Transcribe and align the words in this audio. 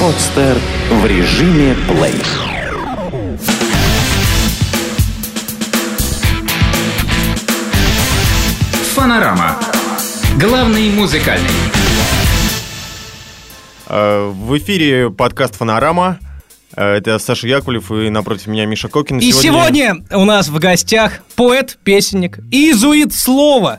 Подстер 0.00 0.56
в 0.90 1.06
режиме 1.06 1.74
плей. 1.88 2.14
Фанорама. 8.94 9.56
Главный 10.40 10.90
музыкальный. 10.90 11.50
Э, 13.88 14.32
В 14.34 14.56
эфире 14.58 15.10
подкаст 15.10 15.56
«Фанорама». 15.56 16.18
Э, 16.76 16.96
Это 16.96 17.18
Саша 17.18 17.46
Яковлев 17.46 17.90
и 17.92 18.08
напротив 18.10 18.46
меня 18.48 18.66
Миша 18.66 18.88
Кокин. 18.88 19.18
И 19.18 19.32
сегодня 19.32 19.96
у 20.12 20.24
нас 20.24 20.48
в 20.48 20.58
гостях 20.58 21.20
поэт, 21.36 21.78
песенник 21.84 22.38
и 22.50 22.70
изуит 22.72 23.14
слова 23.14 23.78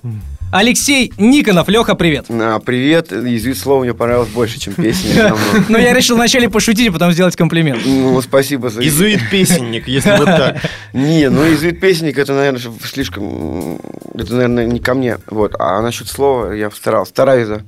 Алексей 0.51 1.11
Никонов. 1.17 1.67
Леха, 1.67 1.95
привет. 1.95 2.27
А, 2.29 2.59
привет. 2.59 3.11
Извини, 3.11 3.53
слово 3.53 3.83
мне 3.83 3.93
понравилось 3.93 4.29
больше, 4.29 4.59
чем 4.59 4.73
песня. 4.73 5.35
Но 5.67 5.77
я 5.77 5.93
решил 5.93 6.15
вначале 6.15 6.49
пошутить, 6.49 6.89
а 6.89 6.91
потом 6.93 7.11
сделать 7.11 7.35
комплимент. 7.35 7.81
Ну, 7.85 8.21
спасибо 8.21 8.69
за... 8.69 8.81
Изуит-песенник, 8.87 9.87
если 9.87 10.11
вот 10.11 10.25
так. 10.25 10.57
Не, 10.93 11.29
ну 11.29 11.51
изуит 11.53 11.81
песенник, 11.81 12.17
это, 12.17 12.33
наверное, 12.33 12.61
слишком... 12.83 13.79
Это, 14.13 14.33
наверное, 14.33 14.65
не 14.65 14.79
ко 14.79 14.93
мне. 14.93 15.17
Вот. 15.27 15.55
А 15.59 15.81
насчет 15.81 16.07
слова 16.07 16.53
я 16.53 16.71
старался. 16.71 17.11
Стараюсь, 17.11 17.47
да. 17.49 17.61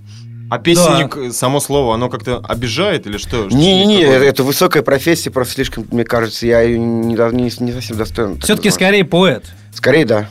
А 0.50 0.58
песенник, 0.58 1.34
само 1.34 1.60
слово, 1.60 1.94
оно 1.94 2.10
как-то 2.10 2.38
обижает 2.38 3.06
или 3.06 3.18
что? 3.18 3.48
Не-не-не, 3.52 4.04
Какое? 4.06 4.24
это 4.24 4.44
высокая 4.44 4.82
профессия, 4.82 5.30
просто 5.30 5.54
слишком, 5.56 5.86
мне 5.92 6.04
кажется, 6.04 6.48
я 6.48 6.62
ее 6.62 6.80
не, 6.80 7.14
не, 7.14 7.44
не 7.60 7.72
совсем 7.72 7.98
достоин. 7.98 8.36
так 8.36 8.46
Все-таки 8.46 8.72
скорее 8.72 9.06
поэт. 9.06 9.46
Скорее, 9.76 10.06
да. 10.06 10.30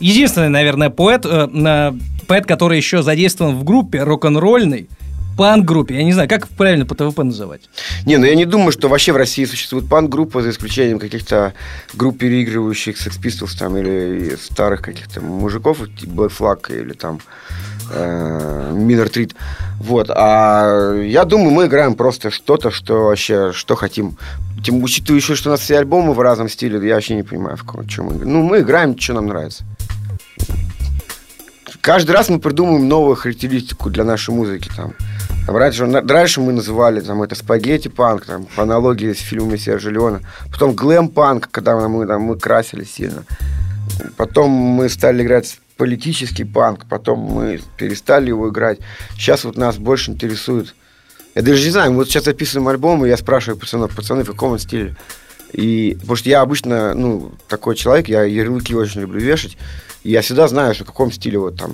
Единственный, 0.00 0.48
наверное, 0.48 0.90
поэт, 0.90 1.24
э, 1.24 1.92
поэт, 2.26 2.46
который 2.46 2.76
еще 2.76 3.02
задействован 3.02 3.56
в 3.56 3.64
группе 3.64 4.02
рок-н-ролльной, 4.02 4.88
панк-группе. 5.36 5.94
Я 5.94 6.04
не 6.04 6.12
знаю, 6.12 6.28
как 6.28 6.48
правильно 6.48 6.86
по 6.86 6.94
ТВП 6.94 7.22
называть? 7.22 7.68
Не, 8.06 8.16
ну 8.16 8.24
я 8.24 8.34
не 8.34 8.46
думаю, 8.46 8.72
что 8.72 8.88
вообще 8.88 9.12
в 9.12 9.16
России 9.16 9.44
существует 9.44 9.88
панк-группа, 9.88 10.42
за 10.42 10.50
исключением 10.50 10.98
каких-то 10.98 11.52
групп, 11.94 12.18
переигрывающих 12.18 12.96
Sex 12.96 13.20
Pistols 13.20 13.58
там, 13.58 13.76
или 13.76 14.36
старых 14.36 14.82
каких-то 14.82 15.20
мужиков, 15.20 15.78
типа 15.98 16.10
Black 16.10 16.32
Flag 16.38 16.80
или 16.80 16.92
там 16.92 17.20
э, 17.90 18.72
Minor 18.72 19.10
Treat. 19.10 19.34
Вот. 19.80 20.10
А 20.10 20.94
я 20.94 21.24
думаю, 21.24 21.50
мы 21.50 21.66
играем 21.66 21.94
просто 21.94 22.30
что-то, 22.30 22.70
что 22.70 23.06
вообще, 23.06 23.52
что 23.52 23.76
хотим. 23.76 24.16
Тем, 24.64 24.82
учитывая 24.82 25.20
еще, 25.20 25.34
что 25.34 25.50
у 25.50 25.52
нас 25.52 25.60
все 25.60 25.78
альбомы 25.78 26.12
в 26.14 26.20
разном 26.20 26.48
стиле, 26.48 26.86
я 26.86 26.94
вообще 26.94 27.14
не 27.14 27.22
понимаю, 27.22 27.56
в 27.56 27.88
чем 27.88 28.06
мы 28.06 28.12
играем. 28.12 28.32
Ну, 28.32 28.42
мы 28.42 28.60
играем, 28.60 28.98
что 28.98 29.14
нам 29.14 29.26
нравится. 29.26 29.64
Каждый 31.80 32.12
раз 32.12 32.28
мы 32.28 32.40
придумываем 32.40 32.88
новую 32.88 33.14
характеристику 33.14 33.90
для 33.90 34.02
нашей 34.02 34.34
музыки. 34.34 34.68
Там. 34.76 34.94
Раньше, 35.46 35.86
раньше 35.86 36.40
мы 36.40 36.52
называли 36.52 37.00
там, 37.00 37.22
это 37.22 37.36
спагетти-панк, 37.36 38.26
там, 38.26 38.46
по 38.56 38.64
аналогии 38.64 39.12
с 39.12 39.18
фильмами 39.18 39.56
Сержа 39.56 39.90
Леона. 39.90 40.20
Потом 40.50 40.74
глэм-панк, 40.74 41.48
когда 41.52 41.76
мы, 41.88 42.06
там, 42.06 42.22
мы 42.22 42.36
красили 42.36 42.82
сильно. 42.82 43.22
Потом 44.16 44.50
мы 44.50 44.88
стали 44.88 45.22
играть 45.22 45.58
политический 45.76 46.44
панк, 46.44 46.86
потом 46.88 47.20
мы 47.20 47.60
перестали 47.76 48.28
его 48.28 48.48
играть. 48.50 48.78
Сейчас 49.14 49.44
вот 49.44 49.56
нас 49.56 49.76
больше 49.76 50.10
интересует... 50.10 50.74
Я 51.34 51.42
даже 51.42 51.62
не 51.64 51.70
знаю, 51.70 51.92
вот 51.92 52.08
сейчас 52.08 52.24
записываем 52.24 52.68
альбом, 52.68 53.04
и 53.04 53.08
я 53.10 53.16
спрашиваю 53.16 53.60
пацанов, 53.60 53.94
пацаны, 53.94 54.24
в 54.24 54.30
каком 54.30 54.52
он 54.52 54.58
стиле? 54.58 54.96
И, 55.52 55.96
потому 56.00 56.16
что 56.16 56.30
я 56.30 56.40
обычно, 56.40 56.94
ну, 56.94 57.32
такой 57.46 57.76
человек, 57.76 58.08
я 58.08 58.22
ярлыки 58.22 58.74
очень 58.74 59.02
люблю 59.02 59.20
вешать, 59.20 59.58
и 60.02 60.10
я 60.10 60.22
всегда 60.22 60.48
знаю, 60.48 60.74
что 60.74 60.84
в 60.84 60.86
каком 60.86 61.12
стиле 61.12 61.38
вот 61.38 61.58
там, 61.58 61.72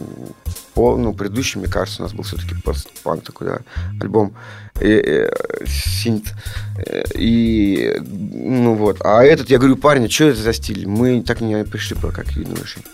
по, 0.74 0.96
ну, 0.96 1.14
предыдущий, 1.14 1.60
мне 1.60 1.68
кажется, 1.68 2.02
у 2.02 2.04
нас 2.04 2.12
был 2.12 2.24
все-таки 2.24 2.56
постпанк 2.60 3.22
такой, 3.22 3.46
да, 3.46 3.58
альбом, 4.00 4.34
и, 4.80 4.86
э, 4.86 5.30
синт, 5.64 6.32
Э, 6.76 7.04
и, 7.14 7.96
ну 8.00 8.74
вот, 8.74 8.98
а 9.00 9.22
этот, 9.22 9.50
я 9.50 9.58
говорю, 9.58 9.76
парень, 9.76 10.10
что 10.10 10.24
это 10.24 10.40
за 10.40 10.52
стиль? 10.52 10.86
Мы 10.86 11.22
так 11.22 11.40
не 11.40 11.64
пришли 11.64 11.96
пока 11.96 12.22
к 12.22 12.30
единому 12.30 12.56
решению. 12.56 12.88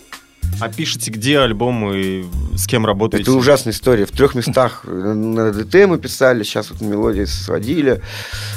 А 0.59 0.67
пишете 0.67 1.09
где 1.11 1.39
альбом 1.39 1.93
и 1.93 2.25
с 2.57 2.67
кем 2.67 2.85
работаете? 2.85 3.23
Это 3.23 3.33
ужасная 3.33 3.71
история. 3.71 4.05
В 4.05 4.11
трех 4.11 4.35
местах 4.35 4.83
на 4.83 5.51
ДТ 5.53 5.87
мы 5.87 5.97
писали, 5.97 6.43
сейчас 6.43 6.69
вот 6.69 6.81
мелодии 6.81 7.23
сводили. 7.25 8.01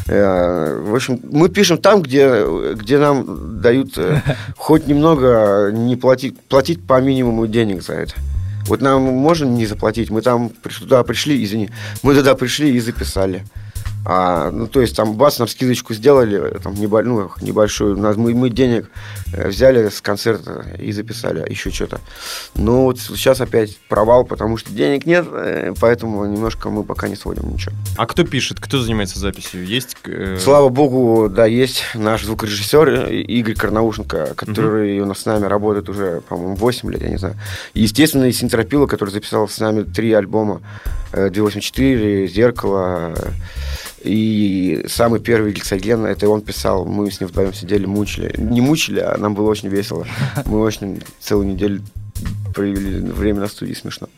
Э, 0.08 0.80
В 0.84 0.94
общем, 0.94 1.20
мы 1.22 1.48
пишем 1.48 1.78
там, 1.78 2.02
где, 2.02 2.44
где 2.74 2.98
нам 2.98 3.60
дают 3.60 3.96
э, 3.98 4.20
хоть 4.56 4.86
немного 4.88 5.70
не 5.72 5.94
платить, 5.96 6.40
платить 6.40 6.84
по 6.84 7.00
минимуму 7.00 7.46
денег 7.46 7.82
за 7.82 7.94
это. 7.94 8.14
Вот 8.66 8.80
нам 8.80 9.02
можно 9.02 9.44
не 9.46 9.66
заплатить, 9.66 10.10
мы 10.10 10.22
там 10.22 10.50
туда 10.80 11.02
пришли, 11.02 11.42
извини, 11.44 11.70
мы 12.02 12.14
туда 12.14 12.34
пришли 12.34 12.74
и 12.74 12.80
записали. 12.80 13.44
А, 14.04 14.50
ну, 14.50 14.66
то 14.66 14.80
есть 14.80 14.96
там 14.96 15.14
бац, 15.14 15.38
нам 15.38 15.46
скидочку 15.46 15.94
сделали, 15.94 16.58
там, 16.62 16.74
небо- 16.74 17.02
ну, 17.04 17.30
небольшую, 17.40 17.96
нас- 17.96 18.16
мы, 18.16 18.34
мы 18.34 18.50
денег 18.50 18.90
э, 19.32 19.48
взяли 19.48 19.88
с 19.88 20.00
концерта 20.00 20.66
и 20.80 20.90
записали 20.92 21.48
еще 21.48 21.70
что-то. 21.70 22.00
Но 22.56 22.84
вот 22.84 22.98
сейчас 22.98 23.40
опять 23.40 23.76
провал, 23.88 24.24
потому 24.24 24.56
что 24.56 24.72
денег 24.72 25.06
нет, 25.06 25.26
э, 25.30 25.72
поэтому 25.80 26.24
немножко 26.26 26.68
мы 26.68 26.82
пока 26.82 27.06
не 27.08 27.14
сводим 27.16 27.48
ничего. 27.52 27.74
А 27.96 28.06
кто 28.06 28.24
пишет, 28.24 28.58
кто 28.60 28.80
занимается 28.80 29.20
записью? 29.20 29.64
Есть? 29.64 29.96
э, 30.06 30.36
Слава 30.40 30.68
богу, 30.68 31.28
да, 31.28 31.46
есть 31.46 31.84
наш 31.94 32.24
звукорежиссер 32.24 33.08
Игорь 33.10 33.54
Карнаушенко, 33.54 34.34
который 34.34 34.98
у 35.00 35.06
нас 35.06 35.20
с 35.20 35.26
нами 35.26 35.46
работает 35.46 35.88
уже, 35.88 36.22
по-моему, 36.28 36.56
8 36.56 36.90
лет, 36.90 37.02
я 37.02 37.08
не 37.08 37.18
знаю. 37.18 37.36
И, 37.74 37.82
естественно, 37.82 38.24
и 38.24 38.32
Синтропила, 38.32 38.86
который 38.88 39.10
записал 39.10 39.48
с 39.48 39.60
нами 39.60 39.82
три 39.84 40.12
альбома. 40.12 40.60
э, 41.12 41.28
284, 41.30 42.26
«Зеркало», 42.26 43.14
и 44.04 44.84
самый 44.88 45.20
первый 45.20 45.52
«Гексоген», 45.52 46.04
это 46.04 46.28
он 46.28 46.42
писал, 46.42 46.84
мы 46.84 47.10
с 47.10 47.20
ним 47.20 47.28
вдвоем 47.28 47.52
сидели, 47.54 47.86
мучили. 47.86 48.34
Не 48.38 48.60
мучили, 48.60 49.00
а 49.00 49.16
нам 49.16 49.34
было 49.34 49.48
очень 49.48 49.68
весело. 49.68 50.06
Мы 50.46 50.60
очень 50.60 51.02
целую 51.20 51.46
неделю 51.46 51.82
провели 52.54 53.00
время 53.00 53.40
на 53.40 53.48
студии, 53.48 53.74
смешно. 53.74 54.08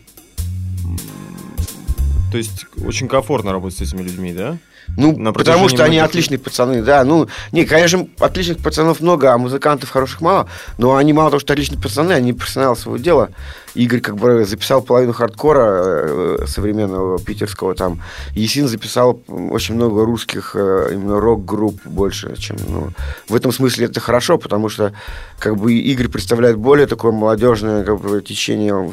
То 2.32 2.38
есть 2.38 2.66
очень 2.84 3.08
комфортно 3.08 3.52
работать 3.52 3.78
с 3.78 3.82
этими 3.82 4.02
людьми, 4.02 4.32
да? 4.32 4.58
Ну, 4.96 5.16
На 5.16 5.32
потому 5.32 5.68
что 5.68 5.84
они 5.84 5.98
отличные 5.98 6.38
пацаны, 6.38 6.82
да. 6.82 7.04
Ну, 7.04 7.28
не, 7.52 7.64
конечно, 7.64 8.06
отличных 8.18 8.58
пацанов 8.58 9.00
много, 9.00 9.32
а 9.32 9.38
музыкантов 9.38 9.90
хороших 9.90 10.20
мало. 10.20 10.48
Но 10.78 10.96
они 10.96 11.12
мало 11.12 11.30
того, 11.30 11.40
что 11.40 11.52
отличные 11.52 11.80
пацаны, 11.80 12.12
они 12.12 12.32
профессионалы 12.32 12.76
своего 12.76 12.98
дела. 12.98 13.30
Игорь 13.74 14.00
как 14.00 14.16
бы 14.16 14.44
записал 14.44 14.82
половину 14.82 15.12
хардкора 15.12 15.82
э, 15.84 16.44
современного 16.46 17.18
питерского 17.18 17.74
там. 17.74 18.00
Есин 18.34 18.68
записал 18.68 19.20
очень 19.28 19.74
много 19.74 20.04
русских 20.04 20.52
э, 20.54 20.90
именно 20.92 21.20
рок-групп 21.20 21.80
больше, 21.84 22.36
чем... 22.36 22.56
Ну, 22.68 22.90
в 23.28 23.34
этом 23.34 23.52
смысле 23.52 23.86
это 23.86 24.00
хорошо, 24.00 24.38
потому 24.38 24.68
что 24.68 24.92
как 25.38 25.56
бы 25.56 25.74
Игорь 25.74 26.08
представляет 26.08 26.56
более 26.56 26.86
такое 26.86 27.12
молодежное 27.12 27.84
как 27.84 28.00
бы, 28.00 28.22
течение 28.22 28.74
в, 28.74 28.92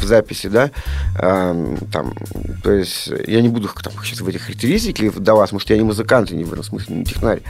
в 0.00 0.04
записи, 0.04 0.48
да, 0.48 0.70
Эм, 1.18 1.76
там, 1.92 2.14
то 2.62 2.72
есть 2.72 3.10
я 3.26 3.40
не 3.42 3.48
буду 3.48 3.68
там, 3.82 3.92
сейчас 4.02 4.20
в 4.20 4.28
эти 4.28 4.38
характеристики 4.38 5.04
вдаваться, 5.04 5.54
потому 5.54 5.60
что 5.60 5.74
я 5.74 5.78
не 5.78 5.84
музыкант, 5.84 6.30
и 6.30 6.36
не 6.36 6.44
в 6.44 6.52
этом 6.52 6.64
смысле 6.64 6.96
не 6.96 7.04
технарь. 7.04 7.42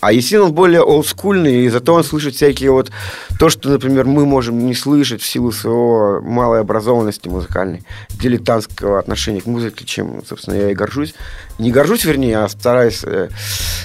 А 0.00 0.12
Есин, 0.12 0.42
он 0.42 0.52
более 0.52 0.82
олдскульный, 0.82 1.64
и 1.64 1.68
зато 1.68 1.94
он 1.94 2.04
слышит 2.04 2.34
всякие 2.34 2.70
вот 2.70 2.90
то, 3.38 3.48
что, 3.48 3.70
например, 3.70 4.04
мы 4.04 4.26
можем 4.26 4.66
не 4.66 4.74
слышать 4.74 5.22
в 5.22 5.26
силу 5.26 5.52
своего 5.52 6.20
малой 6.20 6.60
образованности 6.60 7.28
музыкальной, 7.28 7.82
дилетантского 8.10 8.98
отношения 8.98 9.40
к 9.40 9.46
музыке, 9.46 9.86
чем, 9.86 10.22
собственно, 10.28 10.54
я 10.54 10.70
и 10.70 10.74
горжусь. 10.74 11.14
Не 11.58 11.70
горжусь, 11.70 12.04
вернее, 12.04 12.38
а 12.38 12.48
стараюсь, 12.48 13.02
э, 13.04 13.30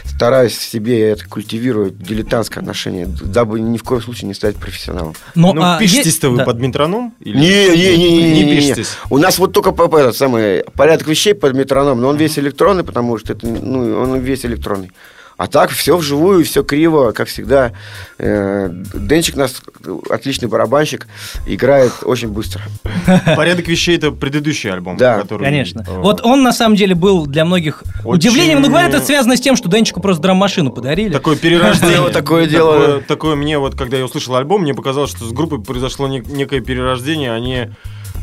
стараюсь 0.03 0.57
себе 0.57 1.11
это 1.11 1.25
культивировать 1.25 1.97
дилетантское 1.97 2.61
отношение, 2.61 3.07
дабы 3.07 3.61
ни 3.61 3.77
в 3.77 3.83
коем 3.83 4.01
случае 4.01 4.27
не 4.27 4.33
стать 4.33 4.57
профессионалом. 4.57 5.15
Но, 5.35 5.53
ну, 5.53 5.61
а, 5.63 5.79
пишетесь-то 5.79 6.29
вы 6.29 6.37
да. 6.37 6.43
под 6.43 6.59
метроном? 6.59 7.13
Или- 7.21 7.37
Не, 7.37 7.69
не, 7.69 7.97
не, 7.97 8.11
не, 8.11 8.31
Не 8.33 8.43
не, 8.43 8.55
пишетесь. 8.57 8.89
У 9.09 9.17
нас 9.17 9.39
вот 9.39 9.53
только 9.53 9.71
по, 9.71 9.87
по- 9.87 9.97
этот 9.97 10.17
самый 10.17 10.65
порядок 10.75 11.07
вещей 11.07 11.33
под 11.33 11.55
метроном, 11.55 12.01
но 12.01 12.09
он 12.09 12.17
весь 12.17 12.37
электронный, 12.37 12.83
потому 12.83 13.17
что 13.17 13.31
это, 13.31 13.47
ну, 13.47 13.97
он 13.97 14.19
весь 14.19 14.45
электронный. 14.45 14.91
А 15.41 15.47
так 15.47 15.71
все 15.71 15.97
вживую, 15.97 16.45
все 16.45 16.61
криво, 16.61 17.13
как 17.13 17.27
всегда. 17.27 17.71
Э, 18.19 18.69
Денчик 18.93 19.35
у 19.37 19.39
нас 19.39 19.63
отличный 20.11 20.47
барабанщик, 20.47 21.07
играет 21.47 21.93
очень 22.03 22.27
быстро. 22.27 22.61
Порядок 23.35 23.67
вещей 23.67 23.97
это 23.97 24.11
предыдущий 24.11 24.71
альбом. 24.71 24.97
Да, 24.97 25.17
который, 25.19 25.45
Конечно. 25.45 25.83
э, 25.87 25.99
Вот 25.99 26.21
он 26.23 26.43
на 26.43 26.53
самом 26.53 26.75
деле 26.75 26.93
был 26.93 27.25
для 27.25 27.43
многих 27.43 27.81
Очень- 28.05 28.29
удивлением, 28.29 28.61
но 28.61 28.67
говорят, 28.67 28.93
это 28.93 29.03
связано 29.03 29.35
с 29.35 29.41
тем, 29.41 29.55
что 29.55 29.67
Денчику 29.67 29.99
просто 29.99 30.21
драм-машину 30.21 30.71
подарили. 30.71 31.11
Такое 31.11 31.35
перерождение. 31.35 31.95
Дело 31.95 32.11
такое 32.11 32.45
дело. 32.45 32.77
Такое, 32.79 33.01
такое 33.01 33.35
мне 33.35 33.57
вот, 33.57 33.73
когда 33.75 33.97
я 33.97 34.05
услышал 34.05 34.35
альбом, 34.35 34.61
мне 34.61 34.75
показалось, 34.75 35.09
что 35.09 35.25
с 35.25 35.31
группой 35.31 35.59
произошло 35.59 36.07
нек- 36.07 36.31
некое 36.31 36.61
перерождение, 36.61 37.33
они 37.33 37.71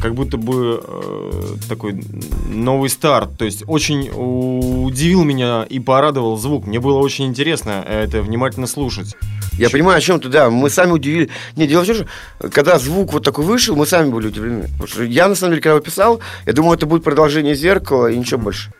как 0.01 0.15
будто 0.15 0.37
бы 0.37 0.83
э, 0.83 1.55
такой 1.69 2.01
новый 2.49 2.89
старт. 2.91 3.31
То 3.39 3.45
есть 3.45 3.65
очень 3.67 4.11
удивил 4.11 5.25
меня 5.25 5.67
и 5.69 5.79
порадовал 5.81 6.37
звук. 6.37 6.67
Мне 6.67 6.81
было 6.81 6.99
очень 6.99 7.27
интересно 7.27 7.85
это 7.87 8.23
внимательно 8.23 8.67
слушать. 8.67 9.17
Я 9.59 9.71
понимаю, 9.71 9.99
о 9.99 10.01
чем 10.01 10.21
ты, 10.21 10.29
да. 10.29 10.51
Мы 10.51 10.71
сами 10.71 10.93
удивили. 10.93 11.31
Не, 11.57 11.67
дело 11.67 11.83
в 11.83 11.87
том, 11.87 11.97
что 11.97 12.07
когда 12.51 12.79
звук 12.79 13.13
вот 13.13 13.25
такой 13.25 13.45
вышел, 13.45 13.75
мы 13.75 13.87
сами 13.87 14.11
были 14.11 14.29
удивлены. 14.29 14.69
Потому 14.69 14.87
что 14.87 15.03
я, 15.03 15.29
на 15.29 15.35
самом 15.35 15.53
деле, 15.53 15.63
когда 15.63 15.75
его 15.75 15.85
писал, 15.85 16.21
я 16.47 16.53
думал, 16.53 16.75
это 16.75 16.87
будет 16.87 17.03
продолжение 17.03 17.57
зеркала 17.57 18.07
и 18.07 18.17
ничего 18.17 18.41
больше. 18.41 18.73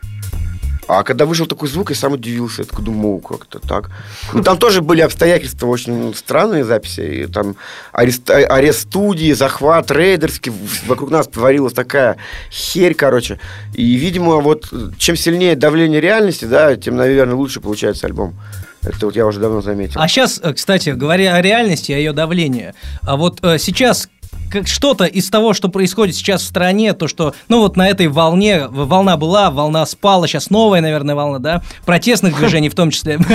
А 0.89 1.03
когда 1.03 1.27
вышел 1.27 1.45
такой 1.45 1.69
звук, 1.69 1.91
я 1.91 1.95
сам 1.95 2.13
удивился. 2.13 2.63
Я 2.63 2.65
такой 2.67 2.83
думаю, 2.83 3.19
как-то 3.19 3.59
так. 3.59 3.91
Ну, 4.33 4.41
там 4.41 4.57
тоже 4.57 4.81
были 4.81 5.01
обстоятельства 5.01 5.67
очень 5.67 6.15
странные 6.15 6.63
записи. 6.63 7.01
И 7.01 7.25
там 7.27 7.57
арест, 7.91 8.27
арест 8.31 8.87
студии, 8.87 9.31
захват 9.33 9.91
рейдерский. 9.91 10.51
Вокруг 10.87 11.11
нас 11.11 11.27
творилась 11.27 11.73
такая 11.73 12.17
херь, 12.51 12.95
короче. 12.95 13.39
И, 13.75 13.93
видимо, 13.97 14.37
вот 14.37 14.73
чем 14.97 15.15
сильнее 15.15 15.55
давление 15.55 16.01
реальности, 16.01 16.45
да, 16.45 16.75
тем, 16.75 16.95
наверное, 16.95 17.35
лучше 17.35 17.61
получается 17.61 18.07
альбом. 18.07 18.33
Это 18.81 19.05
вот 19.05 19.15
я 19.15 19.27
уже 19.27 19.39
давно 19.39 19.61
заметил. 19.61 20.01
А 20.01 20.07
сейчас, 20.07 20.41
кстати, 20.55 20.89
говоря 20.89 21.35
о 21.35 21.41
реальности, 21.43 21.91
о 21.91 21.97
ее 21.97 22.13
давлении, 22.13 22.73
а 23.03 23.15
вот 23.15 23.43
э, 23.43 23.59
сейчас 23.59 24.09
как 24.49 24.67
что-то 24.67 25.05
из 25.05 25.29
того, 25.29 25.53
что 25.53 25.69
происходит 25.69 26.15
сейчас 26.15 26.41
в 26.41 26.45
стране, 26.45 26.93
то, 26.93 27.07
что, 27.07 27.33
ну 27.47 27.59
вот 27.59 27.77
на 27.77 27.87
этой 27.89 28.07
волне, 28.07 28.67
волна 28.67 29.17
была, 29.17 29.51
волна 29.51 29.85
спала, 29.85 30.27
сейчас 30.27 30.49
новая, 30.49 30.81
наверное, 30.81 31.15
волна, 31.15 31.39
да, 31.39 31.63
протестных 31.85 32.37
движений 32.37 32.69
в 32.69 32.75
том 32.75 32.91
числе. 32.91 33.19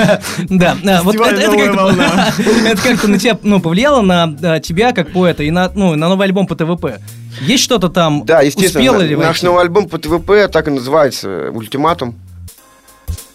Да, 0.48 0.76
вот 1.02 1.14
это 1.16 2.82
как-то 2.82 3.08
на 3.08 3.18
тебя, 3.18 3.38
ну, 3.42 3.60
повлияло 3.60 4.02
на 4.02 4.60
тебя 4.60 4.92
как 4.92 5.12
поэта 5.12 5.42
и 5.42 5.50
на, 5.50 5.70
ну, 5.74 5.94
на 5.94 6.08
новый 6.08 6.26
альбом 6.26 6.46
по 6.46 6.54
ТВП. 6.54 7.00
Есть 7.40 7.64
что-то 7.64 7.88
там? 7.88 8.24
Да, 8.24 8.42
естественно. 8.42 9.16
Наш 9.18 9.42
новый 9.42 9.62
альбом 9.62 9.88
по 9.88 9.98
ТВП 9.98 10.48
так 10.48 10.68
и 10.68 10.70
называется 10.70 11.50
«Ультиматум». 11.52 12.14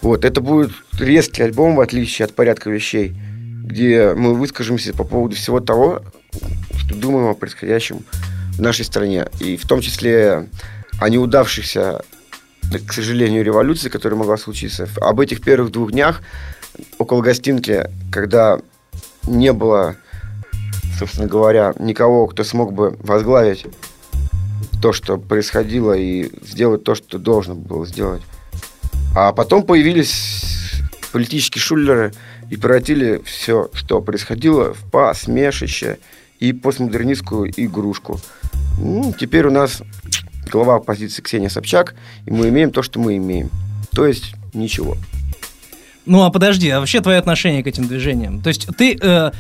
Вот, 0.02 0.24
это 0.24 0.40
будет 0.42 0.72
резкий 0.98 1.44
альбом, 1.44 1.76
в 1.76 1.82
отличие 1.82 2.26
от 2.26 2.34
порядка 2.34 2.70
вещей, 2.70 3.14
где 3.64 4.14
мы 4.16 4.34
выскажемся 4.34 4.94
по 4.94 5.04
поводу 5.04 5.36
всего 5.36 5.60
того, 5.60 6.02
что 6.78 6.96
думаем 6.96 7.28
о 7.28 7.34
происходящем 7.34 8.04
в 8.54 8.62
нашей 8.62 8.86
стране. 8.86 9.28
И 9.40 9.58
в 9.58 9.68
том 9.68 9.82
числе 9.82 10.48
о 11.00 11.10
неудавшихся, 11.10 12.04
к 12.86 12.94
сожалению, 12.94 13.44
революции, 13.44 13.90
которая 13.90 14.20
могла 14.20 14.38
случиться. 14.38 14.88
Об 15.02 15.20
этих 15.20 15.42
первых 15.42 15.72
двух 15.72 15.92
днях 15.92 16.22
около 16.98 17.22
гостинки, 17.22 17.90
когда 18.12 18.60
не 19.28 19.54
было, 19.54 19.96
собственно 20.98 21.28
говоря, 21.28 21.74
никого, 21.80 22.28
кто 22.28 22.44
смог 22.44 22.74
бы 22.74 22.96
возглавить 23.00 23.66
то, 24.82 24.94
что 24.94 25.18
происходило, 25.18 25.94
и 25.94 26.32
сделать 26.46 26.84
то, 26.84 26.96
что 26.96 27.18
должно 27.18 27.56
было 27.56 27.86
сделать. 27.86 28.22
А 29.16 29.34
потом 29.34 29.64
появились 29.64 30.44
политические 31.12 31.62
шулеры 31.62 32.14
и 32.50 32.56
превратили 32.56 33.22
все, 33.26 33.70
что 33.74 34.02
происходило, 34.02 34.74
в 34.74 34.90
посмешище 34.90 36.00
и 36.40 36.54
постмодернистскую 36.54 37.52
игрушку. 37.56 38.20
Ну, 38.80 39.14
теперь 39.18 39.46
у 39.48 39.52
нас 39.52 39.82
глава 40.52 40.76
оппозиции 40.76 41.22
Ксения 41.22 41.50
Собчак, 41.50 41.96
и 42.26 42.32
мы 42.32 42.50
имеем 42.50 42.72
то, 42.72 42.82
что 42.82 43.00
мы 43.00 43.18
имеем. 43.18 43.50
То 43.92 44.06
есть 44.06 44.34
ничего. 44.54 44.98
Ну 46.06 46.24
а 46.24 46.32
подожди, 46.32 46.70
а 46.70 46.80
вообще 46.80 47.02
твое 47.02 47.20
отношение 47.20 47.64
к 47.64 47.68
этим 47.68 47.88
движениям? 47.88 48.42
То 48.42 48.50
есть 48.50 48.68
ты, 48.78 48.98
э, 49.00 49.32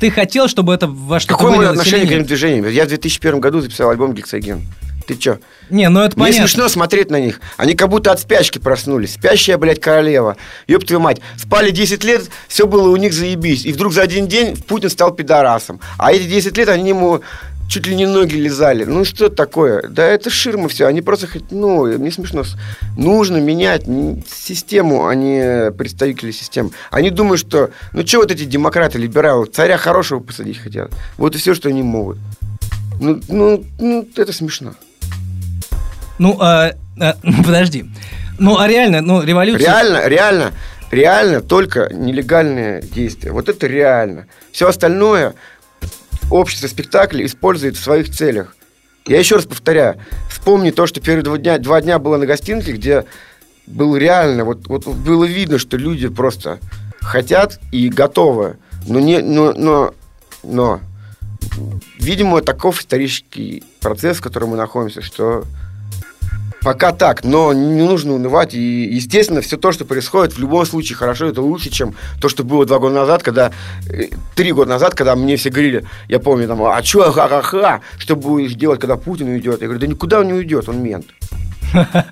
ты 0.00 0.10
хотел, 0.10 0.48
чтобы 0.48 0.74
это 0.74 0.88
во 0.88 1.20
что-то 1.20 1.34
Какое 1.34 1.56
мое 1.56 1.70
отношение 1.70 2.06
к 2.08 2.10
этим 2.10 2.24
движениям? 2.24 2.66
Я 2.68 2.86
в 2.86 2.88
2001 2.88 3.40
году 3.40 3.60
записал 3.60 3.90
альбом 3.90 4.14
«Гексоген». 4.14 4.62
Ты 5.08 5.16
чё? 5.16 5.38
Не, 5.70 5.88
ну 5.88 6.00
это 6.00 6.18
Мне 6.18 6.26
понятно. 6.26 6.48
смешно 6.48 6.68
смотреть 6.68 7.10
на 7.10 7.18
них. 7.18 7.40
Они 7.56 7.74
как 7.74 7.88
будто 7.88 8.12
от 8.12 8.20
спячки 8.20 8.58
проснулись. 8.58 9.14
Спящая, 9.14 9.56
блядь, 9.56 9.80
королева. 9.80 10.36
Ёб 10.66 10.84
твою 10.84 11.00
мать. 11.00 11.22
Спали 11.38 11.70
10 11.70 12.04
лет, 12.04 12.28
все 12.46 12.66
было 12.66 12.90
у 12.90 12.96
них 12.96 13.14
заебись. 13.14 13.64
И 13.64 13.72
вдруг 13.72 13.94
за 13.94 14.02
один 14.02 14.28
день 14.28 14.54
Путин 14.54 14.90
стал 14.90 15.14
пидорасом. 15.14 15.80
А 15.96 16.12
эти 16.12 16.24
10 16.24 16.58
лет 16.58 16.68
они 16.68 16.90
ему 16.90 17.22
чуть 17.70 17.86
ли 17.86 17.96
не 17.96 18.04
ноги 18.04 18.34
лизали. 18.34 18.84
Ну 18.84 19.06
что 19.06 19.26
это 19.26 19.36
такое? 19.36 19.88
Да 19.88 20.04
это 20.04 20.28
ширма 20.28 20.68
все. 20.68 20.84
Они 20.86 21.00
просто, 21.00 21.26
ну, 21.50 21.86
мне 21.86 22.10
смешно. 22.10 22.42
Нужно 22.98 23.38
менять 23.38 23.84
систему, 24.28 25.06
а 25.06 25.14
не 25.14 25.70
представители 25.72 26.32
системы. 26.32 26.72
Они 26.90 27.08
думают, 27.08 27.40
что, 27.40 27.70
ну 27.94 28.06
что 28.06 28.18
вот 28.18 28.30
эти 28.30 28.44
демократы, 28.44 28.98
либералы, 28.98 29.46
царя 29.46 29.78
хорошего 29.78 30.20
посадить 30.20 30.58
хотят. 30.58 30.92
Вот 31.16 31.34
и 31.34 31.38
все, 31.38 31.54
что 31.54 31.70
они 31.70 31.82
могут. 31.82 32.18
Ну, 33.00 33.20
ну, 33.28 33.64
ну 33.78 34.08
это 34.16 34.32
смешно. 34.32 34.74
Ну, 36.18 36.36
а, 36.40 36.72
а, 37.00 37.16
подожди. 37.44 37.86
Ну, 38.38 38.58
а 38.58 38.68
реально, 38.68 39.00
ну, 39.00 39.22
революция... 39.22 39.66
Реально, 39.66 40.08
реально, 40.08 40.52
реально 40.90 41.40
только 41.40 41.88
нелегальные 41.92 42.82
действия. 42.82 43.32
Вот 43.32 43.48
это 43.48 43.66
реально. 43.66 44.26
Все 44.52 44.68
остальное 44.68 45.34
общество 46.30 46.68
спектакля 46.68 47.24
использует 47.24 47.76
в 47.76 47.82
своих 47.82 48.10
целях. 48.10 48.54
Я 49.06 49.18
еще 49.18 49.36
раз 49.36 49.46
повторяю, 49.46 50.00
вспомни 50.30 50.70
то, 50.70 50.86
что 50.86 51.00
первые 51.00 51.24
два 51.24 51.38
дня, 51.38 51.58
два 51.58 51.80
дня 51.80 51.98
было 51.98 52.18
на 52.18 52.26
гостинке, 52.26 52.72
где 52.72 53.06
было 53.66 53.96
реально, 53.96 54.44
вот, 54.44 54.66
вот 54.66 54.86
было 54.86 55.24
видно, 55.24 55.58
что 55.58 55.76
люди 55.76 56.08
просто 56.08 56.58
хотят 57.00 57.58
и 57.72 57.88
готовы. 57.88 58.58
Но, 58.86 59.00
не, 59.00 59.20
но, 59.20 59.52
но, 59.52 59.94
но 60.42 60.80
видимо, 61.98 62.42
таков 62.42 62.80
исторический 62.80 63.64
процесс, 63.80 64.18
в 64.18 64.22
котором 64.22 64.50
мы 64.50 64.56
находимся, 64.56 65.02
что 65.02 65.44
Пока 66.68 66.92
так, 66.92 67.24
но 67.24 67.54
не 67.54 67.82
нужно 67.82 68.12
унывать. 68.12 68.52
И, 68.52 68.60
естественно, 68.60 69.40
все 69.40 69.56
то, 69.56 69.72
что 69.72 69.86
происходит, 69.86 70.34
в 70.34 70.38
любом 70.38 70.66
случае 70.66 70.98
хорошо, 70.98 71.24
это 71.24 71.40
лучше, 71.40 71.70
чем 71.70 71.94
то, 72.20 72.28
что 72.28 72.44
было 72.44 72.66
два 72.66 72.78
года 72.78 72.94
назад, 72.94 73.22
когда... 73.22 73.52
Э, 73.88 74.08
три 74.34 74.52
года 74.52 74.72
назад, 74.72 74.94
когда 74.94 75.16
мне 75.16 75.38
все 75.38 75.48
говорили, 75.48 75.86
я 76.08 76.18
помню, 76.18 76.46
там, 76.46 76.62
а 76.62 76.82
что, 76.82 77.10
ха-ха-ха, 77.10 77.80
что 77.96 78.16
будешь 78.16 78.52
делать, 78.52 78.80
когда 78.80 78.96
Путин 78.96 79.28
уйдет? 79.28 79.62
Я 79.62 79.68
говорю, 79.68 79.80
да 79.80 79.86
никуда 79.86 80.20
он 80.20 80.26
не 80.26 80.34
уйдет, 80.34 80.68
он 80.68 80.82
мент. 80.82 81.06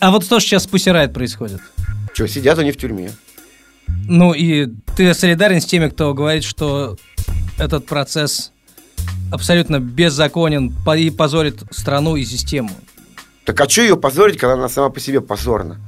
А 0.00 0.10
вот 0.10 0.24
что 0.24 0.40
сейчас 0.40 0.62
с 0.62 0.66
Пусирайт 0.66 1.12
происходит? 1.12 1.60
Что, 2.14 2.26
сидят 2.26 2.58
они 2.58 2.72
в 2.72 2.78
тюрьме. 2.78 3.10
Ну 4.06 4.32
и 4.32 4.70
ты 4.96 5.12
солидарен 5.12 5.60
с 5.60 5.66
теми, 5.66 5.88
кто 5.88 6.14
говорит, 6.14 6.42
что 6.42 6.96
этот 7.58 7.84
процесс 7.84 8.50
абсолютно 9.30 9.78
беззаконен 9.78 10.74
и 10.96 11.10
позорит 11.10 11.64
страну 11.70 12.16
и 12.16 12.24
систему. 12.24 12.70
Так 13.44 13.60
а 13.60 13.68
что 13.68 13.82
ее 13.82 13.96
позорить, 13.96 14.38
когда 14.38 14.54
она 14.54 14.68
сама 14.68 14.88
по 14.88 15.00
себе 15.00 15.20
позорна? 15.20 15.78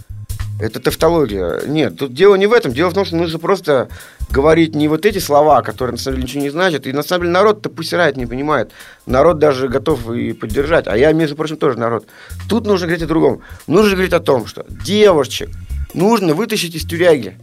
Это 0.58 0.81
тавтология. 0.81 1.62
Нет, 1.67 1.99
тут 1.99 2.14
дело 2.14 2.35
не 2.35 2.47
в 2.47 2.53
этом. 2.53 2.73
Дело 2.73 2.91
в 2.91 2.94
том, 2.94 3.05
что 3.05 3.17
нужно 3.17 3.38
просто 3.38 3.88
говорить 4.31 4.75
не 4.75 4.88
вот 4.88 5.05
эти 5.05 5.19
слова, 5.19 5.61
которые 5.62 5.93
на 5.93 5.99
самом 5.99 6.17
деле 6.17 6.26
ничего 6.26 6.43
не 6.43 6.50
значат. 6.50 6.87
И 6.87 6.93
на 6.93 7.03
самом 7.03 7.23
деле 7.23 7.32
народ-то 7.32 7.69
пусть 7.69 7.93
рает, 7.93 8.17
не 8.17 8.25
понимает. 8.25 8.73
Народ 9.05 9.38
даже 9.38 9.69
готов 9.69 10.11
и 10.11 10.32
поддержать. 10.32 10.87
А 10.87 10.97
я, 10.97 11.12
между 11.12 11.37
прочим, 11.37 11.58
тоже 11.58 11.79
народ. 11.79 12.06
Тут 12.49 12.66
нужно 12.66 12.87
говорить 12.87 13.04
о 13.04 13.07
другом. 13.07 13.42
Нужно 13.66 13.92
говорить 13.92 14.14
о 14.14 14.21
том, 14.21 14.47
что 14.47 14.64
девушек 14.69 15.50
нужно 15.92 16.35
вытащить 16.35 16.75
из 16.75 16.87
тюряги. 16.87 17.37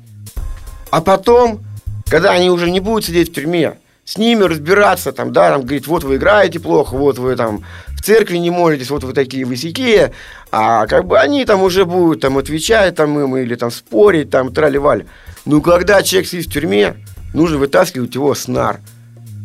А 0.89 1.01
потом, 1.01 1.61
когда 2.09 2.31
они 2.31 2.49
уже 2.49 2.71
не 2.71 2.79
будут 2.79 3.05
сидеть 3.05 3.29
в 3.29 3.33
тюрьме, 3.33 3.77
с 4.05 4.17
ними 4.17 4.43
разбираться, 4.43 5.11
там, 5.11 5.31
да, 5.31 5.51
там, 5.51 5.61
говорит, 5.61 5.87
вот 5.87 6.03
вы 6.03 6.15
играете 6.15 6.59
плохо, 6.59 6.95
вот 6.95 7.17
вы 7.19 7.35
там 7.35 7.63
церкви 8.03 8.37
не 8.37 8.51
молитесь, 8.51 8.89
вот 8.89 9.03
вы 9.03 9.13
такие 9.13 9.45
высякие, 9.45 10.13
а 10.51 10.85
как 10.87 11.05
бы 11.05 11.19
они 11.19 11.45
там 11.45 11.63
уже 11.63 11.85
будут 11.85 12.21
там 12.21 12.37
отвечать 12.37 12.95
там 12.95 13.17
им 13.19 13.37
или 13.37 13.55
там 13.55 13.71
спорить, 13.71 14.29
там, 14.29 14.53
трали-вали. 14.53 15.05
Ну, 15.45 15.61
когда 15.61 16.03
человек 16.03 16.29
сидит 16.29 16.47
в 16.47 16.51
тюрьме, 16.51 16.95
нужно 17.33 17.57
вытаскивать 17.57 18.13
его 18.13 18.35
снар. 18.35 18.81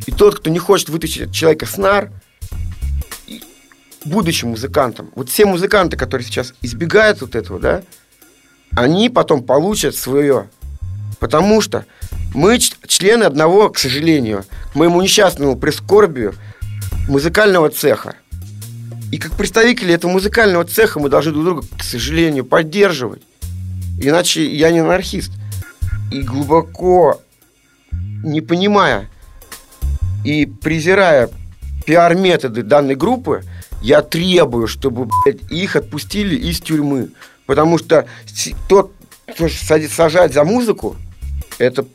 И 0.07 0.13
тот, 0.13 0.39
кто 0.39 0.51
не 0.51 0.59
хочет 0.59 0.89
вытащить 0.89 1.33
человека 1.33 1.67
снар, 1.67 2.11
будущим 4.05 4.49
музыкантам, 4.49 5.11
вот 5.15 5.29
все 5.29 5.45
музыканты, 5.45 5.97
которые 5.97 6.27
сейчас 6.27 6.55
избегают 6.63 7.21
вот 7.21 7.37
этого, 7.37 7.61
да, 7.61 7.83
они 8.77 9.09
потом 9.09 9.43
получат 9.43 9.95
свое. 9.95 10.49
Потому 11.21 11.61
что 11.61 11.85
мы 12.35 12.59
члены 12.59 13.25
одного, 13.25 13.71
к 13.71 13.79
сожалению, 13.79 14.45
к 14.73 14.77
моему 14.77 15.03
несчастному 15.03 15.57
прискорбию, 15.57 16.35
музыкального 17.09 17.71
цеха. 17.71 18.15
И 19.11 19.19
как 19.19 19.33
представители 19.37 19.95
этого 19.95 20.11
музыкального 20.11 20.65
цеха 20.65 21.01
мы 21.01 21.09
должны 21.09 21.33
друг 21.33 21.45
друга, 21.45 21.63
к 21.79 21.83
сожалению, 21.83 22.45
поддерживать. 22.45 23.23
Иначе 24.01 24.47
я 24.47 24.71
не 24.71 24.81
анархист. 24.81 25.33
И 26.13 26.23
глубоко 26.23 27.21
не 28.23 28.41
понимая 28.41 29.09
и 30.25 30.47
презирая 30.47 31.31
пиар-методы 31.87 32.63
данной 32.63 32.97
группы, 32.97 33.43
я 33.81 34.03
требую, 34.03 34.67
чтобы 34.67 35.09
блядь, 35.25 35.51
их 35.51 35.77
отпустили 35.77 36.35
из 36.37 36.61
тюрьмы. 36.61 37.11
Потому 37.47 37.79
что 37.79 38.07
тот, 38.69 38.93
кто 39.33 39.49
сажать 39.49 40.35
за 40.35 40.45
музыку, 40.45 40.97
это 41.59 41.87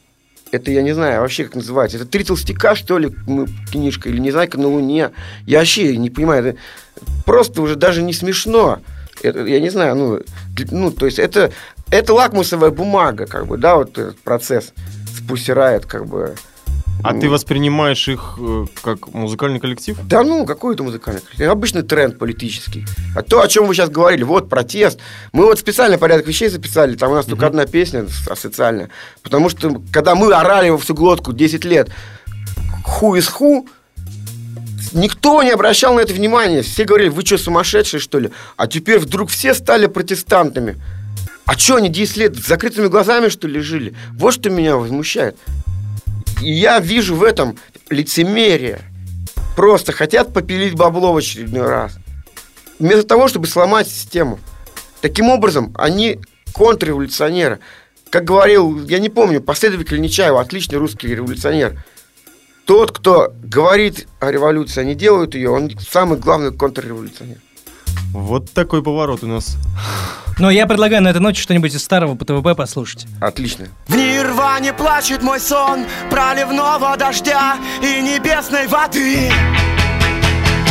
это 0.54 0.72
я 0.72 0.82
не 0.82 0.94
знаю 0.94 1.22
вообще, 1.22 1.46
как 1.46 1.56
называется. 1.56 1.98
Это 1.98 2.06
три 2.06 2.24
толстяка, 2.24 2.76
что 2.76 2.98
ли, 2.98 3.12
книжка, 3.72 4.10
или 4.10 4.20
не 4.20 4.32
знаю, 4.32 4.50
как 4.50 4.60
на 4.60 4.68
Луне. 4.68 5.12
Я 5.46 5.60
вообще 5.60 5.98
не 5.98 6.10
понимаю. 6.10 6.46
Это 6.46 6.58
просто 7.26 7.62
уже 7.62 7.76
даже 7.76 8.02
не 8.02 8.14
смешно. 8.14 8.80
Это, 9.22 9.46
я 9.46 9.60
не 9.60 9.70
знаю, 9.70 9.96
ну, 9.96 10.20
ну, 10.72 10.92
то 10.92 11.06
есть 11.06 11.20
это, 11.20 11.52
это 11.90 12.14
лакмусовая 12.14 12.72
бумага, 12.72 13.26
как 13.26 13.48
бы, 13.48 13.58
да, 13.58 13.76
вот 13.76 13.98
этот 13.98 14.20
процесс. 14.20 14.74
Riot, 15.28 15.88
как 15.88 16.06
бы. 16.06 16.36
А 17.02 17.14
ты 17.14 17.30
воспринимаешь 17.30 18.08
их 18.08 18.38
э, 18.40 18.66
как 18.82 19.14
музыкальный 19.14 19.60
коллектив? 19.60 19.98
Да 20.04 20.24
ну, 20.24 20.46
какой 20.46 20.76
это 20.76 20.84
музыкальный 20.84 21.22
коллектив? 21.22 21.50
Обычный 21.50 21.82
тренд 21.82 22.18
политический. 22.18 22.86
А 23.16 23.22
то, 23.22 23.42
о 23.42 23.48
чем 23.48 23.66
вы 23.66 23.76
сейчас 23.76 23.90
говорили, 23.90 24.24
вот 24.24 24.50
протест. 24.50 25.00
Мы 25.34 25.46
вот 25.46 25.60
специально 25.60 25.98
порядок 25.98 26.28
вещей 26.28 26.50
записали, 26.50 26.96
там 26.96 27.12
у 27.12 27.16
нас 27.16 27.26
только 27.26 27.48
одна 27.48 27.66
песня 27.66 28.06
социальная. 28.36 28.90
Потому 29.22 29.50
что, 29.50 29.82
когда 29.92 30.16
мы 30.16 30.32
орали 30.34 30.70
во 30.70 30.78
всю 30.78 30.94
глотку 30.94 31.34
10 31.34 31.66
лет, 31.66 31.90
ху 32.86 33.16
из 33.16 33.28
ху, 33.28 33.68
никто 34.94 35.44
не 35.44 35.52
обращал 35.52 35.96
на 35.96 36.02
это 36.02 36.14
внимания. 36.14 36.62
Все 36.62 36.86
говорили, 36.86 37.10
вы 37.10 37.24
что, 37.26 37.38
сумасшедшие, 37.38 38.00
что 38.00 38.20
ли? 38.20 38.30
А 38.56 38.68
теперь 38.68 39.00
вдруг 39.00 39.30
все 39.30 39.54
стали 39.54 39.88
протестантами. 39.88 40.82
А 41.46 41.58
что, 41.58 41.76
они 41.76 41.90
10 41.90 42.18
лет 42.18 42.38
с 42.38 42.48
закрытыми 42.48 42.88
глазами, 42.88 43.28
что 43.28 43.48
ли, 43.48 43.60
жили? 43.60 43.94
Вот 44.14 44.34
что 44.36 44.50
меня 44.50 44.78
возмущает. 44.78 45.38
Я 46.44 46.80
вижу 46.80 47.16
в 47.16 47.24
этом 47.24 47.58
лицемерие. 47.90 48.82
Просто 49.56 49.92
хотят 49.92 50.34
попилить 50.34 50.74
бабло 50.74 51.14
в 51.14 51.18
очередной 51.18 51.68
раз. 51.68 51.98
Вместо 52.80 53.04
того, 53.04 53.28
чтобы 53.28 53.48
сломать 53.48 53.88
систему. 53.88 54.40
Таким 55.02 55.30
образом, 55.30 55.74
они 55.78 56.20
контрреволюционеры. 56.54 57.60
Как 58.10 58.26
говорил, 58.26 58.86
я 58.88 59.00
не 59.00 59.10
помню, 59.10 59.42
последователь 59.42 60.02
Нечаева, 60.02 60.42
отличный 60.42 60.78
русский 60.78 61.08
революционер. 61.08 61.84
Тот, 62.66 62.92
кто 62.92 63.34
говорит 63.44 64.08
о 64.20 64.32
революции, 64.32 64.82
а 64.82 64.84
не 64.84 64.96
делает 64.96 65.36
ее, 65.36 65.50
он 65.50 65.72
самый 65.80 66.18
главный 66.18 66.52
контрреволюционер. 66.52 67.38
Вот 68.14 68.52
такой 68.52 68.84
поворот 68.84 69.24
у 69.24 69.28
нас. 69.28 69.58
Но 70.40 70.50
я 70.50 70.66
предлагаю 70.66 71.02
на 71.02 71.10
этой 71.10 71.20
ночи 71.20 71.42
что-нибудь 71.42 71.74
из 71.74 71.84
старого 71.84 72.16
по 72.16 72.26
ТВП 72.26 72.56
послушать. 72.56 73.06
Отлично. 73.22 73.68
В 73.88 73.96
нирване 73.96 74.74
плачет 74.74 75.22
мой 75.22 75.40
сон 75.40 75.86
Проливного 76.10 76.98
дождя 76.98 77.58
и 77.82 78.02
небесной 78.02 78.68
воды 78.68 79.32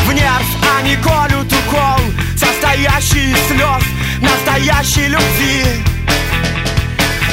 В 0.07 0.13
нерв 0.13 0.47
они 0.79 0.97
колют 0.97 1.53
укол 1.53 2.01
Состоящий 2.37 3.33
из 3.33 3.39
слез 3.47 3.83
настоящей 4.23 5.09
любви 5.09 5.65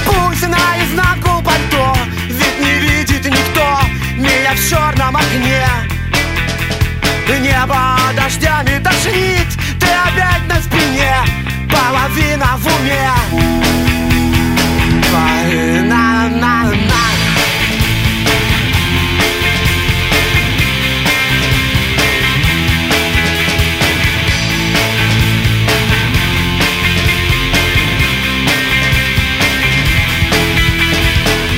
Пусть 0.06 0.48
наизнанку 0.48 1.44
пальто 1.44 1.96
Ведь 2.28 2.60
не 2.60 2.80
видит 2.80 3.26
никто 3.26 3.80
Меня 4.16 4.54
в 4.56 4.70
черном 4.70 5.16
окне 5.16 5.66
Небо 7.42 7.98
дождями 8.16 8.84
тошнит 8.84 9.48
опять 9.90 10.48
на 10.48 10.62
спине 10.62 11.14
Половина 11.70 12.58
в 12.58 12.66
уме. 12.66 13.40
На-на-на 15.50 16.70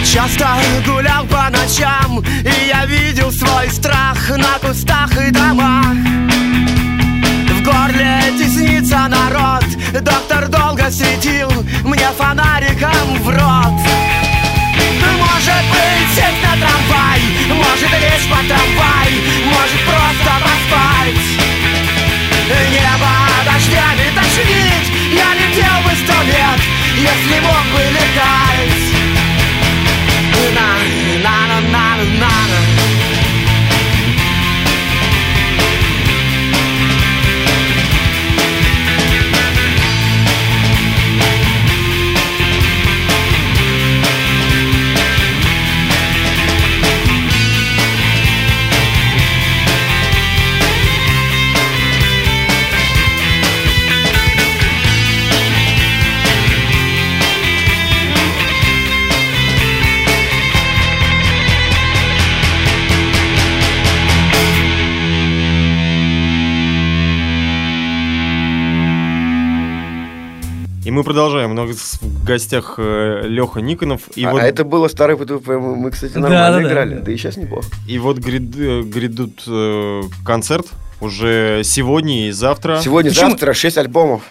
Часто 0.06 0.48
гулял 0.86 1.26
по 1.26 1.50
ночам 1.50 2.20
И 2.20 2.68
я 2.68 2.86
видел 2.86 3.32
свой 3.32 3.70
страх 3.70 4.30
на 4.30 4.60
кустах 4.60 5.12
и 5.18 5.32
домах 5.32 5.96
горле 7.72 8.22
теснится 8.38 9.08
народ. 9.08 9.66
Доктор 10.02 10.48
долго 10.48 10.90
светил 10.92 11.52
мне 11.84 12.08
фонариком 12.18 13.08
в 13.24 13.30
рот. 13.30 13.80
Может 15.18 15.64
быть 15.72 16.10
сесть 16.16 16.42
на 16.44 16.54
трамвай 16.62 17.22
Может 17.50 17.92
лечь 18.04 18.28
по 18.30 18.38
трамвай 18.48 19.12
Может 19.46 19.82
просто 19.90 20.32
поспать. 20.44 21.26
Небо 22.72 23.14
дождями 23.46 24.08
тошнит 24.16 24.86
Я 25.12 25.34
летел 25.34 25.78
бы 25.84 25.92
сто 26.04 26.22
лет 26.24 26.62
Если 26.96 27.40
мог 27.40 27.64
бы 27.74 27.82
летать 27.92 28.51
мы 71.02 71.06
продолжаем. 71.06 71.52
У 71.52 71.54
нас 71.56 71.98
в 72.00 72.24
гостях 72.24 72.76
Леха 72.78 73.60
Никонов. 73.60 74.02
И 74.16 74.24
а, 74.24 74.32
вот, 74.32 74.42
а 74.42 74.46
это 74.46 74.64
было 74.64 74.88
старое 74.88 75.18
ПТВП, 75.18 75.58
мы, 75.58 75.76
мы, 75.76 75.90
кстати, 75.92 76.14
Да, 76.14 76.20
нормально 76.20 76.58
да, 76.58 76.62
да. 76.64 76.70
играли. 76.70 76.96
Да. 77.00 77.12
и 77.12 77.18
сейчас 77.18 77.38
неплохо. 77.38 77.66
и 77.88 77.98
вот 77.98 78.18
гряд- 78.20 78.56
э, 78.56 78.82
грядут 78.84 79.42
э, 79.48 80.04
концерт 80.24 80.68
уже 81.00 81.62
сегодня 81.64 82.28
и 82.28 82.32
завтра. 82.32 82.80
Сегодня-завтра 82.84 83.54
6 83.54 83.78
альбомов. 83.80 84.22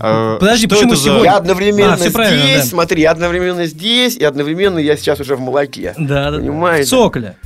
Э, 0.00 0.38
Подожди, 0.40 0.66
что 0.66 0.74
почему 0.74 0.92
это 0.92 0.98
за- 1.00 1.04
сегодня? 1.04 1.24
Я 1.24 1.36
одновременно 1.36 1.92
А, 1.94 1.96
здесь, 1.96 2.12
да. 2.12 2.62
смотри, 2.64 3.02
я 3.02 3.12
одновременно 3.12 3.66
здесь, 3.66 4.16
и 4.16 4.24
одновременно 4.24 4.78
я 4.80 4.96
сейчас 4.96 5.20
уже 5.20 5.36
в 5.36 5.40
молоке. 5.40 5.94
Да, 5.96 6.32
да. 6.32 6.38
Понимаете? 6.38 6.86
В 6.86 6.90
Цоколе. 6.90 7.36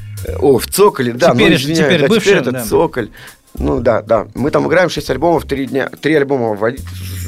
О, 0.41 0.59
в 0.59 0.67
Цоколе, 0.67 1.13
да, 1.13 1.29
ну, 1.29 1.41
Теперь- 1.41 1.55
извиняюсь, 1.57 1.79
теперь 1.87 2.01
да, 2.01 2.07
бывший, 2.09 2.25
теперь 2.29 2.39
это 2.39 2.53
да. 2.53 2.65
Цоколь. 2.65 3.11
Ну 3.59 3.81
да, 3.81 4.03
да. 4.03 4.27
Мы 4.35 4.51
там 4.51 4.67
играем 4.69 4.91
6 4.91 5.11
альбомов, 5.11 5.45
3 5.45 5.67
дня, 5.67 5.89
3 5.89 6.15
альбома 6.15 6.57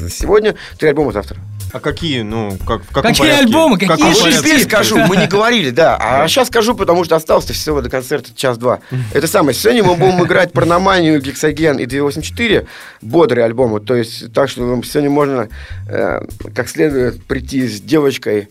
сегодня, 0.09 0.55
3 0.77 0.89
альбома 0.89 1.11
завтра. 1.11 1.37
А 1.71 1.79
какие? 1.79 2.21
Ну, 2.21 2.57
как, 2.65 2.83
в 2.83 2.87
каком 2.87 3.03
Какие 3.03 3.27
порядке? 3.27 3.45
альбомы? 3.45 3.75
В 3.75 3.79
каком 3.79 3.97
Какие 3.97 4.23
Вот 4.23 4.33
теперь 4.39 4.63
скажу, 4.63 4.97
мы 4.97 5.17
не 5.17 5.27
говорили, 5.27 5.69
да. 5.69 5.97
А 5.99 6.27
сейчас 6.27 6.47
скажу, 6.47 6.73
потому 6.73 7.03
что 7.03 7.15
осталось 7.15 7.45
всего 7.45 7.81
до 7.81 7.89
концерта 7.89 8.31
час-два. 8.35 8.79
Это 9.13 9.27
самое. 9.27 9.53
Сегодня 9.53 9.83
мы 9.83 9.95
будем 9.95 10.23
играть 10.23 10.51
Парноманию, 10.51 11.21
Гексоген 11.21 11.77
и 11.77 11.85
284, 11.85 12.65
бодрые 13.01 13.45
альбомы. 13.45 13.79
То 13.81 13.95
есть, 13.95 14.33
так 14.33 14.49
что 14.49 14.61
ну, 14.61 14.81
сегодня 14.81 15.09
можно 15.11 15.49
э, 15.87 16.21
как 16.55 16.69
следует 16.69 17.23
прийти 17.25 17.67
с 17.67 17.81
девочкой, 17.81 18.49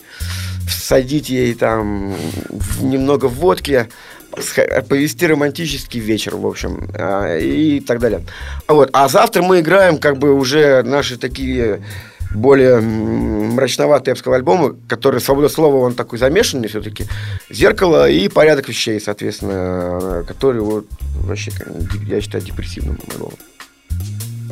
всадить 0.67 1.29
ей 1.29 1.53
там 1.55 2.15
немного 2.79 3.25
водки, 3.25 3.89
повести 4.87 5.25
романтический 5.25 5.99
вечер, 5.99 6.35
в 6.35 6.45
общем, 6.45 6.89
а, 6.93 7.37
и 7.37 7.79
так 7.79 7.99
далее. 7.99 8.21
А 8.67 8.73
Вот. 8.73 8.89
А 8.93 9.07
завтра 9.07 9.41
мы 9.41 9.59
играем 9.59 9.97
как 9.97 10.17
бы 10.17 10.33
уже 10.33 10.83
наши 10.83 11.17
такие 11.17 11.81
более 12.33 12.79
мрачноватые, 12.79 14.11
я 14.11 14.15
бы 14.15 14.19
сказал, 14.19 14.37
альбомы, 14.37 14.75
которые 14.87 15.19
«Свобода 15.19 15.49
слова», 15.49 15.77
он 15.77 15.95
такой 15.95 16.19
замешанный 16.19 16.67
все-таки. 16.67 17.05
«Зеркало» 17.49 18.09
и 18.09 18.27
«Порядок 18.27 18.69
вещей», 18.69 18.99
соответственно, 18.99 20.23
который 20.27 20.61
вот 20.61 20.85
вообще, 21.21 21.51
я 22.07 22.21
считаю, 22.21 22.43
депрессивным 22.43 22.99
альбомом. 23.11 23.33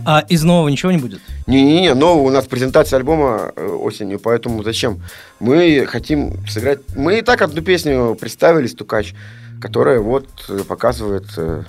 А 0.05 0.25
из 0.29 0.43
нового 0.43 0.69
ничего 0.69 0.91
не 0.91 0.99
будет? 0.99 1.19
Не-не-не, 1.47 1.93
но 1.93 2.23
у 2.23 2.29
нас 2.29 2.45
презентация 2.45 2.97
альбома 2.97 3.51
э, 3.55 3.67
осенью, 3.67 4.19
поэтому 4.19 4.63
зачем? 4.63 5.03
Мы 5.39 5.85
хотим 5.85 6.47
сыграть... 6.47 6.79
Мы 6.95 7.19
и 7.19 7.21
так 7.21 7.41
одну 7.41 7.61
песню 7.61 8.15
представили, 8.19 8.67
«Стукач», 8.67 9.13
которая 9.61 9.99
вот 9.99 10.27
э, 10.49 10.59
показывает 10.67 11.25
э, 11.37 11.63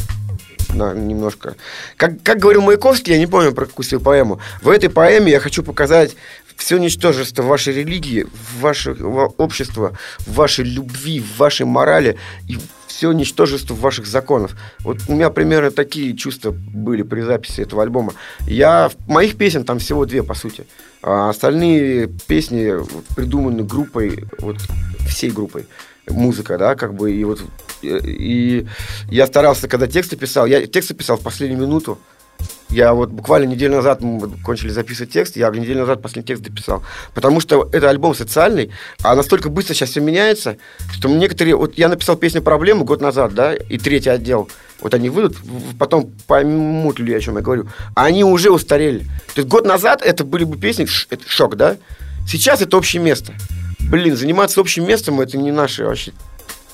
на- 0.75 0.95
немножко... 0.95 1.57
Как, 1.97 2.23
как 2.23 2.38
говорил 2.38 2.62
Маяковский, 2.62 3.12
я 3.12 3.18
не 3.18 3.26
помню 3.26 3.52
про 3.52 3.66
какую 3.66 3.87
свою 3.87 4.00
поэму, 4.02 4.40
в 4.62 4.68
этой 4.68 4.90
поэме 4.90 5.33
я 5.33 5.40
хочу 5.40 5.62
показать 5.62 6.16
все 6.57 6.76
ничтожество 6.76 7.42
вашей 7.42 7.73
религии, 7.73 8.26
вашего 8.61 9.26
общества, 9.37 9.97
вашей 10.26 10.64
любви, 10.64 11.25
вашей 11.38 11.66
морали 11.66 12.18
и 12.49 12.59
все 12.88 13.12
ничтожество 13.12 13.75
ваших 13.75 14.07
законов. 14.07 14.57
Вот 14.80 14.99
у 15.09 15.14
меня 15.14 15.30
примерно 15.30 15.71
такие 15.71 16.16
чувства 16.16 16.50
были 16.50 17.02
при 17.02 17.21
записи 17.21 17.61
этого 17.61 17.83
альбома. 17.83 18.12
Я 18.40 18.90
моих 19.07 19.37
песен 19.37 19.64
там 19.64 19.78
всего 19.78 20.04
две, 20.04 20.25
по 20.25 20.35
сути. 20.35 20.66
А 21.00 21.30
остальные 21.30 22.09
песни 22.26 22.75
придуманы 23.14 23.62
группой, 23.62 24.25
вот 24.40 24.57
всей 25.09 25.30
группой 25.30 25.66
музыка, 26.11 26.59
да, 26.59 26.75
как 26.75 26.95
бы, 26.95 27.12
и 27.12 27.25
вот, 27.25 27.41
э, 27.83 27.99
и 28.05 28.67
я 29.11 29.27
старался, 29.27 29.69
когда 29.69 29.87
тексты 29.87 30.17
писал, 30.17 30.47
я 30.47 30.67
тексты 30.67 30.95
писал 30.95 31.17
в 31.17 31.23
последнюю 31.23 31.61
минуту, 31.61 31.99
Я 32.71 32.93
вот 32.93 33.09
буквально 33.11 33.47
неделю 33.47 33.77
назад 33.77 34.03
мы 34.03 34.29
кончили 34.45 34.69
записывать 34.69 35.11
текст, 35.11 35.37
я 35.37 35.49
неделю 35.50 35.81
назад 35.81 36.03
последний 36.03 36.27
текст 36.27 36.43
дописал. 36.43 36.83
Потому 37.15 37.41
что 37.41 37.69
это 37.73 37.88
альбом 37.88 38.15
социальный, 38.15 38.71
а 39.03 39.15
настолько 39.15 39.49
быстро 39.49 39.75
сейчас 39.75 39.91
все 39.91 40.00
меняется, 40.00 40.59
что 40.93 41.09
некоторые... 41.09 41.57
Вот 41.57 41.79
я 41.79 41.88
написал 41.88 42.17
песню 42.17 42.43
«Проблему» 42.43 42.85
год 42.85 43.00
назад, 43.00 43.33
да, 43.33 43.55
и 43.55 43.79
третий 43.79 44.11
отдел. 44.11 44.50
Вот 44.81 44.93
они 44.93 45.09
выйдут, 45.09 45.38
потом 45.79 46.12
поймут 46.27 46.99
ли, 46.99 47.15
о 47.15 47.21
чем 47.21 47.37
я 47.37 47.43
говорю. 47.43 47.69
А 47.95 48.05
они 48.05 48.23
уже 48.23 48.50
устарели. 48.50 49.00
То 49.35 49.41
есть 49.41 49.49
год 49.49 49.67
назад 49.67 50.03
это 50.03 50.25
были 50.25 50.45
бы 50.45 50.59
песни, 50.59 50.87
это 51.11 51.25
шок, 51.27 51.57
да? 51.57 51.79
Сейчас 52.29 52.61
это 52.61 52.77
общее 52.77 53.03
место. 53.03 53.33
Блин, 53.80 54.16
заниматься 54.16 54.61
общим 54.61 54.87
местом 54.87 55.20
это 55.20 55.38
не 55.38 55.52
наше 55.52 55.85
вообще 55.85 56.12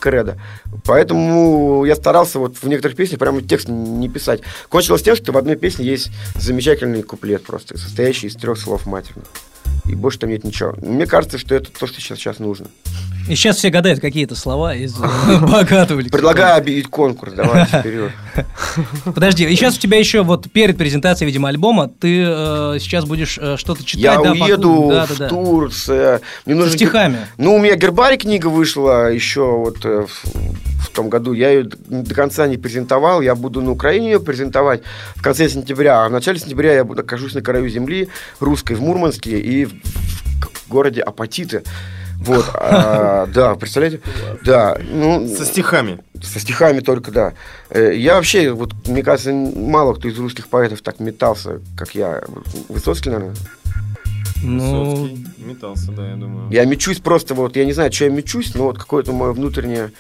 кредо. 0.04 0.38
Поэтому 0.84 1.84
я 1.86 1.96
старался 1.96 2.38
вот 2.38 2.56
в 2.56 2.68
некоторых 2.68 2.96
песнях 2.96 3.18
прямо 3.18 3.40
текст 3.40 3.68
не 3.68 4.08
писать. 4.08 4.42
Кончилось 4.68 5.02
тем, 5.02 5.16
что 5.16 5.32
в 5.32 5.38
одной 5.38 5.56
песне 5.56 5.86
есть 5.86 6.10
замечательный 6.34 7.02
куплет 7.02 7.44
просто, 7.44 7.78
состоящий 7.78 8.26
из 8.26 8.36
трех 8.36 8.58
слов 8.58 8.84
матерных. 8.84 9.24
И 9.86 9.94
больше 9.94 10.18
там 10.18 10.30
нет 10.30 10.44
ничего. 10.44 10.74
Мне 10.78 11.06
кажется, 11.06 11.38
что 11.38 11.54
это 11.54 11.70
то, 11.70 11.86
что 11.86 12.00
сейчас, 12.00 12.18
сейчас 12.18 12.38
нужно. 12.38 12.66
И 13.26 13.34
сейчас 13.36 13.56
все 13.56 13.70
гадают 13.70 14.00
какие-то 14.00 14.34
слова 14.34 14.74
из 14.74 14.94
э, 15.00 15.38
богатого. 15.40 16.02
Предлагаю 16.02 16.58
объявить 16.58 16.88
конкурс. 16.88 17.32
Давайте 17.32 17.78
вперед. 17.80 18.12
Подожди, 19.04 19.44
и 19.44 19.56
сейчас 19.56 19.76
у 19.76 19.80
тебя 19.80 19.98
еще 19.98 20.22
вот 20.22 20.50
перед 20.52 20.76
презентацией, 20.76 21.28
видимо, 21.28 21.48
альбома, 21.48 21.88
ты 21.88 22.22
э, 22.26 22.76
сейчас 22.80 23.06
будешь 23.06 23.38
э, 23.40 23.56
что-то 23.56 23.82
читать, 23.82 24.02
Я 24.02 24.20
да, 24.20 24.32
уеду? 24.32 24.88
Да, 24.90 25.06
в 25.06 25.08
да, 25.10 25.14
да. 25.20 25.28
Турцию. 25.28 26.20
Мне 26.44 26.54
Со 26.54 26.60
нужно... 26.60 26.76
стихами. 26.76 27.18
Ну, 27.38 27.54
у 27.54 27.58
меня 27.58 27.76
гербарий 27.76 28.18
книга 28.18 28.48
вышла 28.48 29.10
еще 29.10 29.56
вот 29.56 29.84
э, 29.86 30.06
в, 30.06 30.84
в 30.84 30.88
том 30.90 31.08
году. 31.08 31.32
Я 31.32 31.50
ее 31.50 31.64
до 31.64 32.14
конца 32.14 32.46
не 32.46 32.58
презентовал. 32.58 33.22
Я 33.22 33.34
буду 33.34 33.62
на 33.62 33.70
Украине 33.70 34.12
ее 34.12 34.20
презентовать 34.20 34.82
в 35.14 35.22
конце 35.22 35.48
сентября. 35.48 36.04
А 36.04 36.08
в 36.08 36.12
начале 36.12 36.38
сентября 36.38 36.74
я 36.74 36.84
буду- 36.84 37.00
окажусь 37.00 37.32
на 37.32 37.40
краю 37.40 37.68
земли 37.70 38.08
русской 38.38 38.74
в 38.76 38.82
Мурманске 38.82 39.38
и 39.38 39.64
в, 39.64 39.72
в 39.72 40.68
городе 40.68 41.00
Апатиты. 41.00 41.62
Вот, 42.24 42.46
а, 42.54 43.26
да, 43.34 43.54
представляете? 43.54 44.00
Да, 44.44 44.78
ну, 44.90 45.26
Со 45.28 45.44
стихами. 45.44 45.98
со 46.22 46.38
стихами 46.40 46.80
только, 46.80 47.10
да. 47.10 47.34
Э, 47.70 47.92
Я 47.94 48.14
вообще, 48.14 48.50
вот, 48.52 48.72
мне 48.86 49.02
кажется, 49.02 49.32
мало 49.32 49.94
кто 49.94 50.08
из 50.08 50.18
русских 50.18 50.48
поэтов 50.48 50.80
так 50.82 51.00
метался, 51.00 51.60
как 51.76 51.94
я. 51.94 52.22
Высоцкий, 52.68 53.10
наверное. 53.10 53.36
Ну, 54.42 54.84
Высоцкий 54.84 55.26
метался, 55.38 55.92
да, 55.92 56.08
я 56.10 56.16
думаю. 56.16 56.50
Я 56.50 56.64
мечусь 56.64 56.98
просто, 57.00 57.34
вот, 57.34 57.56
я 57.56 57.64
не 57.64 57.72
знаю, 57.72 57.92
что 57.92 58.04
я 58.04 58.10
мечусь, 58.10 58.54
но 58.54 58.64
вот 58.64 58.78
какое-то 58.78 59.12
мое 59.12 59.32
внутреннее... 59.32 59.92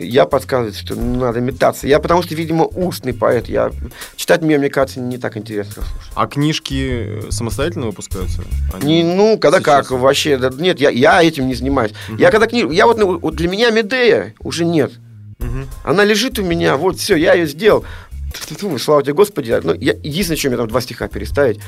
Я 0.00 0.24
подсказывает, 0.24 0.76
что 0.76 0.94
надо 0.94 1.40
метаться. 1.40 1.86
Я 1.86 1.98
потому 2.00 2.22
что, 2.22 2.34
видимо, 2.34 2.64
устный 2.64 3.12
поэт. 3.12 3.48
Я... 3.50 3.70
Читать 4.16 4.40
мне, 4.40 4.56
мне 4.56 4.70
кажется, 4.70 4.98
не 4.98 5.18
так 5.18 5.36
интересно, 5.36 5.74
как 5.76 5.84
слушать. 5.84 6.12
А 6.14 6.26
книжки 6.26 7.30
самостоятельно 7.30 7.86
выпускаются? 7.86 8.42
Они- 8.72 9.02
Не, 9.02 9.14
ну, 9.14 9.38
когда 9.38 9.58
Сейчас. 9.58 9.88
как, 9.88 9.98
вообще, 9.98 10.38
да, 10.38 10.50
нет, 10.56 10.80
я, 10.80 10.88
я 10.88 11.22
этим 11.22 11.46
не 11.48 11.54
занимаюсь. 11.54 11.92
Я 12.16 12.30
когда 12.30 12.46
книгу, 12.46 12.70
я 12.72 12.86
вот, 12.86 12.98
ну, 12.98 13.18
вот 13.18 13.36
для 13.36 13.48
меня 13.48 13.70
Медея 13.70 14.34
уже 14.40 14.64
нет. 14.64 14.92
Мгм. 15.38 15.68
Она 15.84 16.04
лежит 16.04 16.38
у 16.38 16.42
меня, 16.42 16.76
вот 16.76 16.98
все, 16.98 17.16
я 17.16 17.34
ее 17.34 17.46
сделал. 17.46 17.84
Слава 18.78 19.02
тебе, 19.02 19.12
Господи. 19.12 19.60
Ну, 19.62 19.74
я, 19.74 19.92
единственное, 19.92 20.38
что 20.38 20.48
мне 20.48 20.56
там 20.56 20.68
два 20.68 20.80
стиха 20.80 21.08
переставить. 21.08 21.60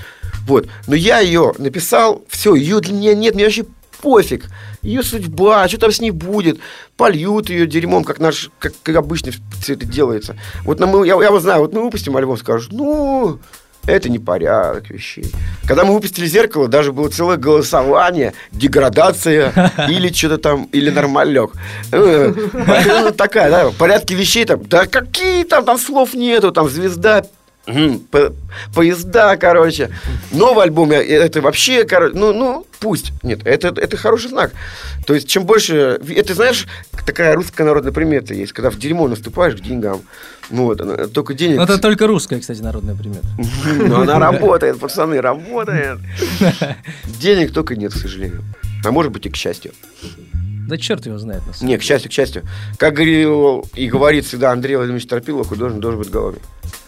Вот. 0.46 0.68
Но 0.86 0.94
я 0.94 1.18
ее 1.18 1.52
написал, 1.58 2.24
все, 2.28 2.54
ее 2.54 2.80
для 2.80 2.94
меня 2.94 3.14
нет, 3.14 3.34
мне 3.34 3.44
вообще 3.44 3.64
пофиг. 4.02 4.47
Ее 4.82 5.02
судьба, 5.02 5.66
что 5.68 5.78
там 5.78 5.92
с 5.92 6.00
ней 6.00 6.11
будет. 6.11 6.59
Польют 6.97 7.49
ее 7.49 7.66
дерьмом, 7.66 8.04
как 8.04 8.18
наш, 8.18 8.50
как, 8.59 8.75
как 8.82 8.97
обычно 8.97 9.32
все 9.61 9.75
это 9.75 9.87
делается. 9.87 10.37
Вот 10.64 10.80
на 10.80 10.87
мы, 10.87 11.06
я, 11.06 11.14
я 11.23 11.30
вот 11.30 11.42
знаю, 11.42 11.62
вот 11.62 11.73
мы 11.73 11.82
выпустим 11.82 12.16
альбом, 12.16 12.37
скажут, 12.37 12.73
ну, 12.73 13.38
это 13.87 14.09
не 14.09 14.18
порядок 14.18 14.90
вещей. 14.90 15.26
Когда 15.66 15.85
мы 15.85 15.94
выпустили 15.94 16.26
зеркало, 16.26 16.68
даже 16.68 16.92
было 16.92 17.09
целое 17.09 17.37
голосование, 17.37 18.35
деградация 18.50 19.73
или 19.88 20.12
что-то 20.12 20.38
там, 20.38 20.64
или 20.73 20.90
нормалек. 20.90 21.52
Э, 21.92 22.32
ну, 23.02 23.12
Такая, 23.12 23.50
да, 23.50 23.71
порядки 23.71 24.14
вещей 24.14 24.44
там, 24.44 24.62
да 24.64 24.87
какие 24.87 25.44
там, 25.44 25.64
там 25.64 25.78
слов 25.78 26.14
нету, 26.14 26.52
там 26.52 26.68
звезда, 26.68 27.25
по- 28.11 28.33
поезда, 28.75 29.37
короче. 29.37 29.90
Новый 30.33 30.64
альбом, 30.64 30.90
это 30.92 31.40
вообще, 31.40 31.85
короче, 31.85 32.16
ну, 32.16 32.33
ну, 32.33 32.67
пусть. 32.80 33.13
Нет, 33.23 33.41
это, 33.45 33.69
это 33.69 33.97
хороший 33.97 34.30
знак. 34.30 34.52
То 35.06 35.15
есть, 35.15 35.28
чем 35.28 35.45
больше... 35.45 36.00
Это, 36.08 36.34
знаешь, 36.34 36.67
такая 37.06 37.34
русская 37.34 37.65
народная 37.65 37.93
примета 37.93 38.34
есть, 38.34 38.52
когда 38.52 38.71
в 38.71 38.78
дерьмо 38.78 39.08
наступаешь 39.08 39.54
к 39.54 39.60
деньгам. 39.60 40.02
Ну, 40.50 40.65
вот, 40.65 41.13
только 41.13 41.34
денег... 41.34 41.56
ну, 41.58 41.63
это 41.63 41.78
только 41.78 42.06
русская, 42.06 42.41
кстати, 42.41 42.60
народная 42.60 42.95
примета. 42.95 43.28
Но 43.86 44.02
она 44.02 44.19
работает, 44.32 44.78
пацаны, 44.78 45.21
работает. 45.21 45.99
Денег 47.21 47.52
только 47.52 47.76
нет, 47.76 47.93
к 47.93 47.97
сожалению. 47.97 48.43
А 48.84 48.91
может 48.91 49.13
быть 49.13 49.26
и 49.26 49.30
к 49.30 49.36
счастью. 49.36 49.73
Да 50.69 50.76
черт 50.76 51.06
его 51.06 51.19
знает. 51.19 51.47
на 51.47 51.52
самом 51.52 51.69
Не, 51.69 51.78
к 51.78 51.82
счастью, 51.82 52.10
к 52.10 52.15
счастью. 52.15 52.43
Как 52.78 52.95
говорил 52.95 53.65
и 53.75 53.89
говорит 53.89 54.25
всегда 54.26 54.52
Андрей 54.52 54.76
Владимирович 54.76 55.06
Торопилов, 55.06 55.49
художник 55.49 55.80
должен 55.80 56.00
быть 56.00 56.10
головой. 56.10 56.39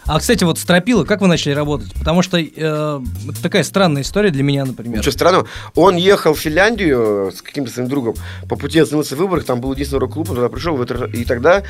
А, 0.06 0.18
кстати, 0.18 0.44
вот 0.44 0.58
Стропила, 0.58 1.04
как 1.04 1.20
вы 1.20 1.26
начали 1.28 1.52
работать? 1.52 1.92
Потому 1.94 2.22
что 2.22 2.38
э, 2.38 2.44
это 2.54 3.42
такая 3.42 3.62
странная 3.62 4.02
история 4.02 4.30
для 4.30 4.42
меня, 4.42 4.64
например. 4.64 4.98
Ничего 4.98 5.12
странного. 5.12 5.46
Он 5.74 5.96
ехал 5.96 6.34
в 6.34 6.38
Финляндию 6.38 7.32
с 7.34 7.40
каким-то 7.40 7.70
своим 7.72 7.88
другом. 7.88 8.14
По 8.48 8.56
пути 8.56 8.78
остановился 8.78 9.16
в 9.16 9.18
выборах, 9.18 9.44
там 9.44 9.60
был 9.60 9.72
единственный 9.72 10.00
рок-клуб, 10.00 10.28
он 10.30 10.36
туда 10.36 10.48
пришел, 10.48 10.80
и 10.82 11.24
тогда 11.24 11.62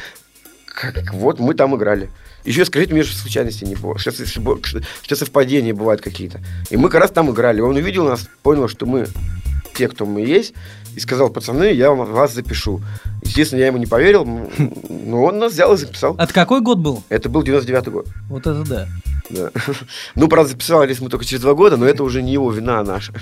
как, 0.66 1.14
вот 1.14 1.38
мы 1.38 1.54
там 1.54 1.76
играли. 1.76 2.10
Еще 2.44 2.64
скажите 2.64 2.92
мне, 2.92 3.04
что 3.04 3.16
случайностей 3.16 3.64
не 3.66 3.76
было, 3.76 3.96
что- 3.98 4.10
что 4.12 5.16
совпадения 5.16 5.72
бывают 5.72 6.02
какие-то. 6.02 6.40
И 6.70 6.76
мы 6.76 6.88
как 6.88 7.00
раз 7.02 7.10
там 7.12 7.30
играли. 7.30 7.60
Он 7.60 7.76
увидел 7.76 8.04
нас, 8.06 8.28
понял, 8.42 8.68
что 8.68 8.84
мы 8.84 9.06
те, 9.74 9.88
кто 9.88 10.04
мы 10.06 10.20
есть, 10.22 10.54
и 10.94 11.00
сказал, 11.00 11.30
пацаны, 11.30 11.72
я 11.72 11.90
вас 11.90 12.34
запишу. 12.34 12.80
Естественно, 13.22 13.60
я 13.60 13.66
ему 13.66 13.78
не 13.78 13.86
поверил, 13.86 14.24
но 14.88 15.24
он 15.24 15.38
нас 15.38 15.52
взял 15.52 15.74
и 15.74 15.76
записал. 15.76 16.14
Это 16.16 16.32
какой 16.32 16.60
год 16.60 16.78
был? 16.78 17.02
Это 17.08 17.28
был 17.28 17.42
99-й 17.42 17.90
год. 17.90 18.06
Вот 18.28 18.46
это 18.46 18.64
да. 18.64 18.88
Да. 19.30 19.50
Ну, 20.14 20.28
правда, 20.28 20.50
записались 20.50 21.00
мы 21.00 21.08
только 21.08 21.24
через 21.24 21.42
два 21.42 21.54
года, 21.54 21.76
но 21.76 21.86
это 21.86 22.04
уже 22.04 22.22
не 22.22 22.32
его 22.32 22.50
вина, 22.50 22.80
а 22.80 22.84
наша. 22.84 23.12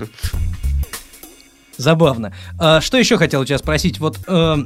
Забавно. 1.76 2.34
А, 2.58 2.80
что 2.80 2.98
еще 2.98 3.16
хотел 3.16 3.40
у 3.40 3.44
тебя 3.44 3.58
спросить? 3.58 3.98
Вот 3.98 4.18
э, 4.26 4.56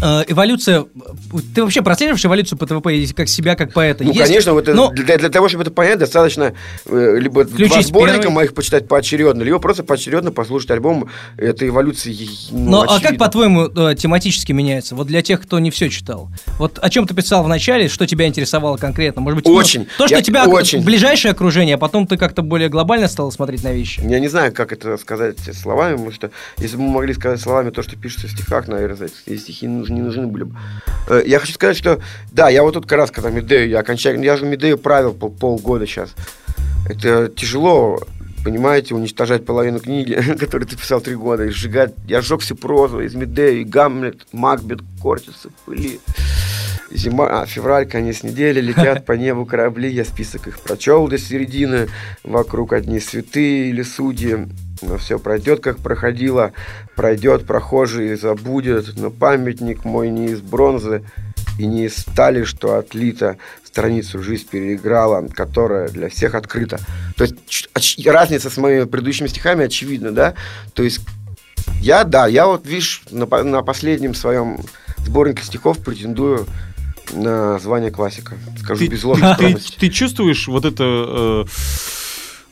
эволюция... 0.00 0.84
Ты 1.54 1.62
вообще 1.62 1.82
прослеживаешь 1.82 2.24
эволюцию 2.24 2.58
ПТВП 2.58 2.94
и 2.96 3.06
как 3.12 3.28
себя, 3.28 3.56
как 3.56 3.72
поэта? 3.72 4.04
Ну, 4.04 4.10
Есть- 4.12 4.26
конечно, 4.26 4.52
вот 4.52 4.68
это- 4.68 4.74
Ну, 4.74 4.90
для, 4.90 5.16
для 5.18 5.28
того, 5.28 5.48
чтобы 5.48 5.62
это 5.62 5.70
понять, 5.70 5.98
достаточно 5.98 6.52
э, 6.86 7.16
либо 7.18 7.44
два 7.44 7.54
Включить 7.54 7.86
сборника 7.86 8.22
первый. 8.22 8.34
моих 8.34 8.54
почитать 8.54 8.88
поочередно, 8.88 9.42
либо 9.42 9.58
просто 9.58 9.84
поочередно 9.84 10.32
послушать 10.32 10.70
альбом 10.70 11.08
этой 11.36 11.68
эволюции. 11.68 12.14
Ну, 12.50 12.70
Ну, 12.70 12.82
а 12.82 13.00
как, 13.00 13.16
по-твоему, 13.18 13.66
э, 13.74 13.94
тематически 13.96 14.52
меняется? 14.52 14.94
Вот 14.94 15.06
для 15.06 15.22
тех, 15.22 15.40
кто 15.40 15.58
не 15.58 15.70
все 15.70 15.88
читал. 15.88 16.28
Вот 16.58 16.78
о 16.80 16.90
чем 16.90 17.06
ты 17.06 17.14
писал 17.14 17.42
в 17.44 17.48
начале, 17.48 17.88
что 17.88 18.06
тебя 18.06 18.26
интересовало 18.26 18.76
конкретно? 18.76 19.22
Может 19.22 19.36
быть, 19.36 19.46
ну, 19.46 19.54
Очень. 19.54 19.86
то, 19.98 20.06
что 20.06 20.16
Я- 20.16 20.22
тебя 20.22 20.44
очень. 20.46 20.82
ближайшее 20.84 21.32
окружение, 21.32 21.76
а 21.76 21.78
потом 21.78 22.06
ты 22.06 22.16
как-то 22.16 22.42
более 22.42 22.68
глобально 22.68 23.08
стал 23.08 23.30
смотреть 23.32 23.64
на 23.64 23.72
вещи. 23.72 24.00
Я 24.04 24.20
не 24.20 24.28
знаю, 24.28 24.52
как 24.52 24.72
это 24.72 24.96
сказать 24.98 25.38
словами, 25.54 25.92
потому 25.92 26.12
что 26.12 26.30
если 26.58 26.76
бы 26.76 26.82
мы 26.82 26.90
могли 26.90 27.14
сказать 27.14 27.40
словами 27.40 27.70
то, 27.70 27.82
что 27.82 27.96
пишется 27.96 28.26
в 28.28 28.30
стихах, 28.32 28.68
наверное, 28.68 29.08
эти 29.26 29.38
стихи 29.38 29.66
не 29.92 30.00
нужны, 30.00 30.20
не 30.20 30.24
нужны 30.24 30.32
были 30.32 30.44
бы. 30.44 30.56
Э, 31.08 31.22
Я 31.26 31.38
хочу 31.38 31.52
сказать, 31.52 31.76
что 31.76 32.00
да, 32.32 32.48
я 32.48 32.62
вот 32.62 32.74
тут 32.74 32.86
как 32.86 32.98
раз, 32.98 33.10
когда 33.10 33.30
Медею, 33.30 33.68
я 33.68 33.80
окончательно, 33.80 34.24
я 34.24 34.36
же 34.36 34.44
Медею 34.46 34.78
правил 34.78 35.12
пол- 35.12 35.30
полгода 35.30 35.86
сейчас. 35.86 36.14
Это 36.88 37.28
тяжело, 37.28 38.00
понимаете, 38.44 38.94
уничтожать 38.94 39.44
половину 39.44 39.80
книги, 39.80 40.14
которую 40.38 40.68
ты 40.68 40.76
писал 40.76 41.00
три 41.00 41.14
года, 41.16 41.44
и 41.44 41.50
сжигать. 41.50 41.94
Я 42.06 42.20
сжег 42.20 42.40
всю 42.40 42.54
прозу 42.56 43.00
из 43.00 43.14
Медеи, 43.14 43.62
Гамлет, 43.64 44.26
Макбет, 44.32 44.80
Кортица, 45.02 45.48
в 45.50 45.64
пыли. 45.66 46.00
Зима, 46.92 47.42
а, 47.42 47.46
февраль, 47.46 47.86
конец 47.86 48.22
недели, 48.22 48.60
летят 48.60 49.04
по 49.06 49.12
небу 49.12 49.44
корабли, 49.44 49.90
я 49.90 50.04
список 50.04 50.46
их 50.46 50.60
прочел 50.60 51.08
до 51.08 51.18
середины, 51.18 51.88
вокруг 52.22 52.72
одни 52.72 53.00
святые 53.00 53.70
или 53.70 53.82
судьи, 53.82 54.46
но 54.82 54.98
все 54.98 55.18
пройдет, 55.18 55.60
как 55.60 55.78
проходило, 55.78 56.52
пройдет 56.94 57.46
прохожий 57.46 58.12
и 58.12 58.16
забудет, 58.16 58.96
но 58.96 59.10
памятник 59.10 59.84
мой 59.84 60.10
не 60.10 60.26
из 60.26 60.40
бронзы 60.40 61.04
и 61.58 61.66
не 61.66 61.86
из 61.86 61.96
стали, 61.96 62.44
что 62.44 62.76
отлито, 62.76 63.38
страницу 63.64 64.22
жизнь 64.22 64.46
переиграла, 64.50 65.26
которая 65.28 65.88
для 65.88 66.08
всех 66.08 66.34
открыта. 66.34 66.78
То 67.16 67.24
есть 67.24 67.68
разница 68.06 68.50
с 68.50 68.56
моими 68.56 68.84
предыдущими 68.84 69.26
стихами 69.28 69.64
очевидна, 69.64 70.12
да? 70.12 70.34
То 70.74 70.82
есть 70.82 71.00
я, 71.80 72.04
да, 72.04 72.26
я 72.26 72.46
вот, 72.46 72.66
видишь, 72.66 73.02
на, 73.10 73.26
на 73.42 73.62
последнем 73.62 74.14
своем 74.14 74.58
сборнике 74.98 75.42
стихов 75.44 75.78
претендую 75.78 76.46
на 77.12 77.58
звание 77.58 77.90
классика. 77.90 78.36
Скажу 78.58 78.80
Ты, 78.80 78.88
без 78.88 79.04
ложной 79.04 79.36
ты- 79.36 79.56
ты 79.78 79.88
чувствуешь 79.90 80.48
вот 80.48 80.64
это 80.64 80.84
э, 80.84 81.44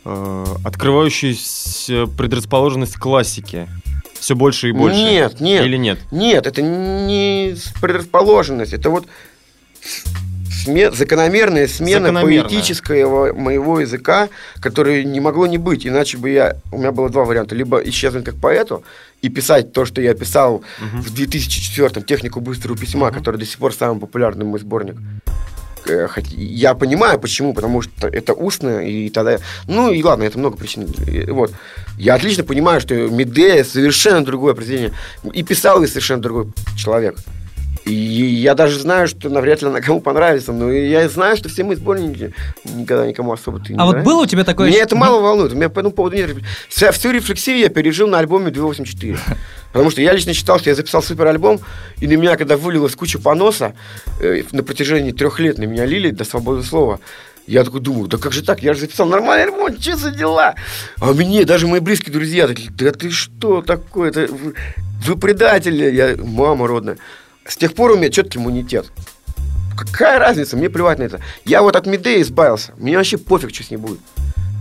открывающуюся 0.04 2.06
предрасположенность 2.16 2.94
к 2.94 3.00
классике? 3.00 3.68
Все 4.18 4.34
больше 4.34 4.70
и 4.70 4.72
больше? 4.72 4.96
Нет, 4.96 5.40
нет. 5.40 5.64
Или 5.64 5.76
нет? 5.76 5.98
Нет, 6.10 6.46
это 6.46 6.62
не 6.62 7.54
предрасположенность, 7.80 8.72
это 8.72 8.90
вот 8.90 9.06
сме- 10.64 10.94
закономерная 10.94 11.68
смена 11.68 12.06
Закономерная. 12.08 12.42
поэтического 12.48 13.32
моего 13.34 13.80
языка, 13.80 14.28
который 14.60 15.04
не 15.04 15.20
могло 15.20 15.46
не 15.46 15.58
быть, 15.58 15.86
иначе 15.86 16.16
бы 16.16 16.30
я... 16.30 16.56
У 16.72 16.78
меня 16.78 16.92
было 16.92 17.10
два 17.10 17.24
варианта. 17.24 17.54
Либо 17.54 17.78
исчезнуть 17.78 18.24
как 18.24 18.36
поэту 18.36 18.82
и 19.20 19.28
писать 19.28 19.72
то, 19.72 19.84
что 19.84 20.00
я 20.00 20.14
писал 20.14 20.62
в 20.80 21.12
2004-м, 21.14 22.02
«Технику 22.04 22.40
быстрого 22.40 22.78
письма», 22.78 23.10
который 23.10 23.36
до 23.36 23.46
сих 23.46 23.58
пор 23.58 23.74
самый 23.74 24.00
популярный 24.00 24.44
мой 24.44 24.60
сборник. 24.60 24.96
Э, 25.86 26.08
Я 26.30 26.74
понимаю, 26.74 27.18
почему, 27.18 27.54
потому 27.54 27.82
что 27.82 28.08
это 28.08 28.32
устно, 28.32 28.80
и 28.86 29.10
тогда... 29.10 29.38
Ну, 29.66 29.90
и 29.90 30.02
ладно, 30.02 30.24
это 30.24 30.38
много 30.38 30.56
причин. 30.56 30.84
И 31.06 31.30
Вот. 31.30 31.52
Я 31.98 32.14
отлично 32.14 32.44
понимаю, 32.44 32.80
что 32.80 32.94
Медея 32.94 33.64
совершенно 33.64 34.24
другое 34.24 34.54
произведение. 34.54 34.92
И 35.32 35.42
писал 35.42 35.82
и 35.82 35.86
совершенно 35.86 36.22
другой 36.22 36.52
человек. 36.76 37.16
И 37.84 37.92
я 37.92 38.54
даже 38.54 38.78
знаю, 38.80 39.08
что 39.08 39.28
навряд 39.28 39.60
ли 39.60 39.68
она 39.68 39.80
кому 39.80 40.00
понравится, 40.00 40.52
но 40.52 40.72
я 40.72 41.06
знаю, 41.08 41.36
что 41.36 41.50
все 41.50 41.64
мои 41.64 41.76
сборники 41.76 42.32
никогда 42.64 43.06
никому 43.06 43.32
особо 43.32 43.60
ты 43.60 43.74
не 43.74 43.78
А 43.78 43.84
вот 43.84 43.92
нравятся. 43.92 44.10
было 44.10 44.22
у 44.22 44.26
тебя 44.26 44.44
такое... 44.44 44.70
Меня 44.70 44.82
это 44.82 44.96
мало 44.96 45.20
волнует. 45.20 45.52
У 45.52 45.56
меня 45.56 45.68
по 45.68 45.80
этому 45.80 45.94
поводу 45.94 46.16
нет... 46.16 46.30
Вся, 46.68 46.92
всю 46.92 47.10
рефлексию 47.10 47.58
я 47.58 47.68
пережил 47.68 48.08
на 48.08 48.18
альбоме 48.18 48.50
284. 48.50 49.18
Потому 49.72 49.90
что 49.90 50.00
я 50.00 50.12
лично 50.12 50.32
считал, 50.32 50.58
что 50.58 50.70
я 50.70 50.76
записал 50.76 51.02
супер 51.02 51.26
альбом, 51.26 51.60
и 52.00 52.06
на 52.06 52.14
меня, 52.14 52.36
когда 52.36 52.56
вылилась 52.56 52.94
куча 52.94 53.18
поноса, 53.18 53.74
э, 54.20 54.44
на 54.52 54.62
протяжении 54.62 55.12
трех 55.12 55.38
лет 55.38 55.58
на 55.58 55.64
меня 55.64 55.84
лили 55.84 56.10
до 56.10 56.24
свободы 56.24 56.62
слова, 56.62 57.00
я 57.46 57.64
такой 57.64 57.80
думаю, 57.80 58.08
да 58.08 58.16
как 58.16 58.32
же 58.32 58.42
так, 58.42 58.62
я 58.62 58.72
же 58.72 58.80
записал 58.80 59.06
нормальный 59.06 59.44
альбом, 59.52 59.78
что 59.78 59.96
за 59.96 60.10
дела? 60.10 60.54
А 61.00 61.12
мне 61.12 61.44
даже 61.44 61.66
мои 61.66 61.80
близкие 61.80 62.12
друзья 62.12 62.46
такие, 62.46 62.70
да 62.70 62.92
ты 62.92 63.10
что 63.10 63.60
такое, 63.60 64.10
вы, 64.12 64.54
вы 65.04 65.16
предатели, 65.16 65.90
я, 65.90 66.16
мама 66.16 66.66
родная. 66.66 66.96
С 67.46 67.56
тех 67.56 67.74
пор 67.74 67.92
у 67.92 67.96
меня 67.96 68.10
четкий 68.10 68.38
иммунитет. 68.38 68.90
Какая 69.76 70.18
разница, 70.18 70.56
мне 70.56 70.70
плевать 70.70 70.98
на 70.98 71.04
это. 71.04 71.20
Я 71.44 71.62
вот 71.62 71.76
от 71.76 71.86
Медеи 71.86 72.22
избавился, 72.22 72.72
мне 72.76 72.96
вообще 72.96 73.18
пофиг, 73.18 73.54
что 73.54 73.64
с 73.64 73.70
ней 73.70 73.76
будет. 73.76 74.00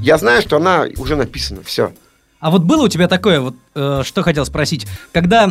Я 0.02 0.18
знаю, 0.18 0.42
что 0.42 0.58
она 0.58 0.88
уже 0.98 1.16
написана, 1.16 1.62
все. 1.64 1.94
А 2.40 2.52
вот 2.52 2.64
было 2.64 2.84
у 2.84 2.88
тебя 2.90 3.08
такое, 3.08 3.40
вот 3.40 3.56
э, 3.74 4.02
что 4.04 4.22
хотел 4.22 4.46
спросить, 4.46 4.86
когда 5.14 5.50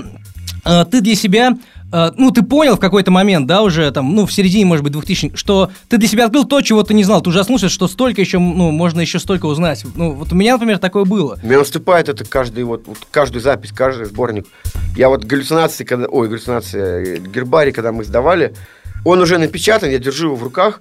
э, 0.65 0.85
ты 0.91 1.01
для 1.01 1.15
себя, 1.15 1.57
э, 1.93 2.11
ну, 2.17 2.31
ты 2.31 2.43
понял 2.43 2.77
в 2.77 2.81
какой-то 2.81 3.11
момент, 3.11 3.47
да, 3.47 3.63
уже 3.63 3.91
там, 3.91 4.15
ну, 4.15 4.27
в 4.27 4.33
середине, 4.33 4.65
может 4.65 4.85
быть, 4.85 4.93
2000 4.93 5.33
что 5.35 5.71
ты 5.89 5.99
для 5.99 6.09
себя 6.09 6.27
открыл 6.27 6.45
то, 6.45 6.61
чего 6.61 6.83
ты 6.83 6.95
не 6.95 7.05
знал, 7.05 7.21
ты 7.21 7.31
ужаснулся, 7.31 7.69
что 7.69 7.89
столько 7.89 8.21
еще, 8.21 8.39
ну, 8.39 8.71
можно 8.71 9.01
еще 9.01 9.19
столько 9.19 9.47
узнать. 9.47 9.85
Ну, 9.95 10.13
вот 10.13 10.33
у 10.33 10.35
меня, 10.35 10.55
например, 10.55 10.79
такое 10.79 11.05
было. 11.05 11.39
Меня 11.43 11.59
наступает 11.59 12.09
это 12.09 12.25
каждый 12.25 12.65
вот, 12.65 12.87
вот 12.87 12.99
каждую 13.11 13.43
запись, 13.43 13.73
каждый 13.73 14.07
сборник. 14.07 14.47
Я 14.97 15.09
вот 15.09 15.25
галлюцинации, 15.25 15.85
когда, 15.85 16.07
ой, 16.07 16.29
галлюцинация, 16.29 17.05
э, 17.05 17.19
гербарий, 17.19 17.73
когда 17.73 17.93
мы 17.93 18.05
сдавали, 18.05 18.55
он 19.05 19.21
уже 19.21 19.39
напечатан, 19.39 19.91
я 19.91 19.99
держу 19.99 20.27
его 20.27 20.37
в 20.37 20.43
руках 20.43 20.81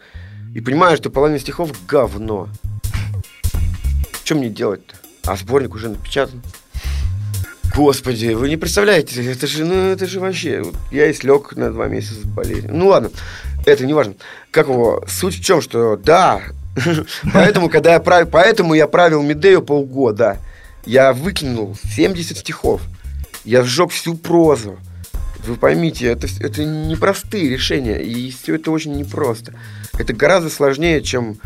и 0.54 0.62
понимаю, 0.62 0.98
что 0.98 1.10
половина 1.10 1.40
стихов 1.40 1.72
говно. 1.88 2.50
Что 4.24 4.36
мне 4.36 4.50
делать-то? 4.50 4.96
А 5.26 5.36
сборник 5.36 5.74
уже 5.74 5.90
напечатан. 5.90 6.42
Господи, 7.76 8.34
вы 8.34 8.50
не 8.50 8.58
представляете, 8.58 9.24
это 9.32 9.48
же, 9.48 9.64
ну, 9.64 9.92
это 9.92 10.06
же 10.06 10.20
вообще... 10.20 10.64
Я 10.92 11.08
и 11.08 11.14
слег 11.14 11.56
на 11.56 11.72
два 11.72 11.88
месяца 11.88 12.16
с 12.16 12.24
болезнью. 12.24 12.74
Ну 12.74 12.88
ладно, 12.88 13.12
это 13.66 13.86
не 13.86 13.94
важно. 13.94 14.16
Как 14.52 14.68
его? 14.68 15.04
Суть 15.08 15.40
в 15.40 15.44
чем, 15.44 15.62
что 15.62 15.96
да, 15.96 16.42
поэтому, 17.34 17.70
когда 17.70 17.94
я 17.94 18.00
прав... 18.00 18.30
поэтому 18.30 18.74
я 18.74 18.88
правил 18.88 19.22
Медею 19.22 19.62
полгода. 19.62 20.38
Я 20.86 21.14
выкинул 21.14 21.78
70 21.96 22.38
стихов. 22.38 22.82
Я 23.46 23.64
сжег 23.64 23.92
всю 23.92 24.16
прозу. 24.16 24.78
Вы 25.46 25.56
поймите, 25.56 26.08
это, 26.08 26.28
это 26.40 26.64
непростые 26.64 27.50
решения, 27.50 27.98
и 27.98 28.30
все 28.32 28.56
это 28.56 28.70
очень 28.70 28.94
непросто. 28.94 29.54
Это 29.98 30.14
гораздо 30.14 30.50
сложнее, 30.50 31.02
чем 31.02 31.38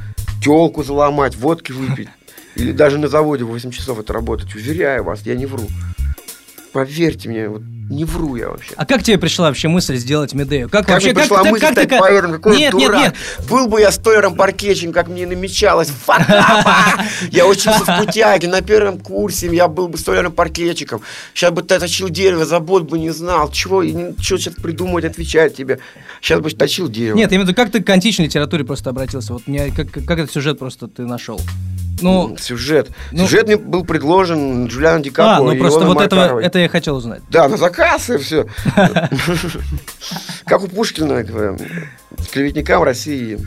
телку 0.44 0.84
заломать, 0.84 1.36
водки 1.36 1.72
выпить. 1.72 2.10
Или 2.56 2.72
даже 2.72 2.98
на 2.98 3.08
заводе 3.08 3.44
8 3.44 3.72
часов 3.72 4.00
это 4.00 4.14
работать. 4.14 4.54
Уверяю 4.56 5.04
вас, 5.04 5.22
я 5.24 5.36
не 5.36 5.46
вру. 5.46 5.68
Поверьте 6.76 7.30
мне, 7.30 7.48
вот 7.48 7.62
не 7.90 8.04
вру 8.04 8.36
я 8.36 8.50
вообще. 8.50 8.74
А 8.76 8.86
как 8.86 9.02
тебе 9.02 9.18
пришла 9.18 9.48
вообще 9.48 9.70
мысль 9.70 9.96
сделать 9.96 10.34
Медею? 10.34 10.68
Как, 10.70 10.82
Как 10.82 10.96
вообще, 10.96 11.14
мне 11.14 11.22
пришла 11.22 11.42
ты- 11.42 11.52
мысль 11.52 11.62
как 11.62 11.72
стать 11.72 11.88
ка- 11.90 12.00
поэтом, 12.00 12.32
какой 12.34 12.58
нет, 12.58 12.74
я 12.74 12.80
нет, 12.80 12.88
дурак. 12.90 13.02
нет, 13.02 13.16
Был 13.50 13.68
бы 13.68 13.80
я 13.80 13.92
столером 13.92 14.36
паркетчиком, 14.36 14.92
как 14.92 15.08
мне 15.08 15.26
намечалось. 15.26 15.90
Я 17.32 17.48
учился 17.48 17.86
в 17.86 18.06
Путяге 18.06 18.50
на 18.50 18.62
первом 18.62 19.00
курсе, 19.00 19.48
я 19.56 19.70
был 19.70 19.88
бы 19.88 19.98
столером 19.98 20.34
паркетчиком. 20.34 21.00
Сейчас 21.34 21.52
бы 21.54 21.62
ты 21.64 21.80
точил 21.80 22.10
дерево, 22.10 22.46
забот 22.46 22.84
бы 22.84 23.00
не 23.00 23.12
знал. 23.12 23.50
Чего, 23.52 23.82
что 23.84 24.38
сейчас 24.38 24.56
придумать, 24.56 25.06
отвечать 25.06 25.56
тебе. 25.56 25.80
Сейчас 26.22 26.42
бы 26.42 26.50
точил 26.52 26.90
дерево. 26.90 27.16
Нет, 27.16 27.32
я 27.32 27.38
имею 27.38 27.46
в 27.46 27.50
виду, 27.50 27.56
как 27.56 27.72
ты 27.72 27.82
к 27.82 27.90
античной 27.90 28.26
литературе 28.26 28.66
просто 28.66 28.90
обратился? 28.90 29.32
Вот 29.32 29.48
мне, 29.48 29.72
как, 29.72 29.92
как 29.92 30.20
этот 30.20 30.32
сюжет 30.32 30.60
просто 30.60 30.88
ты 30.90 31.04
нашел? 31.04 31.40
Ну, 32.06 32.38
Сюжет. 32.38 32.90
ну- 33.12 33.26
Сюжет 33.26 33.48
мне 33.48 33.58
был 33.58 33.84
предложен 33.84 34.68
Джулианом 34.68 35.02
Ди 35.02 35.10
а, 35.10 35.14
Каприо 35.14 35.46
ну 35.46 35.52
и 35.54 35.60
просто 35.60 35.86
вот 35.86 36.02
этого, 36.02 36.40
это 36.40 36.60
я 36.60 36.70
хотел 36.70 36.96
узнать. 36.98 37.22
Да, 37.30 37.48
на 37.50 37.58
заказ 37.58 38.10
и 38.10 38.18
все. 38.18 38.46
Как 40.46 40.64
у 40.64 40.68
Пушкина, 40.68 41.24
клеветникам 42.32 42.84
России. 42.84 43.40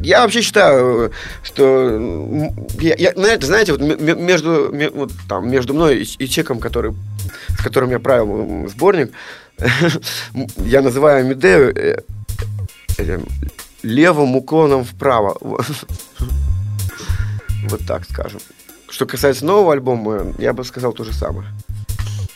Я 0.00 0.22
вообще 0.22 0.42
считаю, 0.42 1.12
что 1.44 2.50
я, 2.80 2.94
я- 2.96 3.38
знаете, 3.40 3.72
вот 3.72 3.80
между, 3.80 4.72
ме- 4.72 4.90
вот 4.90 5.12
там, 5.28 5.48
между 5.48 5.74
мной 5.74 5.98
и, 5.98 6.24
и 6.24 6.28
человеком, 6.28 6.58
который, 6.58 6.92
с 7.56 7.62
которым 7.62 7.90
я 7.90 8.00
правил 8.00 8.68
сборник, 8.68 9.12
я 10.56 10.82
называю 10.82 11.24
Медею 11.26 11.72
э, 11.76 11.98
левым 13.82 14.36
уклоном 14.36 14.84
вправо. 14.84 15.36
Вот 17.68 17.80
так 17.86 18.04
скажем. 18.04 18.40
Что 18.88 19.06
касается 19.06 19.44
нового 19.44 19.72
альбома, 19.72 20.34
я 20.38 20.52
бы 20.52 20.64
сказал 20.64 20.92
то 20.92 21.04
же 21.04 21.12
самое. 21.12 21.48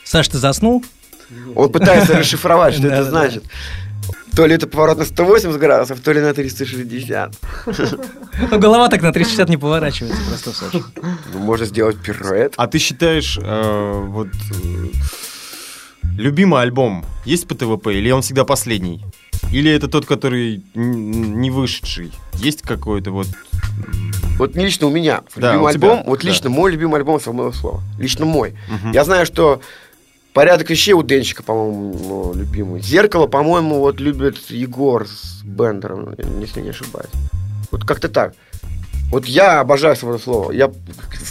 Саш, 0.05 0.29
ты 0.29 0.38
заснул? 0.38 0.85
Он 1.55 1.70
пытается 1.70 2.18
расшифровать, 2.18 2.74
что 2.74 2.87
это 2.88 3.05
значит. 3.05 3.44
То 4.35 4.46
ли 4.46 4.55
это 4.55 4.66
поворот 4.66 4.98
на 4.98 5.05
180 5.05 5.59
градусов, 5.59 6.00
то 6.00 6.12
ли 6.12 6.20
на 6.20 6.33
360. 6.33 7.35
Ну, 8.50 8.59
голова 8.59 8.88
так 8.88 9.03
на 9.03 9.12
360 9.12 9.48
не 9.48 9.57
поворачивается 9.57 10.20
просто, 10.29 10.53
Саша. 10.53 10.85
Ну, 11.33 11.38
можно 11.38 11.66
сделать 11.66 11.98
пируэт. 11.98 12.55
А 12.57 12.66
ты 12.66 12.79
считаешь, 12.79 13.38
э, 13.40 14.05
вот 14.07 14.29
э, 14.29 14.87
любимый 16.16 16.62
альбом 16.62 17.04
есть 17.24 17.46
по 17.46 17.54
ТВП, 17.54 17.94
или 17.94 18.10
он 18.10 18.22
всегда 18.22 18.44
последний? 18.44 19.02
Или 19.52 19.70
это 19.70 19.88
тот, 19.88 20.06
который 20.06 20.62
не 20.74 21.50
вышедший? 21.50 22.12
Есть 22.34 22.62
какой-то 22.62 23.10
вот... 23.10 23.26
Вот 24.38 24.54
не 24.54 24.64
лично 24.64 24.86
у 24.86 24.90
меня. 24.90 25.22
Да, 25.36 25.52
любимый 25.52 25.70
у 25.70 25.72
тебя, 25.74 25.90
альбом, 25.90 26.06
вот 26.06 26.22
да. 26.22 26.28
лично 26.28 26.50
мой 26.50 26.72
любимый 26.72 26.96
альбом 26.96 27.20
«Свободного 27.20 27.52
слова». 27.52 27.82
Лично 27.98 28.24
мой. 28.24 28.56
мгм. 28.68 28.92
Я 28.92 29.04
знаю, 29.04 29.26
что 29.26 29.60
порядок 30.32 30.70
вещей 30.70 30.92
у 30.94 31.02
Денчика, 31.02 31.42
по-моему, 31.42 32.32
любимый. 32.34 32.80
Зеркало, 32.80 33.26
по-моему, 33.26 33.80
вот 33.80 34.00
любит 34.00 34.38
Егор 34.50 35.06
с 35.06 35.42
Бендером, 35.42 36.14
если 36.40 36.60
не 36.60 36.70
ошибаюсь. 36.70 37.10
Вот 37.70 37.84
как-то 37.84 38.08
так. 38.08 38.34
Вот 39.10 39.26
я 39.26 39.60
обожаю 39.60 39.96
свободу 39.96 40.22
слова. 40.22 40.52
Я 40.52 40.70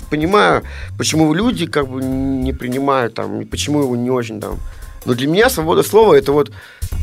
понимаю, 0.09 0.63
почему 0.97 1.33
люди 1.33 1.65
как 1.65 1.87
бы 1.87 2.03
не 2.03 2.53
принимают 2.53 3.13
там, 3.13 3.45
почему 3.45 3.81
его 3.83 3.95
не 3.95 4.09
очень 4.11 4.41
там. 4.41 4.59
Но 5.05 5.13
для 5.13 5.27
меня 5.27 5.49
свобода 5.49 5.81
слова 5.81 6.13
это 6.13 6.33
вот 6.33 6.51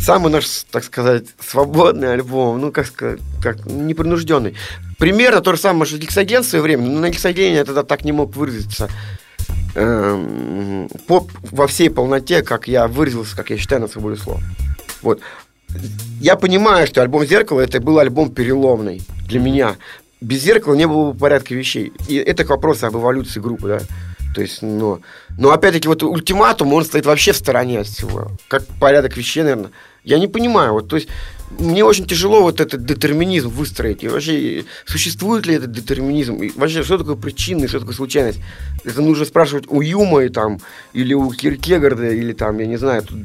самый 0.00 0.30
наш, 0.30 0.64
так 0.70 0.84
сказать, 0.84 1.24
свободный 1.40 2.12
альбом, 2.12 2.60
ну, 2.60 2.70
как 2.72 2.86
сказать, 2.86 3.20
как 3.42 3.64
непринужденный. 3.64 4.54
Примерно 4.98 5.40
то 5.40 5.52
же 5.54 5.58
самое, 5.60 5.86
что 5.86 5.96
Гексоген 5.98 6.42
в 6.42 6.46
свое 6.46 6.62
время, 6.62 6.86
но 6.88 7.00
на 7.00 7.08
Гексогене 7.08 7.56
я 7.56 7.64
тогда 7.64 7.82
так 7.82 8.04
не 8.04 8.12
мог 8.12 8.36
выразиться 8.36 8.90
эм, 9.74 10.88
по- 11.06 11.26
во 11.50 11.66
всей 11.66 11.90
полноте, 11.90 12.42
как 12.42 12.68
я 12.68 12.86
выразился, 12.86 13.34
как 13.36 13.50
я 13.50 13.56
считаю, 13.56 13.80
на 13.80 13.88
свободе 13.88 14.20
слова. 14.20 14.40
Вот. 15.02 15.20
Я 16.20 16.36
понимаю, 16.36 16.86
что 16.86 17.02
альбом 17.02 17.26
«Зеркало» 17.26 17.60
это 17.60 17.80
был 17.80 17.98
альбом 17.98 18.30
переломный 18.30 19.02
для 19.26 19.40
меня. 19.40 19.76
Без 20.20 20.42
«Зеркала» 20.42 20.74
не 20.74 20.87
было 20.87 21.12
бы 21.12 21.18
порядка 21.18 21.55
вещей. 21.55 21.92
И 22.09 22.16
это 22.16 22.44
к 22.44 22.50
вопросу 22.50 22.87
об 22.87 22.96
эволюции 22.96 23.40
группы, 23.40 23.68
да. 23.68 23.81
То 24.35 24.42
есть, 24.42 24.61
ну, 24.61 25.00
но 25.38 25.50
опять-таки 25.50 25.88
вот 25.88 26.02
ультиматум, 26.02 26.72
он 26.74 26.85
стоит 26.85 27.07
вообще 27.07 27.33
в 27.33 27.37
стороне 27.37 27.81
от 27.81 27.87
всего. 27.87 28.31
Как 28.48 28.66
порядок 28.81 29.16
вещей, 29.16 29.42
наверное. 29.42 29.70
Я 30.05 30.18
не 30.18 30.29
понимаю, 30.29 30.74
вот, 30.74 30.88
то 30.88 30.96
есть, 30.96 31.09
мне 31.59 31.85
очень 31.85 32.07
тяжело 32.07 32.42
вот 32.42 32.61
этот 32.61 32.85
детерминизм 32.85 33.48
выстроить. 33.48 34.05
И 34.05 34.09
вообще, 34.09 34.64
существует 34.85 35.46
ли 35.46 35.55
этот 35.55 35.72
детерминизм? 35.72 36.37
И 36.42 36.50
вообще, 36.55 36.83
что 36.83 36.98
такое 36.98 37.16
причина 37.16 37.66
что 37.66 37.81
такое 37.81 37.94
случайность? 37.94 38.40
Это 38.85 39.00
нужно 39.00 39.24
спрашивать 39.24 39.64
у 39.68 39.81
Юма 39.81 40.24
и, 40.24 40.29
там, 40.29 40.61
или 40.92 41.14
у 41.14 41.31
Киркегарда, 41.33 42.11
или 42.11 42.33
там, 42.33 42.59
я 42.59 42.66
не 42.66 42.76
знаю, 42.76 43.02
тут 43.02 43.18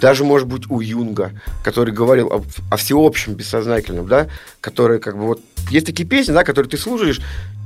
даже, 0.00 0.24
может 0.24 0.48
быть, 0.48 0.70
у 0.70 0.80
Юнга, 0.80 1.32
который 1.62 1.92
говорил 1.92 2.28
о, 2.28 2.44
о 2.70 2.76
всеобщем 2.76 3.34
бессознательном, 3.34 4.06
да, 4.06 4.28
который 4.60 4.98
как 4.98 5.16
бы 5.16 5.26
вот... 5.26 5.40
Есть 5.70 5.86
такие 5.86 6.06
песни, 6.06 6.32
да, 6.32 6.44
которые 6.44 6.70
ты 6.70 6.76
слушаешь, 6.76 7.20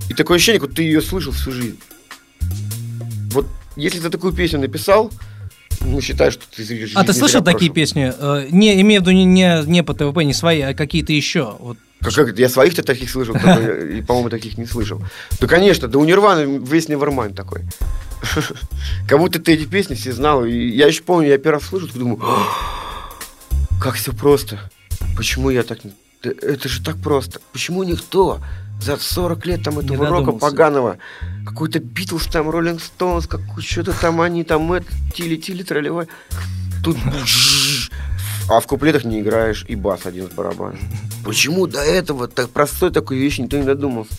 и 0.09 0.15
такое 0.15 0.37
ощущение, 0.37 0.61
как 0.61 0.75
ты 0.75 0.83
ее 0.83 1.01
слышал 1.01 1.33
всю 1.33 1.53
жизнь. 1.53 1.79
Вот 3.33 3.47
если 3.77 4.01
ты 4.01 4.11
такую 4.11 4.33
песню 4.33 4.61
написал, 4.61 5.11
ну, 5.81 6.01
считаю, 6.01 6.33
что 6.33 6.45
ты 6.55 6.65
жизнь 6.65 6.93
А 6.95 7.05
ты 7.05 7.13
слышал 7.13 7.43
такие 7.43 7.71
песни? 7.71 8.13
Э, 8.17 8.49
Не, 8.51 8.81
имею 8.81 9.01
в 9.01 9.05
виду 9.05 9.13
не, 9.13 9.25
не, 9.25 9.63
не 9.67 9.83
по 9.83 9.95
ТВП, 9.95 10.25
не 10.25 10.33
свои, 10.33 10.61
а 10.61 10.75
какие-то 10.75 11.13
еще. 11.13 11.57
Вот. 11.59 11.79
Как, 12.01 12.15
как? 12.15 12.39
Я 12.39 12.49
своих-то 12.49 12.83
таких 12.83 13.11
слышал, 13.11 13.35
и, 13.37 14.03
по-моему, 14.03 14.31
таких 14.31 14.59
не 14.59 14.67
слышал. 14.67 15.03
Да, 15.41 15.47
конечно, 15.47 15.89
да 15.89 15.99
у 15.99 16.05
Нирваны 16.05 16.59
весь 16.65 16.89
Nevermind 16.89 17.35
такой. 17.35 17.63
Как 19.09 19.19
будто 19.19 19.39
ты 19.39 19.53
эти 19.53 19.65
песни 19.65 19.95
все 19.95 20.13
знал. 20.13 20.45
И 20.45 20.69
я 20.69 20.87
еще 20.87 21.03
помню, 21.03 21.29
я 21.29 21.39
первый 21.39 21.59
раз 21.59 21.69
слышу, 21.69 21.89
думаю, 21.95 22.21
как 23.81 23.95
все 23.95 24.13
просто. 24.13 24.59
Почему 25.17 25.51
я 25.51 25.63
так... 25.63 25.85
не- 25.85 25.93
это 26.23 26.69
же 26.69 26.83
так 26.83 26.97
просто. 26.99 27.41
Почему 27.53 27.85
никто 27.85 28.41
за 28.81 28.97
40 28.97 29.47
лет 29.47 29.63
там 29.63 29.79
этого 29.79 30.07
рока 30.07 30.27
додумался. 30.27 30.47
поганого, 30.47 30.99
какой-то 31.47 31.81
Битлз 31.81 32.27
там, 32.27 32.51
Роллинг 32.51 32.81
Стоунс, 32.81 33.29
что-то 33.59 33.93
там 33.93 34.21
они 34.21 34.45
там, 34.45 34.73
это, 34.73 34.87
тили-тили, 35.15 35.63
трали-вали. 35.63 36.07
Тут 36.85 36.97
а 38.49 38.61
в 38.61 38.67
куплетах 38.67 39.05
не 39.05 39.21
играешь 39.21 39.65
и 39.69 39.75
бас 39.75 40.07
один 40.07 40.27
с 40.27 40.33
барабаном. 40.33 40.79
Почему 41.25 41.67
до 41.67 41.81
этого 41.81 42.29
так 42.29 42.49
простой 42.51 42.91
такой 42.91 43.19
вещи 43.19 43.43
никто 43.43 43.59
не 43.59 43.65
додумался? 43.65 44.15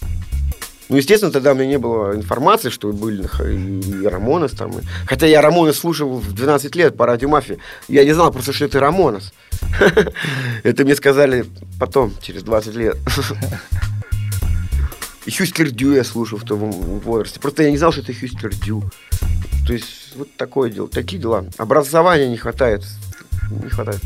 Ну, 0.90 0.98
естественно, 0.98 1.32
тогда 1.32 1.52
у 1.52 1.56
меня 1.56 1.68
не 1.68 1.78
было 1.78 2.16
информации, 2.16 2.70
что 2.70 2.92
были 2.92 3.22
и, 3.46 3.80
и 4.02 4.08
Рамонес 4.08 4.52
там. 4.52 4.72
и- 4.72 4.82
Хотя 5.06 5.28
я 5.28 5.42
Рамонес 5.42 5.78
слушал 5.78 6.18
в 6.18 6.34
12 6.34 6.76
лет 6.76 6.98
по 6.98 7.06
радио 7.06 7.30
Мафии. 7.30 7.60
Я 7.88 8.04
не 8.06 8.14
знал 8.14 8.32
просто, 8.32 8.54
что 8.54 8.66
это 8.66 8.80
Рамонес. 8.80 9.32
Это 10.64 10.84
мне 10.86 10.96
сказали 10.96 11.46
потом, 11.80 12.14
через 12.22 12.44
20 12.44 12.76
лет. 12.76 12.98
И 15.26 15.32
Хьюстер 15.32 15.70
Дю 15.70 15.94
я 15.94 16.04
слушал 16.04 16.40
в 16.40 16.44
том 16.44 16.72
возрасте. 16.72 17.40
Просто 17.40 17.64
я 17.64 17.72
не 17.72 17.78
знал, 17.78 17.92
что 17.92 18.02
это 18.02 18.14
Хьюстер 18.14 18.54
Дю. 18.56 18.84
То 19.68 19.74
есть, 19.74 20.16
вот 20.16 20.34
такое 20.38 20.72
дело, 20.72 20.88
такие 20.88 21.22
дела. 21.22 21.46
Образования 21.58 22.28
не 22.30 22.38
хватает. 22.38 22.84
Не 23.52 23.70
хватает. 23.70 24.00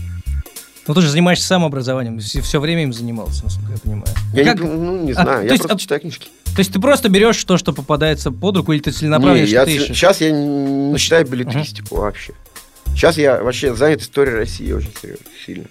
Ну 0.86 0.94
ты 0.94 1.00
же 1.02 1.10
занимаешься 1.10 1.48
самообразованием, 1.48 2.20
все 2.20 2.60
время 2.60 2.84
им 2.84 2.92
занимался, 2.92 3.46
насколько 3.46 3.72
я 3.72 3.78
понимаю. 3.78 4.08
Я 4.34 4.44
Как- 4.44 4.60
не, 4.60 4.68
ну, 4.68 5.02
не 5.04 5.12
А, 5.12 5.14
знаю, 5.14 5.38
то 5.40 5.46
я 5.46 5.52
есть, 5.52 5.62
просто 5.62 5.76
а- 5.76 5.80
читаю 5.80 6.02
книжки. 6.02 6.28
То 6.56 6.60
есть 6.60 6.72
ты 6.72 6.80
просто 6.80 7.10
берешь 7.10 7.44
то, 7.44 7.58
что 7.58 7.74
попадается 7.74 8.32
под 8.32 8.58
руку, 8.58 8.74
или 8.74 8.80
ты 8.80 8.92
целенаправленно 8.92 9.48
что-то 9.48 9.72
ищешь? 9.72 9.88
сейчас 9.88 10.22
я 10.22 10.32
не 10.32 10.98
читаю 10.98 11.26
билетристику 11.26 11.96
вообще. 11.96 12.34
Сейчас 12.90 13.18
я 13.18 13.42
вообще 13.42 13.74
занят 13.76 14.02
историей 14.02 14.36
России 14.36 14.72
очень 14.72 14.94
серьезно, 15.02 15.26
сильно. 15.46 15.66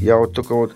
Я 0.00 0.16
вот 0.16 0.32
только 0.32 0.54
вот 0.54 0.72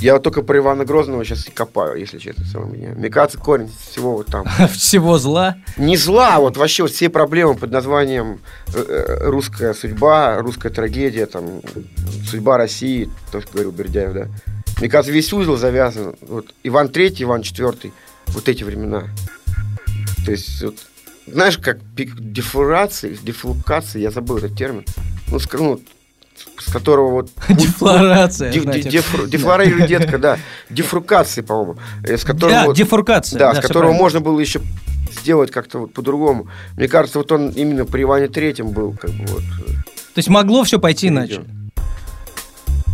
я 0.00 0.14
вот 0.14 0.22
только 0.22 0.42
про 0.42 0.58
Ивана 0.58 0.84
Грозного 0.84 1.24
сейчас 1.24 1.48
и 1.48 1.50
копаю, 1.50 1.98
если 1.98 2.18
честно, 2.18 2.44
целый 2.44 2.70
меня. 2.70 2.90
Мне 2.90 3.08
кажется, 3.08 3.38
корень 3.38 3.70
всего 3.90 4.16
вот 4.16 4.26
там. 4.26 4.44
Всего 4.68 5.18
зла. 5.18 5.56
Не 5.78 5.96
зла, 5.96 6.36
а 6.36 6.40
вот 6.40 6.56
вообще 6.58 6.82
вот 6.82 6.92
все 6.92 7.08
проблемы 7.08 7.54
под 7.54 7.70
названием 7.70 8.40
э, 8.74 8.84
э, 8.86 9.28
русская 9.30 9.72
судьба, 9.72 10.38
русская 10.40 10.68
трагедия, 10.70 11.24
там, 11.24 11.62
судьба 12.28 12.58
России, 12.58 13.08
то, 13.32 13.40
что 13.40 13.52
говорил 13.52 13.72
Бердяев, 13.72 14.12
да. 14.12 14.26
Мне 14.80 14.90
кажется, 14.90 15.12
весь 15.12 15.32
узел 15.32 15.56
завязан. 15.56 16.14
Вот 16.20 16.48
Иван 16.62 16.88
Третий, 16.90 17.22
Иван 17.22 17.42
Четвертый, 17.42 17.94
вот 18.28 18.48
эти 18.48 18.64
времена. 18.64 19.04
То 20.24 20.30
есть, 20.32 20.62
вот, 20.62 20.76
знаешь, 21.26 21.58
как 21.58 21.78
пик 21.96 22.14
дефлорации, 22.18 23.18
дефлукации, 23.22 24.00
я 24.00 24.10
забыл 24.10 24.38
этот 24.38 24.56
термин, 24.56 24.84
ну, 25.28 25.36
ск- 25.38 25.56
ну, 25.58 25.80
с 26.58 26.72
которого 26.72 27.10
вот... 27.10 27.30
Дефлорация. 27.48 28.50
Деф- 28.52 28.62
знаете. 28.62 28.88
дефру- 28.88 29.26
Дефлорировали 29.28 29.86
детка, 29.88 30.18
да. 30.18 30.38
Дефрукации, 30.70 31.42
по-моему. 31.42 31.76
э, 32.02 32.16
С 32.16 32.24
которого 32.24 32.50
Да, 32.54 32.64
вот- 32.66 32.76
дефуркация. 32.76 33.38
да, 33.38 33.50
с 33.54 33.58
всё 33.58 33.62
которого 33.68 33.82
правильно. 33.90 34.02
можно 34.02 34.20
было 34.20 34.40
еще 34.40 34.60
сделать 35.20 35.50
как-то 35.50 35.78
вот 35.80 35.92
по-другому. 35.92 36.48
Мне 36.76 36.88
кажется, 36.88 37.18
вот 37.18 37.30
он 37.32 37.50
именно 37.50 37.84
при 37.84 38.02
Иване 38.02 38.28
Третьем 38.28 38.70
был 38.70 38.92
как 38.94 39.10
бы 39.10 39.24
вот... 39.26 39.42
э, 39.66 39.72
То 39.72 40.18
есть 40.18 40.28
могло 40.28 40.64
все 40.64 40.78
пойти 40.78 41.08
иначе. 41.08 41.42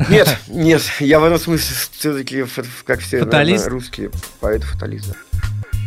Нет, 0.09 0.39
нет, 0.49 0.83
я 1.01 1.21
в 1.21 1.25
этом 1.25 1.39
смысле 1.39 1.77
все-таки, 1.93 2.45
как 2.87 3.01
все 3.01 3.21
Фаталист? 3.21 3.69
русские 3.69 4.11
поэты 4.41 4.67
фаталист. 4.67 5.09
да. 5.09 5.15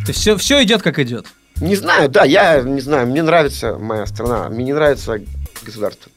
То 0.06 0.10
есть 0.10 0.20
все, 0.20 0.38
все 0.38 0.64
идет 0.64 0.82
как 0.82 1.00
идет. 1.00 1.28
Не 1.58 1.76
знаю, 1.76 2.10
да, 2.10 2.24
я 2.24 2.62
не 2.62 2.82
знаю, 2.82 3.08
мне 3.08 3.24
нравится 3.24 3.78
моя 3.78 4.06
страна, 4.06 4.50
мне 4.50 4.66
не 4.66 4.74
нравится 4.74 5.20
государство. 5.64 6.12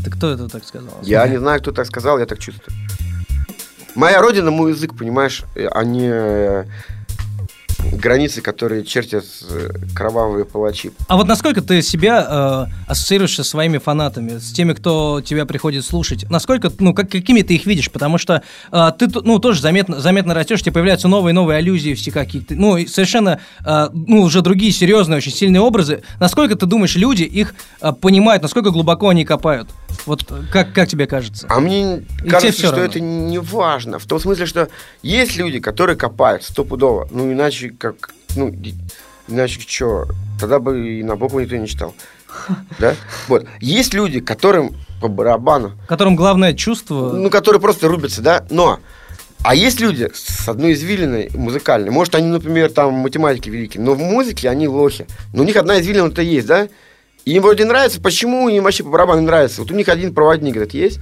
Это 0.00 0.10
кто 0.10 0.30
это 0.32 0.48
так 0.48 0.64
сказал? 0.64 0.98
Я 1.02 1.26
не 1.26 1.38
знаю, 1.38 1.60
кто 1.60 1.72
так 1.72 1.86
сказал, 1.86 2.18
я 2.18 2.26
так 2.26 2.38
чувствую. 2.38 2.76
Моя 3.94 4.20
родина, 4.20 4.50
мой 4.50 4.72
язык, 4.72 4.96
понимаешь, 4.96 5.42
а 5.54 5.82
не 5.84 6.66
границы, 7.92 8.42
которые 8.42 8.84
чертят 8.84 9.24
э, 9.48 9.70
кровавые 9.94 10.44
палачи. 10.44 10.92
А 11.08 11.16
вот 11.16 11.26
насколько 11.26 11.62
ты 11.62 11.82
себя 11.82 12.68
э, 12.68 12.90
ассоциируешь 12.90 13.34
со 13.34 13.44
своими 13.44 13.78
фанатами, 13.78 14.38
с 14.38 14.52
теми, 14.52 14.72
кто 14.72 15.20
тебя 15.20 15.46
приходит 15.46 15.84
слушать? 15.84 16.28
Насколько, 16.30 16.72
ну, 16.78 16.94
как, 16.94 17.10
какими 17.10 17.42
ты 17.42 17.54
их 17.54 17.66
видишь? 17.66 17.90
Потому 17.90 18.18
что 18.18 18.42
э, 18.72 18.92
ты, 18.98 19.08
ну, 19.22 19.38
тоже 19.38 19.60
заметно, 19.60 20.00
заметно 20.00 20.34
растешь, 20.34 20.62
тебе 20.62 20.72
появляются 20.72 21.08
новые 21.08 21.34
новые 21.34 21.58
аллюзии 21.58 21.94
все 21.94 22.10
какие-то, 22.10 22.54
ну, 22.54 22.78
совершенно, 22.86 23.40
э, 23.64 23.88
ну, 23.92 24.22
уже 24.22 24.42
другие 24.42 24.72
серьезные, 24.72 25.18
очень 25.18 25.32
сильные 25.32 25.60
образы. 25.60 26.02
Насколько 26.20 26.56
ты 26.56 26.66
думаешь, 26.66 26.96
люди 26.96 27.22
их 27.22 27.54
э, 27.80 27.92
понимают, 27.92 28.42
насколько 28.42 28.70
глубоко 28.70 29.08
они 29.08 29.24
копают? 29.24 29.68
Вот 30.04 30.24
как, 30.52 30.72
как 30.72 30.88
тебе 30.88 31.06
кажется? 31.06 31.46
А 31.48 31.60
мне 31.60 32.04
тебе 32.20 32.30
кажется, 32.30 32.52
что 32.66 32.70
равно? 32.72 32.84
это 32.84 33.00
не 33.00 33.38
важно. 33.38 33.98
В 33.98 34.06
том 34.06 34.18
смысле, 34.20 34.46
что 34.46 34.68
есть 35.02 35.36
люди, 35.36 35.58
которые 35.60 35.96
копают 35.96 36.42
стопудово. 36.44 37.08
Ну, 37.10 37.32
иначе 37.32 37.70
как... 37.70 38.10
Ну, 38.36 38.48
и- 38.48 38.74
иначе 39.28 39.60
что? 39.66 40.06
Тогда 40.38 40.58
бы 40.58 40.98
и 40.98 41.02
Набокова 41.02 41.40
никто 41.40 41.56
не 41.56 41.66
читал. 41.66 41.94
Да? 42.78 42.94
Вот. 43.28 43.46
Есть 43.60 43.94
люди, 43.94 44.20
которым 44.20 44.76
по 45.00 45.08
барабану, 45.08 45.72
Которым 45.88 46.16
главное 46.16 46.52
чувство... 46.54 47.12
ну, 47.12 47.30
которые 47.30 47.60
просто 47.60 47.88
рубятся, 47.88 48.22
да? 48.22 48.44
Но... 48.50 48.80
А 49.42 49.54
есть 49.54 49.78
люди 49.80 50.10
с 50.12 50.48
одной 50.48 50.72
извилиной 50.72 51.30
музыкальной. 51.34 51.90
Может, 51.90 52.14
они, 52.16 52.26
например, 52.28 52.70
там 52.72 52.94
математики 52.94 53.48
великие, 53.48 53.82
но 53.82 53.92
в 53.94 53.98
музыке 54.00 54.48
они 54.48 54.66
лохи. 54.66 55.06
Но 55.32 55.42
у 55.42 55.46
них 55.46 55.54
одна 55.56 55.78
извилина-то 55.80 56.20
есть, 56.22 56.46
да? 56.48 56.68
И 57.26 57.32
им 57.32 57.42
вроде 57.42 57.64
нравится. 57.64 58.00
Почему 58.00 58.48
им 58.48 58.64
вообще 58.64 58.84
по 58.84 58.90
барабану 58.90 59.22
нравится? 59.22 59.60
Вот 59.60 59.70
у 59.70 59.74
них 59.74 59.88
один 59.88 60.14
проводник 60.14 60.56
этот 60.56 60.72
есть. 60.74 61.00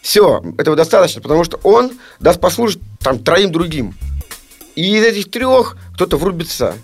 Все, 0.00 0.42
этого 0.56 0.76
достаточно, 0.76 1.20
потому 1.20 1.42
что 1.42 1.58
он 1.64 1.90
даст 2.20 2.40
послушать 2.40 2.80
там 3.00 3.18
троим 3.18 3.50
другим. 3.50 3.94
И 4.76 4.96
из 4.96 5.04
этих 5.04 5.30
трех 5.30 5.76
кто-то 5.94 6.16
врубится. 6.16 6.74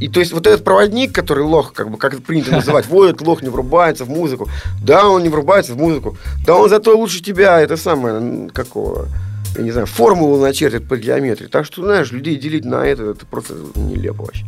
И 0.00 0.08
то 0.08 0.20
есть 0.20 0.32
вот 0.32 0.46
этот 0.46 0.62
проводник, 0.62 1.12
который 1.12 1.42
лох, 1.42 1.72
как 1.72 1.90
бы, 1.90 1.98
как 1.98 2.14
это 2.14 2.22
принято 2.22 2.52
называть, 2.52 2.86
вот 2.86 3.08
этот 3.08 3.26
лох 3.26 3.42
не 3.42 3.48
врубается 3.48 4.04
в 4.04 4.08
музыку. 4.08 4.48
Да, 4.80 5.08
он 5.08 5.24
не 5.24 5.28
врубается 5.28 5.74
в 5.74 5.78
музыку. 5.78 6.16
Да, 6.46 6.54
он 6.54 6.70
зато 6.70 6.96
лучше 6.96 7.22
тебя, 7.22 7.60
это 7.60 7.76
самое, 7.76 8.48
какого, 8.50 9.08
я 9.56 9.62
не 9.64 9.72
знаю, 9.72 9.88
формулу 9.88 10.40
начертит 10.40 10.88
по 10.88 10.96
геометрии. 10.96 11.48
Так 11.48 11.66
что, 11.66 11.82
знаешь, 11.82 12.12
людей 12.12 12.36
делить 12.36 12.64
на 12.64 12.86
это, 12.86 13.02
это 13.02 13.26
просто 13.26 13.54
нелепо 13.74 14.22
вообще. 14.22 14.46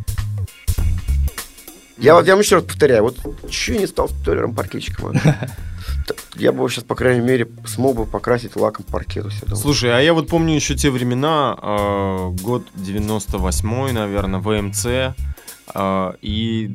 Я 1.97 2.15
вот 2.15 2.27
я 2.27 2.33
вам 2.33 2.41
еще 2.41 2.55
раз 2.55 2.65
повторяю, 2.65 3.03
вот 3.03 3.17
че 3.49 3.77
не 3.77 3.87
стал 3.87 4.09
столером-паркетчиком? 4.09 5.17
а? 5.23 5.47
Я 6.35 6.51
бы 6.51 6.69
сейчас, 6.69 6.83
по 6.83 6.95
крайней 6.95 7.21
мере, 7.21 7.47
смог 7.65 7.95
бы 7.95 8.05
покрасить 8.05 8.55
лаком 8.55 8.85
паркет 8.85 9.25
у 9.25 9.29
себя 9.29 9.47
дома. 9.47 9.55
Слушай, 9.55 9.97
а 9.97 10.01
я 10.01 10.13
вот 10.13 10.27
помню 10.27 10.53
еще 10.55 10.75
те 10.75 10.89
времена, 10.91 11.57
э, 11.61 12.29
год 12.41 12.67
98-й, 12.75 13.91
наверное, 13.93 14.39
ВМЦ, 14.39 14.85
э, 15.73 16.13
и 16.21 16.71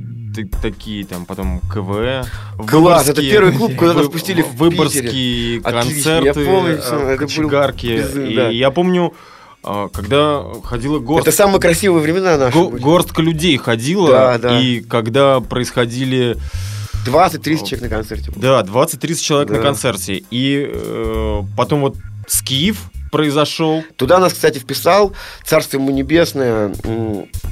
такие 0.63 1.05
там 1.05 1.27
потом 1.27 1.61
КВ. 1.73 2.25
Класс, 2.67 3.09
это 3.09 3.21
первый 3.21 3.53
клуб, 3.53 3.77
куда 3.77 3.95
нас 3.95 4.09
пустили 4.09 4.43
в 4.43 4.55
Выборгские 4.57 5.61
Отлично, 5.61 5.83
концерты, 5.83 6.41
я 6.41 6.51
помню, 6.51 6.79
э, 6.83 7.11
был 7.11 7.17
Кочегарке. 7.19 7.97
безумно, 7.99 8.27
И 8.27 8.37
да. 8.37 8.49
я 8.49 8.71
помню, 8.71 9.15
когда 9.63 10.43
ходила 10.65 10.99
горстка... 10.99 11.31
Это 11.31 11.37
самые 11.37 11.61
красивые 11.61 12.03
времена 12.03 12.37
наши. 12.37 12.57
Го- 12.57 12.71
были. 12.71 12.83
горстка 12.83 13.23
людей 13.23 13.57
ходила, 13.57 14.09
Да, 14.11 14.39
да. 14.39 14.61
и 14.61 14.81
когда 14.81 15.41
происходили 15.41 16.37
20-30 17.07 17.67
человек 17.67 17.81
на 17.83 17.89
концерте. 17.89 18.31
было. 18.31 18.63
да, 18.63 18.63
20-30 18.63 19.15
человек 19.23 19.51
на 19.51 19.57
Да. 19.57 19.63
концерте. 19.63 20.23
И 20.31 20.67
э, 20.73 21.43
потом 21.57 21.81
вот 21.81 21.97
Скиф 22.27 22.91
произошел. 23.11 23.85
Туда 23.97 24.19
нас, 24.19 24.33
кстати, 24.33 24.59
вписал 24.59 25.13
Царство 25.45 25.77
ему 25.79 25.91
небесное 25.91 26.73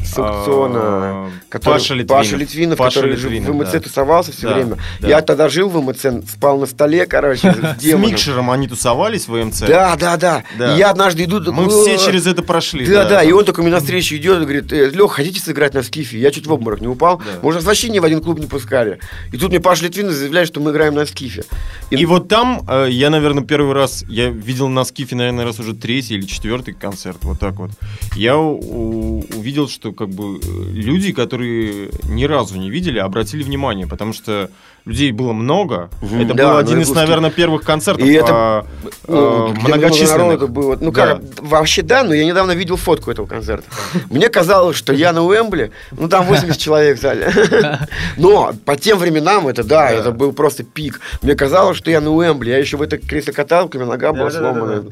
с 0.04 0.18
аукциона, 0.18 0.80
а, 0.82 1.30
который- 1.48 1.74
Паша 1.74 1.94
Литвинов. 1.94 2.24
Паша 2.24 2.36
Литвинов, 2.36 2.78
Паша 2.78 2.94
который 3.00 3.16
Литвинов, 3.16 3.48
в 3.50 3.54
МЦ 3.54 3.72
да. 3.72 3.80
тусовался 3.80 4.32
все 4.32 4.48
Да, 4.48 4.54
время. 4.54 4.76
да. 5.00 5.08
Я 5.08 5.20
тогда 5.20 5.48
жил 5.48 5.68
в 5.68 5.80
МЦ, 5.82 6.28
спал 6.30 6.58
на 6.58 6.66
столе, 6.66 7.06
короче, 7.06 7.52
с 7.78 7.82
С. 7.82 7.92
Микшером 7.98 8.50
они 8.50 8.68
тусовались 8.68 9.28
в 9.28 9.36
МЦ. 9.36 9.60
Да, 9.66 9.96
да, 9.96 10.16
да. 10.16 10.44
Да. 10.58 10.74
И 10.74 10.78
я 10.78 10.90
однажды 10.90 11.24
иду... 11.24 11.40
Мы 11.52 11.68
все 11.68 11.96
«О, 11.96 11.98
через 11.98 12.26
это 12.26 12.42
прошли. 12.42 12.86
Да, 12.86 13.04
да, 13.08 13.22
и 13.22 13.32
он 13.32 13.44
такой 13.44 13.64
мне 13.64 13.72
навстречу 13.72 14.14
идет 14.16 14.38
и 14.38 14.42
говорит, 14.42 14.70
Лех, 14.72 15.12
хотите 15.12 15.40
сыграть 15.40 15.74
на 15.74 15.82
скифе? 15.82 16.18
Я 16.18 16.30
чуть 16.30 16.46
в 16.46 16.52
обморок 16.52 16.80
не 16.80 16.88
упал. 16.88 17.20
Нас 17.42 17.64
вообще 17.64 17.88
ни 17.88 17.98
в 17.98 18.04
один 18.04 18.20
клуб 18.20 18.38
не 18.38 18.46
пускали. 18.46 19.00
И 19.32 19.36
тут 19.36 19.50
мне 19.50 19.60
Паша 19.60 19.84
Литвинов 19.84 20.12
заявляет, 20.12 20.48
что 20.48 20.60
мы 20.60 20.70
играем 20.70 20.94
на 20.94 21.04
скифе. 21.06 21.44
И 21.90 22.06
вот 22.06 22.28
там 22.28 22.62
э, 22.68 22.86
я, 22.90 23.10
наверное, 23.10 23.42
первый 23.42 23.74
раз, 23.74 24.04
я 24.08 24.28
видел 24.28 24.68
на 24.68 24.84
Скифе, 24.84 25.16
наверное, 25.16 25.44
раз 25.48 25.60
уже 25.60 25.74
третий 25.74 26.14
или 26.14 26.26
четвертый 26.26 26.74
концерт, 26.74 27.18
вот 27.22 27.38
так 27.38 27.58
вот. 27.58 27.70
Я 28.16 28.36
увидел, 28.36 29.68
что 29.68 29.92
как 29.92 30.08
бы 30.08 30.38
э, 30.38 30.72
люди, 30.72 31.12
которые 31.12 31.90
ни 32.04 32.24
разу 32.24 32.58
не 32.58 32.70
видели, 32.70 32.98
обратили 32.98 33.42
внимание, 33.42 33.86
потому 33.86 34.12
что 34.12 34.50
людей 34.88 35.12
было 35.12 35.32
много. 35.32 35.90
Мгм. 36.00 36.20
Это 36.22 36.34
Да, 36.34 36.44
был 36.44 36.52
ну, 36.54 36.58
один 36.58 36.80
из, 36.80 36.90
наверное, 36.90 37.30
первых 37.30 37.62
концертов 37.62 38.04
И 38.06 38.12
это, 38.12 38.32
а, 38.32 38.66
Ну, 39.06 39.50
а, 39.50 39.54
многочисленных. 39.54 40.36
это 40.36 40.46
было. 40.46 40.76
Ну 40.80 40.90
Да. 40.90 41.06
как, 41.06 41.22
вообще 41.40 41.82
да, 41.82 42.02
но 42.02 42.14
я 42.14 42.24
недавно 42.24 42.52
видел 42.52 42.76
фотку 42.76 43.10
этого 43.10 43.26
концерта. 43.26 43.64
Мне 44.10 44.28
казалось, 44.28 44.76
что 44.76 44.92
я 44.92 45.12
на 45.12 45.24
Уэмбли, 45.24 45.70
ну 45.92 46.08
там 46.08 46.26
80 46.26 46.58
человек 46.58 46.98
в 46.98 47.02
зале. 47.02 47.32
Но 48.16 48.52
по 48.64 48.76
тем 48.76 48.98
временам 48.98 49.46
это 49.46 49.62
да, 49.62 49.90
это 49.90 50.10
был 50.10 50.32
просто 50.32 50.64
пик. 50.64 51.00
Мне 51.22 51.34
казалось, 51.34 51.76
что 51.76 51.90
я 51.90 52.00
на 52.00 52.10
Уэмбли, 52.10 52.50
я 52.50 52.58
еще 52.58 52.76
в 52.76 52.82
это 52.82 52.96
кресле 52.98 53.32
каталке, 53.32 53.78
у 53.78 53.80
меня 53.80 53.90
нога 53.90 54.12
была 54.12 54.30
сломана. 54.30 54.84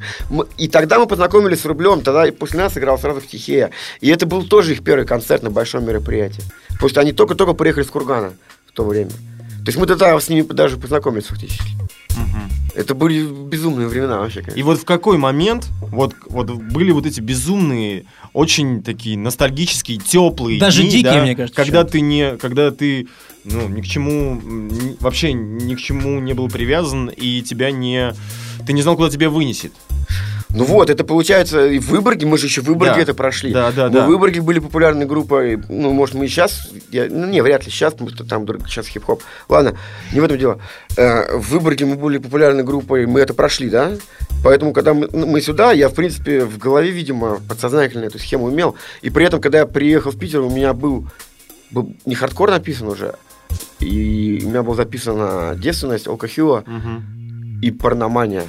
И 0.58 0.68
тогда 0.68 0.98
мы 0.98 1.06
познакомились 1.06 1.62
с 1.62 1.64
Рублем, 1.64 2.02
тогда 2.02 2.26
и 2.26 2.30
после 2.30 2.60
нас 2.60 2.76
играл 2.76 2.98
сразу 2.98 3.20
в 3.20 3.26
Тихея. 3.26 3.70
И 4.00 4.10
это 4.10 4.26
был 4.26 4.44
тоже 4.44 4.72
их 4.72 4.84
первый 4.84 5.06
концерт 5.06 5.42
на 5.42 5.50
большом 5.50 5.86
мероприятии. 5.86 6.42
Потому 6.72 6.90
что 6.90 7.00
они 7.00 7.12
только-только 7.12 7.54
приехали 7.54 7.84
с 7.84 7.88
Кургана 7.88 8.34
в 8.66 8.72
то 8.72 8.84
время. 8.84 9.10
То 9.66 9.70
есть 9.70 9.78
мы 9.80 9.86
тогда 9.88 10.20
с 10.20 10.28
ними 10.28 10.42
даже 10.42 10.76
познакомились 10.76 11.26
фактически. 11.26 11.64
Это 12.76 12.94
были 12.94 13.26
безумные 13.26 13.88
времена 13.88 14.20
вообще. 14.20 14.40
конечно. 14.42 14.60
И 14.60 14.62
вот 14.62 14.78
в 14.78 14.84
какой 14.84 15.18
момент 15.18 15.66
вот, 15.80 16.14
вот 16.28 16.50
были 16.52 16.92
вот 16.92 17.04
эти 17.04 17.20
безумные, 17.20 18.04
очень 18.32 18.84
такие 18.84 19.18
ностальгические, 19.18 19.98
теплые 19.98 20.60
Даже 20.60 20.82
дни, 20.82 20.90
дикие, 20.92 21.12
да, 21.12 21.22
мне 21.22 21.34
кажется, 21.34 21.56
когда 21.56 21.82
ты 21.82 22.00
не, 22.00 22.36
когда 22.36 22.70
ты 22.70 23.08
ну 23.42 23.66
ни 23.66 23.80
к 23.80 23.86
чему 23.86 24.40
ни- 24.40 24.96
вообще 25.00 25.32
ни 25.32 25.74
к 25.74 25.80
чему 25.80 26.20
не 26.20 26.32
был 26.32 26.48
привязан 26.48 27.08
и 27.08 27.42
тебя 27.42 27.72
не, 27.72 28.14
ты 28.68 28.72
не 28.72 28.82
знал, 28.82 28.94
куда 28.94 29.10
тебя 29.10 29.30
вынесет. 29.30 29.72
Ну 30.56 30.64
вот, 30.64 30.88
это 30.88 31.04
получается 31.04 31.66
и 31.66 31.78
в 31.78 31.88
Выборге, 31.90 32.26
мы 32.26 32.38
же 32.38 32.46
еще 32.46 32.62
в 32.62 32.64
Выборге 32.64 32.94
Да. 32.94 33.00
это 33.02 33.14
прошли. 33.14 33.52
Да, 33.52 33.70
да, 33.72 33.88
мы 33.88 33.92
да. 33.92 34.06
в 34.06 34.08
Выборге 34.08 34.40
были 34.40 34.58
популярной 34.58 35.04
группой, 35.04 35.60
ну, 35.68 35.92
может, 35.92 36.14
мы 36.14 36.24
и 36.24 36.28
сейчас, 36.28 36.70
я- 36.90 37.08
ну, 37.10 37.26
не, 37.26 37.42
вряд 37.42 37.66
ли 37.66 37.70
сейчас, 37.70 37.92
потому 37.92 38.08
что 38.10 38.24
там 38.24 38.46
сейчас 38.66 38.86
хип-хоп. 38.86 39.22
Ладно, 39.50 39.76
не 40.14 40.20
в 40.20 40.24
этом 40.24 40.38
дело. 40.38 40.58
Э, 40.96 41.36
в 41.36 41.50
Выборге 41.50 41.84
мы 41.84 41.96
были 41.96 42.16
популярной 42.18 42.64
группой, 42.64 43.06
мы 43.06 43.20
это 43.20 43.34
прошли, 43.34 43.68
да? 43.68 43.92
Поэтому, 44.42 44.72
когда 44.72 44.94
мы, 44.94 45.08
ну, 45.12 45.26
мы 45.26 45.42
сюда, 45.42 45.72
я, 45.72 45.88
в 45.90 45.94
принципе, 45.94 46.44
в 46.44 46.56
голове, 46.56 46.90
видимо, 46.90 47.38
подсознательно 47.48 48.04
эту 48.04 48.18
схему 48.18 48.50
имел. 48.50 48.76
И 49.02 49.10
при 49.10 49.26
этом, 49.26 49.40
когда 49.42 49.58
я 49.58 49.66
приехал 49.66 50.10
в 50.10 50.18
Питер, 50.18 50.40
у 50.40 50.50
меня 50.50 50.72
был, 50.72 51.06
был 51.70 51.94
не 52.06 52.14
хардкор 52.14 52.50
написан 52.50 52.88
уже, 52.88 53.14
и 53.80 54.40
у 54.44 54.48
меня 54.48 54.62
была 54.62 54.76
записана 54.76 55.54
девственность, 55.56 56.06
алкохила, 56.08 56.64
и 57.62 57.70
порномания. 57.70 58.44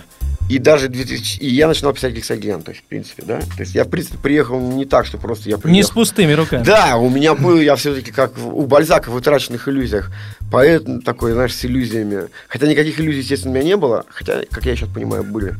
И 0.50 0.60
даже 0.60 0.88
2000... 0.88 1.40
И 1.40 1.50
я 1.50 1.68
начинал 1.68 1.94
писать 1.94 2.14
Гексоген, 2.14 2.62
то 2.62 2.72
есть, 2.72 2.82
в 2.84 2.88
принципе, 2.88 3.24
да. 3.26 3.40
То 3.40 3.60
есть 3.60 3.76
я, 3.76 3.84
в 3.84 3.90
принципе, 3.90 4.18
приехал 4.18 4.60
не 4.60 4.86
так, 4.86 5.06
что 5.06 5.18
просто 5.18 5.50
я 5.50 5.58
приехал. 5.58 5.76
Не 5.76 5.84
с 5.84 5.90
пустыми 5.90 6.32
руками. 6.32 6.64
Да, 6.64 6.98
у 6.98 7.10
меня 7.10 7.36
был, 7.36 7.60
я 7.60 7.76
все-таки 7.76 8.12
как 8.12 8.34
у 8.38 8.66
Бальзака 8.66 9.10
в 9.10 9.16
утраченных 9.16 9.68
иллюзиях. 9.68 10.12
Поэт 10.50 10.86
такой, 11.04 11.34
знаешь, 11.34 11.54
с 11.54 11.66
иллюзиями. 11.66 12.30
Хотя 12.48 12.68
никаких 12.68 13.00
иллюзий, 13.00 13.20
естественно, 13.20 13.52
у 13.52 13.56
меня 13.56 13.66
не 13.66 13.78
было. 13.78 14.06
Хотя, 14.08 14.44
как 14.50 14.66
я 14.66 14.76
сейчас 14.76 14.90
понимаю, 14.90 15.24
были. 15.24 15.56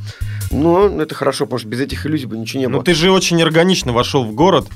Но 0.52 0.88
это 1.02 1.14
хорошо, 1.16 1.46
потому 1.46 1.60
что 1.60 1.68
без 1.68 1.82
этих 1.82 2.06
иллюзий 2.06 2.26
бы 2.26 2.38
ничего 2.38 2.62
не 2.62 2.68
Но 2.68 2.78
было. 2.78 2.86
ты 2.86 2.94
же 2.94 3.12
очень 3.12 3.42
органично 3.42 3.92
вошел 3.92 4.24
в 4.24 4.34
город, 4.34 4.68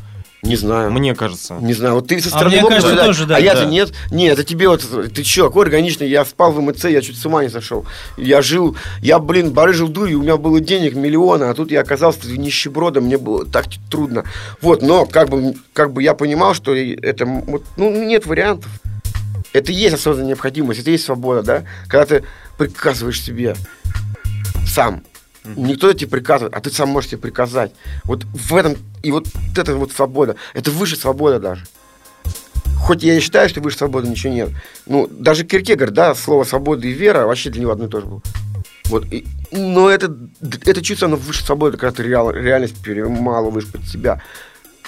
Не 0.43 0.55
знаю. 0.55 0.91
мне 0.91 1.13
кажется. 1.13 1.55
Не 1.61 1.73
знаю, 1.73 1.95
вот 1.95 2.07
ты 2.07 2.19
со 2.19 2.29
А 2.29 2.31
стороны 2.31 2.49
мне 2.49 2.61
мог 2.61 2.69
кажется, 2.69 2.89
наблюдать, 2.89 3.07
тоже, 3.07 3.25
да, 3.27 3.35
а 3.35 3.39
я-то 3.39 3.61
да. 3.61 3.69
нет. 3.69 3.93
Нет, 4.09 4.33
это 4.33 4.43
тебе 4.43 4.67
вот, 4.67 4.83
ты 5.13 5.23
чё, 5.23 5.47
какой 5.47 5.65
органичный, 5.65 6.09
я 6.09 6.25
спал 6.25 6.51
в 6.51 6.61
МЦ, 6.61 6.85
я 6.85 7.01
чуть 7.01 7.17
с 7.17 7.25
ума 7.25 7.43
не 7.43 7.49
сошел. 7.49 7.85
Я 8.17 8.41
жил, 8.41 8.75
я, 9.01 9.19
блин, 9.19 9.51
барыжил 9.51 9.87
дурью, 9.87 10.19
у 10.19 10.23
меня 10.23 10.37
было 10.37 10.59
денег 10.59 10.95
миллионы, 10.95 11.43
а 11.45 11.53
тут 11.53 11.71
я 11.71 11.81
оказался 11.81 12.27
нищебродом, 12.27 13.05
мне 13.05 13.17
было 13.17 13.45
так 13.45 13.65
трудно. 13.89 14.23
Вот, 14.61 14.81
но 14.81 15.05
как 15.05 15.29
бы, 15.29 15.55
как 15.73 15.93
бы 15.93 16.01
я 16.01 16.15
понимал, 16.15 16.55
что 16.55 16.75
это, 16.75 17.25
вот, 17.25 17.63
ну, 17.77 17.91
нет 18.03 18.25
вариантов. 18.25 18.69
Это 19.53 19.71
и 19.71 19.75
есть 19.75 19.95
осознанная 19.95 20.29
необходимость, 20.29 20.79
это 20.79 20.89
и 20.89 20.93
есть 20.93 21.05
свобода, 21.05 21.43
да? 21.43 21.63
Когда 21.87 22.05
ты 22.05 22.23
приказываешь 22.57 23.21
себе 23.21 23.55
сам. 24.65 25.03
Никто 25.43 25.91
тебе 25.93 26.09
приказывает, 26.09 26.53
а 26.55 26.61
ты 26.61 26.69
сам 26.69 26.89
можешь 26.89 27.11
себе 27.11 27.21
приказать. 27.21 27.71
Вот 28.03 28.23
в 28.25 28.55
этом, 28.55 28.75
и 29.03 29.11
вот 29.11 29.27
это 29.57 29.75
вот 29.75 29.91
свобода, 29.91 30.35
это 30.53 30.71
выше 30.71 30.95
свобода 30.95 31.39
даже. 31.39 31.65
Хоть 32.79 33.03
я 33.03 33.15
и 33.15 33.19
считаю, 33.19 33.47
что 33.49 33.61
выше 33.61 33.77
свободы 33.77 34.07
ничего 34.07 34.33
нет. 34.33 34.49
Ну, 34.85 35.07
даже 35.07 35.43
Киркегор, 35.45 35.91
да, 35.91 36.15
слово 36.15 36.43
свобода 36.43 36.87
и 36.87 36.91
вера 36.91 37.25
вообще 37.25 37.49
для 37.49 37.61
него 37.61 37.71
одно 37.71 37.85
и 37.85 37.89
то 37.89 38.01
же 38.01 38.05
было. 38.07 38.21
Вот, 38.85 39.05
и- 39.11 39.25
но 39.51 39.89
это, 39.89 40.15
это 40.65 40.81
чувство, 40.81 41.07
оно 41.07 41.15
выше 41.15 41.43
свободы, 41.43 41.77
когда 41.77 41.95
ты 41.95 42.03
реал- 42.03 42.31
реальность 42.31 42.75
перемалываешь 42.83 43.67
под 43.67 43.85
себя. 43.85 44.21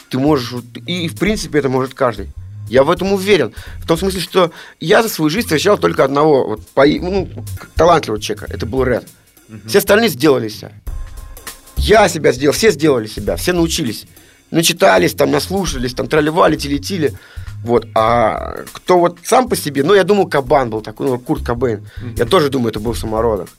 Ты 0.10 0.20
можешь, 0.20 0.54
и 0.86 1.08
в 1.08 1.18
принципе 1.18 1.60
это 1.60 1.70
может 1.70 1.94
каждый. 1.94 2.30
Я 2.70 2.84
в 2.84 2.92
этом 2.92 3.14
уверен. 3.14 3.54
В 3.80 3.88
том 3.88 3.98
смысле, 3.98 4.22
что 4.22 4.52
я 4.80 5.04
за 5.04 5.10
свою 5.10 5.30
жизнь 5.30 5.48
встречал 5.48 5.78
только 5.78 6.04
одного 6.04 6.48
вот, 6.48 6.68
по, 6.70 6.86
ну, 6.86 7.30
талантливого 7.76 8.22
человека. 8.22 8.48
Это 8.54 8.66
был 8.66 8.84
Ред. 8.84 9.08
Все 9.68 9.80
остальные 9.80 10.10
сделали 10.10 10.50
себя. 10.50 10.72
Я 11.78 12.08
себя 12.08 12.32
сделал, 12.32 12.54
все 12.54 12.72
сделали 12.72 13.08
себя, 13.08 13.36
все 13.36 13.54
научились. 13.54 14.06
Начитались, 14.52 15.14
там, 15.14 15.32
наслушались, 15.32 15.94
там, 15.94 16.08
тролливали, 16.08 16.56
телетили. 16.56 17.14
Вот. 17.64 17.88
А 17.96 18.56
кто 18.72 19.00
вот 19.00 19.18
сам 19.24 19.50
по 19.50 19.56
себе, 19.56 19.84
ну, 19.84 19.94
я 19.94 20.04
думаю, 20.04 20.28
Кабан 20.28 20.70
был 20.70 20.82
такой, 20.82 21.08
ну, 21.08 21.20
Курт 21.20 21.44
Кобейн. 21.44 21.86
Я 22.18 22.26
тоже 22.26 22.50
думаю, 22.50 22.70
это 22.70 22.80
был 22.80 22.94
самородок. 22.94 23.50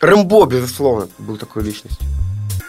Рэмбо, 0.00 0.46
безусловно, 0.46 1.08
был 1.18 1.38
такой 1.38 1.62
личностью. 1.64 2.06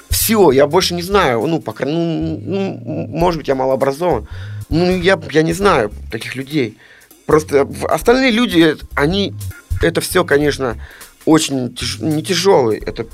Все, 0.10 0.52
я 0.52 0.66
больше 0.66 0.94
не 0.94 1.04
знаю, 1.04 1.46
ну, 1.46 1.62
пока, 1.62 1.86
ну, 1.86 2.40
ну, 2.42 3.08
может 3.08 3.40
быть, 3.40 3.48
я 3.48 3.56
малообразован. 3.56 4.28
Ну, 4.70 4.98
я, 4.98 5.20
я 5.32 5.42
не 5.42 5.54
знаю 5.54 5.92
таких 6.12 6.36
людей. 6.36 6.78
Просто 7.26 7.68
остальные 7.90 8.32
люди, 8.32 8.78
они, 8.96 9.34
это 9.82 10.00
все, 10.02 10.24
конечно, 10.24 10.78
очень 11.28 11.68
тяж- 11.76 12.02
не 12.04 12.24
тяжелый. 12.24 12.78
Это, 12.80 13.06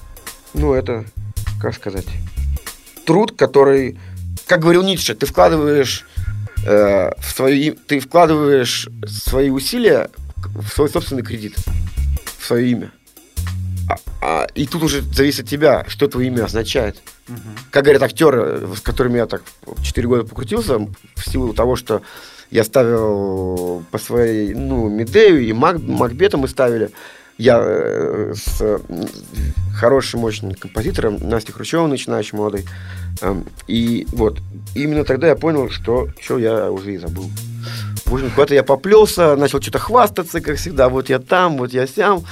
ну, 0.53 0.73
это, 0.73 1.03
как 1.59 1.73
сказать, 1.73 2.05
труд, 3.05 3.33
который, 3.35 3.99
как 4.47 4.61
говорил 4.61 4.83
Ницше, 4.83 5.15
ты 5.15 5.25
вкладываешь 5.25 6.05
э, 6.65 7.11
в 7.19 7.31
свои, 7.35 7.71
ты 7.71 7.99
вкладываешь 7.99 8.87
свои 9.07 9.49
усилия 9.49 10.09
в 10.37 10.67
свой 10.69 10.89
собственный 10.89 11.23
кредит, 11.23 11.55
в 12.37 12.45
свое 12.45 12.69
имя. 12.71 12.91
А- 13.89 13.97
а- 14.21 14.47
и 14.55 14.65
тут 14.67 14.83
уже 14.83 15.01
зависит 15.01 15.41
от 15.45 15.49
тебя, 15.49 15.83
что 15.87 16.07
твое 16.07 16.27
имя 16.27 16.45
означает. 16.45 17.01
Как 17.71 17.83
говорят 17.83 18.03
актеры, 18.03 18.67
с 18.75 18.79
которыми 18.81 19.17
я 19.17 19.25
так 19.25 19.41
4 19.81 20.07
года 20.07 20.23
покрутился, 20.23 20.77
в 20.77 21.29
силу 21.29 21.53
того, 21.53 21.75
что 21.75 22.01
я 22.51 22.63
ставил 22.63 23.83
по 23.91 23.97
своей, 23.97 24.53
ну, 24.53 24.87
Медею 24.87 25.41
и 25.41 25.51
Мак, 25.53 25.79
Макбета 25.81 26.37
мы 26.37 26.47
ставили. 26.47 26.91
Я 27.37 27.59
э, 27.61 28.33
с 28.35 28.61
э, 28.61 28.79
хорошим, 29.75 30.21
мощным 30.21 30.53
композитором 30.53 31.17
Настей 31.17 31.53
Хрущевой, 31.53 31.89
начинающей 31.89 32.37
молодой. 32.37 32.65
Эм, 33.21 33.45
и 33.67 34.07
вот, 34.11 34.39
именно 34.75 35.03
тогда 35.03 35.27
я 35.27 35.35
понял, 35.35 35.69
что 35.69 36.09
что 36.21 36.37
я 36.37 36.71
уже 36.71 36.93
и 36.93 36.97
забыл. 36.97 37.29
В 38.05 38.13
общем, 38.13 38.29
куда-то 38.31 38.53
я 38.53 38.63
поплелся, 38.63 39.35
начал 39.35 39.61
что-то 39.61 39.79
хвастаться, 39.79 40.41
как 40.41 40.57
всегда. 40.57 40.89
Вот 40.89 41.09
я 41.09 41.19
там, 41.19 41.57
вот 41.57 41.73
я 41.73 41.87
сям. 41.87 42.23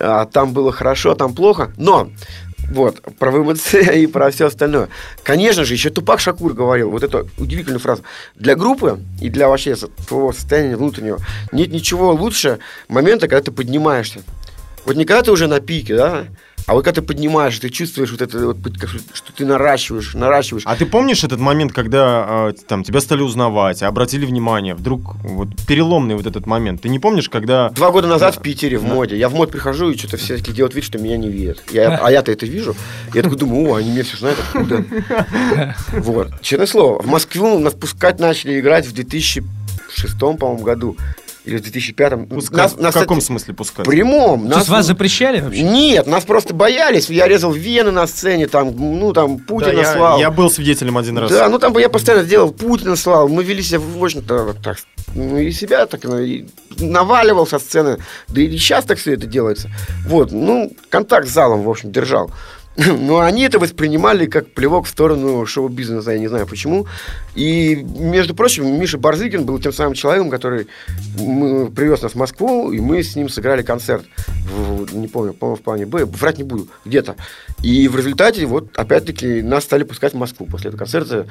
А 0.00 0.24
там 0.26 0.52
было 0.52 0.72
хорошо, 0.72 1.12
а 1.12 1.14
там 1.14 1.34
плохо. 1.34 1.72
Но 1.76 2.10
вот, 2.70 3.00
про 3.18 3.30
ВМЦ 3.30 3.74
и 3.94 4.06
про 4.06 4.30
все 4.30 4.46
остальное. 4.46 4.88
Конечно 5.22 5.64
же, 5.64 5.74
еще 5.74 5.90
Тупак 5.90 6.20
Шакур 6.20 6.54
говорил 6.54 6.90
вот 6.90 7.02
эту 7.02 7.28
удивительную 7.38 7.80
фразу. 7.80 8.02
Для 8.34 8.56
группы 8.56 9.00
и 9.20 9.28
для 9.28 9.48
вообще 9.48 9.74
твоего 9.74 10.32
состояния 10.32 10.76
внутреннего 10.76 11.18
нет 11.52 11.72
ничего 11.72 12.12
лучше 12.12 12.58
момента, 12.88 13.28
когда 13.28 13.42
ты 13.42 13.52
поднимаешься. 13.52 14.22
Вот 14.84 14.96
не 14.96 15.04
когда 15.04 15.22
ты 15.22 15.32
уже 15.32 15.46
на 15.46 15.60
пике, 15.60 15.96
да, 15.96 16.24
а 16.66 16.72
вот 16.72 16.84
когда 16.84 17.00
ты 17.00 17.06
поднимаешься, 17.06 17.60
ты 17.60 17.68
чувствуешь 17.68 18.10
вот 18.10 18.22
это, 18.22 18.46
вот, 18.46 18.56
что 19.12 19.32
ты 19.32 19.44
наращиваешь, 19.44 20.14
наращиваешь. 20.14 20.62
А 20.64 20.76
ты 20.76 20.86
помнишь 20.86 21.22
этот 21.22 21.38
момент, 21.38 21.72
когда 21.72 22.48
э, 22.48 22.52
там 22.66 22.84
тебя 22.84 23.00
стали 23.00 23.20
узнавать, 23.20 23.82
обратили 23.82 24.24
внимание, 24.24 24.74
вдруг 24.74 25.16
вот 25.22 25.48
переломный 25.68 26.14
вот 26.14 26.26
этот 26.26 26.46
момент? 26.46 26.80
Ты 26.80 26.88
не 26.88 26.98
помнишь, 26.98 27.28
когда 27.28 27.68
Два 27.70 27.90
года 27.90 28.08
назад 28.08 28.36
в 28.36 28.42
Питере, 28.42 28.78
в 28.78 28.84
моде. 28.84 29.16
Я 29.16 29.28
в 29.28 29.34
мод 29.34 29.50
прихожу, 29.50 29.90
и 29.90 29.98
что-то 29.98 30.16
все 30.16 30.38
такие 30.38 30.54
делают 30.54 30.74
вид, 30.74 30.84
что 30.84 30.98
меня 30.98 31.18
не 31.18 31.28
видят. 31.28 31.62
Я, 31.70 31.96
а 32.02 32.10
я-то 32.10 32.32
это 32.32 32.46
вижу. 32.46 32.74
Я 33.12 33.22
такой 33.22 33.36
думаю, 33.36 33.72
о, 33.72 33.74
они 33.76 33.90
меня 33.90 34.04
все 34.04 34.16
знают 34.16 34.38
откуда. 34.38 34.84
Вот. 35.92 36.40
Честное 36.40 36.66
слово, 36.66 37.02
в 37.02 37.06
Москву 37.06 37.58
нас 37.58 37.74
пускать 37.74 38.18
начали 38.18 38.58
играть 38.58 38.86
в 38.86 38.92
2006, 38.94 40.18
по-моему, 40.18 40.62
году. 40.62 40.96
Или 41.44 41.58
в 41.58 41.62
2005. 41.62 42.26
пускать? 42.28 42.56
Нас- 42.56 42.72
в 42.72 42.80
нас, 42.80 42.94
каком 42.94 43.18
кстати, 43.18 43.26
смысле 43.26 43.54
пускать? 43.54 43.86
В 43.86 43.90
прямом. 43.90 44.48
То 44.48 44.58
есть 44.58 44.68
вас 44.68 44.86
запрещали 44.86 45.40
вообще? 45.40 45.62
Нет, 45.62 46.06
нас 46.06 46.24
просто 46.24 46.54
боялись. 46.54 47.10
Я 47.10 47.28
резал 47.28 47.52
вены 47.52 47.90
на 47.90 48.06
сцене, 48.06 48.46
там, 48.46 48.74
ну, 48.76 49.12
там, 49.12 49.36
Да, 49.36 49.44
Путина 49.46 49.80
я, 49.80 49.92
слал. 49.92 50.18
я 50.18 50.30
был 50.30 50.50
свидетелем 50.50 50.96
один 50.96 51.18
раз. 51.18 51.30
Да, 51.30 51.48
ну 51.48 51.58
там 51.58 51.72
бы 51.72 51.80
я 51.80 51.88
постоянно 51.90 52.24
делал, 52.24 52.50
Путина 52.50 52.96
слал, 52.96 53.28
мы 53.28 53.44
вели 53.44 53.62
себя, 53.62 53.80
в 53.80 54.02
общем-то, 54.02 54.54
так, 54.62 54.78
ну 55.14 55.38
и 55.38 55.50
себя 55.52 55.86
так, 55.86 56.04
ну, 56.04 56.18
и 56.18 56.46
наваливал 56.78 57.46
со 57.46 57.58
сцены, 57.58 57.98
да 58.28 58.40
и 58.40 58.50
сейчас 58.56 58.84
так 58.84 58.98
все 58.98 59.12
это 59.12 59.26
делается. 59.26 59.70
Вот, 60.06 60.32
ну, 60.32 60.72
контакт 60.88 61.28
с 61.28 61.32
залом, 61.32 61.62
в 61.62 61.68
общем, 61.68 61.92
держал. 61.92 62.30
Но 62.76 63.20
они 63.20 63.42
это 63.42 63.58
воспринимали 63.58 64.26
как 64.26 64.52
плевок 64.52 64.86
в 64.86 64.88
сторону 64.88 65.46
шоу-бизнеса, 65.46 66.12
я 66.12 66.18
не 66.18 66.28
знаю 66.28 66.46
почему. 66.46 66.86
И, 67.34 67.74
между 67.98 68.34
прочим, 68.34 68.78
Миша 68.80 68.96
Барзыкин 68.96 69.44
был 69.44 69.58
тем 69.58 69.72
самым 69.72 69.94
человеком, 69.94 70.30
который 70.30 70.68
привез 71.16 72.02
нас 72.02 72.12
в 72.12 72.14
Москву, 72.16 72.70
и 72.70 72.80
мы 72.80 73.02
с 73.02 73.16
ним 73.16 73.28
сыграли 73.28 73.62
концерт. 73.62 74.04
В- 74.46 74.94
не 74.94 75.08
помню, 75.08 75.32
по-моему, 75.32 75.56
в 75.56 75.62
плане 75.62 75.86
Б, 75.86 76.04
врать 76.04 76.38
не 76.38 76.44
буду, 76.44 76.68
где-то. 76.84 77.16
И 77.62 77.88
в 77.88 77.96
результате, 77.96 78.46
вот, 78.46 78.68
опять-таки, 78.76 79.42
нас 79.42 79.64
стали 79.64 79.82
пускать 79.82 80.12
в 80.12 80.16
Москву 80.16 80.46
после 80.46 80.68
этого 80.68 80.78
концерта, 80.78 81.26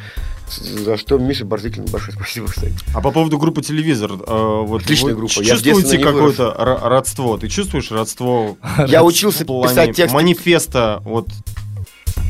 за 0.50 0.98
что 0.98 1.18
Мише 1.18 1.46
Барзыкину 1.46 1.88
большое 1.88 2.18
спасибо, 2.18 2.48
кстати. 2.48 2.74
А 2.94 3.00
по 3.02 3.12
поводу 3.12 3.38
группы 3.38 3.62
«Телевизор», 3.62 4.12
э, 4.12 4.64
вот 4.66 4.82
Отличная 4.84 5.14
группа. 5.16 5.34
Чувствуете 5.44 6.00
какое-то 6.00 6.56
ро- 6.60 6.88
родство? 6.90 7.38
Ты 7.38 7.48
чувствуешь 7.48 7.92
родство? 7.92 8.58
Я 8.88 9.04
учился 9.04 9.46
писать 9.46 9.96
тексты. 9.96 10.14
Манифеста, 10.16 11.02
вот... 11.06 11.28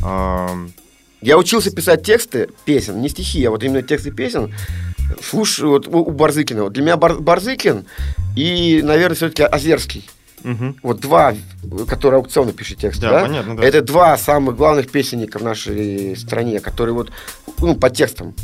ам, 0.02 0.70
Я 1.24 1.38
учился 1.38 1.70
писать 1.70 2.02
тексты 2.04 2.50
песен, 2.66 3.00
не 3.00 3.08
стихи, 3.08 3.42
а 3.46 3.50
вот 3.50 3.62
именно 3.64 3.82
тексты 3.82 4.10
песен. 4.10 4.52
Слушай, 5.22 5.64
вот 5.66 5.86
у, 5.88 5.98
у 6.00 6.10
Барзыкина. 6.10 6.64
Вот 6.64 6.74
для 6.74 6.82
меня 6.82 6.96
Бар- 6.98 7.18
Барзыкин 7.18 7.86
и, 8.36 8.82
наверное, 8.84 9.16
все-таки 9.16 9.42
Озерский. 9.42 10.04
мгм. 10.42 10.76
Вот 10.82 11.00
два, 11.00 11.34
которые 11.88 12.18
аукционно 12.18 12.52
пишут 12.52 12.78
тексты, 12.78 13.02
Да, 13.06 13.10
да? 13.10 13.20
понятно, 13.22 13.56
да. 13.56 13.64
Это 13.64 13.80
два 13.80 14.18
самых 14.18 14.56
главных 14.56 14.90
песенника 14.90 15.38
в 15.38 15.42
нашей 15.42 16.14
стране, 16.16 16.60
которые 16.60 16.94
вот, 16.94 17.10
ну, 17.58 17.74
по 17.74 17.88
текстам. 17.88 18.34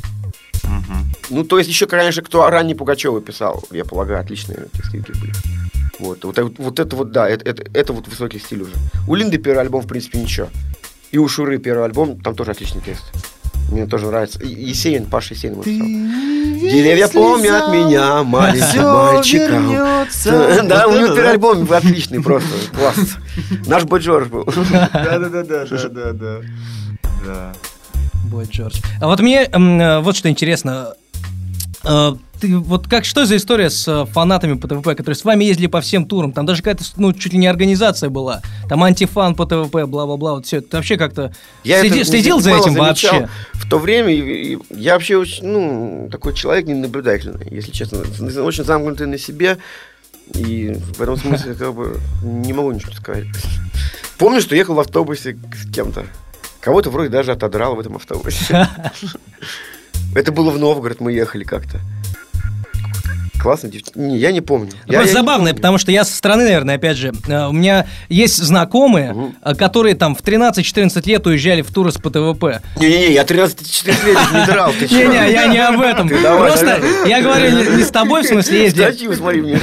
Мгм. 0.64 1.12
Ну, 1.28 1.44
то 1.44 1.58
есть 1.58 1.68
еще, 1.68 1.86
конечно, 1.86 2.22
кто 2.22 2.48
ранний 2.48 2.74
Пугачева 2.74 3.20
писал, 3.20 3.62
я 3.70 3.84
полагаю, 3.84 4.20
отличные 4.20 4.68
тексты 4.72 4.98
были. 5.00 5.32
Вот, 5.98 6.24
вот, 6.24 6.38
это- 6.38 6.62
вот 6.62 6.78
это 6.80 6.96
вот, 6.96 7.12
да, 7.12 7.28
это, 7.28 7.44
это, 7.50 7.64
это 7.74 7.92
вот 7.92 8.08
высокий 8.08 8.38
стиль 8.38 8.62
уже. 8.62 8.72
У 9.06 9.14
Линды 9.14 9.36
первый 9.36 9.60
альбом, 9.60 9.82
в 9.82 9.86
принципе, 9.86 10.18
ничего. 10.18 10.48
И 11.10 11.18
у 11.18 11.28
Шуры 11.28 11.58
первый 11.58 11.84
альбом, 11.84 12.20
там 12.20 12.34
тоже 12.34 12.52
отличный 12.52 12.80
текст. 12.80 13.04
Мне 13.70 13.86
тоже 13.86 14.06
нравится. 14.06 14.42
Есенин, 14.42 15.06
Паша 15.06 15.34
Есенин. 15.34 15.62
Деревья 15.62 17.08
помнят 17.08 17.72
меня, 17.72 18.22
маленьким 18.22 18.82
мальчиком. 18.82 19.68
Да, 20.68 20.86
у 20.86 20.92
него 20.92 21.14
первый 21.14 21.30
альбом 21.30 21.72
отличный 21.72 22.22
просто, 22.22 22.48
класс. 22.74 23.16
Наш 23.66 23.84
Бой 23.84 24.00
Джордж 24.00 24.28
был. 24.28 24.44
Да-да-да, 24.44 25.42
да-да-да. 25.42 26.40
Да. 27.24 27.52
Бой 28.24 28.46
Джордж. 28.50 28.80
А 29.00 29.06
вот 29.06 29.20
мне 29.20 29.44
э, 29.44 30.00
вот 30.00 30.16
что 30.16 30.28
интересно. 30.28 30.94
Ты, 32.40 32.56
вот 32.56 32.88
как, 32.88 33.04
что 33.04 33.26
за 33.26 33.36
история 33.36 33.68
с 33.68 33.86
э, 33.86 34.06
фанатами 34.06 34.54
по 34.54 34.66
ТВП, 34.66 34.94
которые 34.94 35.14
с 35.14 35.24
вами 35.24 35.44
ездили 35.44 35.66
по 35.66 35.80
всем 35.80 36.06
турам? 36.06 36.32
Там 36.32 36.46
даже 36.46 36.62
какая-то, 36.62 36.84
ну, 36.96 37.12
чуть 37.12 37.32
ли 37.34 37.38
не 37.38 37.46
организация 37.46 38.08
была. 38.08 38.40
Там 38.68 38.82
антифан 38.82 39.34
по 39.34 39.44
ТВП, 39.44 39.86
бла-бла-бла. 39.86 40.34
Вот 40.34 40.46
все. 40.46 40.60
Ты 40.60 40.76
вообще 40.76 40.96
как-то 40.96 41.34
Я 41.64 41.82
следи- 41.82 42.04
следил 42.04 42.40
за 42.40 42.52
этим 42.52 42.74
вообще? 42.74 43.28
В 43.52 43.68
то 43.68 43.78
время 43.78 44.12
я 44.70 44.94
вообще 44.94 45.16
очень, 45.16 45.46
ну, 45.46 46.08
такой 46.10 46.34
человек 46.34 46.66
ненаблюдательный, 46.66 47.46
если 47.50 47.72
честно. 47.72 47.98
Очень 48.42 48.64
замкнутый 48.64 49.06
на 49.06 49.18
себе. 49.18 49.58
И 50.34 50.76
в 50.96 51.02
этом 51.02 51.16
смысле 51.16 51.54
как 51.54 51.74
бы 51.74 52.00
не 52.22 52.52
могу 52.52 52.72
ничего 52.72 52.92
сказать. 52.92 53.26
Помню, 54.18 54.40
что 54.40 54.54
ехал 54.56 54.74
в 54.74 54.80
автобусе 54.80 55.36
с 55.54 55.70
кем-то. 55.72 56.06
Кого-то 56.60 56.90
вроде 56.90 57.08
даже 57.08 57.32
отодрал 57.32 57.74
в 57.74 57.80
этом 57.80 57.96
автобусе. 57.96 58.68
Это 60.14 60.32
было 60.32 60.50
в 60.50 60.58
Новгород, 60.58 61.00
мы 61.00 61.12
ехали 61.12 61.44
как-то. 61.44 61.80
Классно, 63.42 63.68
девчонка. 63.68 63.98
Не, 63.98 64.18
я 64.18 64.32
не 64.32 64.40
помню. 64.40 64.70
Я- 64.86 64.98
Просто 64.98 65.14
я 65.16 65.20
забавно, 65.20 65.54
потому 65.54 65.78
что 65.78 65.90
я 65.92 66.04
со 66.04 66.14
стороны, 66.16 66.44
наверное, 66.44 66.76
опять 66.76 66.96
же, 66.96 67.12
э, 67.28 67.46
у 67.46 67.52
меня 67.52 67.86
есть 68.08 68.36
знакомые, 68.36 69.32
э, 69.44 69.54
которые 69.54 69.94
там 69.94 70.14
в 70.14 70.22
13-14 70.22 71.06
лет 71.06 71.26
уезжали 71.26 71.62
в 71.62 71.72
туры 71.72 71.90
с 71.92 71.96
ПТВП. 71.96 72.60
Не-не-не, 72.78 73.12
я 73.12 73.24
13-14 73.24 74.06
лет 74.06 74.18
не 74.34 74.46
драл, 74.46 74.72
ты? 74.78 74.86
Не-не, 74.94 75.32
я 75.32 75.46
не 75.46 75.58
об 75.58 75.80
этом. 75.80 76.08
Просто 76.08 76.80
я 77.06 77.22
говорю 77.22 77.76
не- 77.76 77.82
с 77.82 77.90
тобой, 77.90 78.22
в 78.22 78.26
смысле, 78.26 78.64
ездили. 78.64 78.82
Статью 78.84 79.12
смотри 79.14 79.40
мне. 79.42 79.58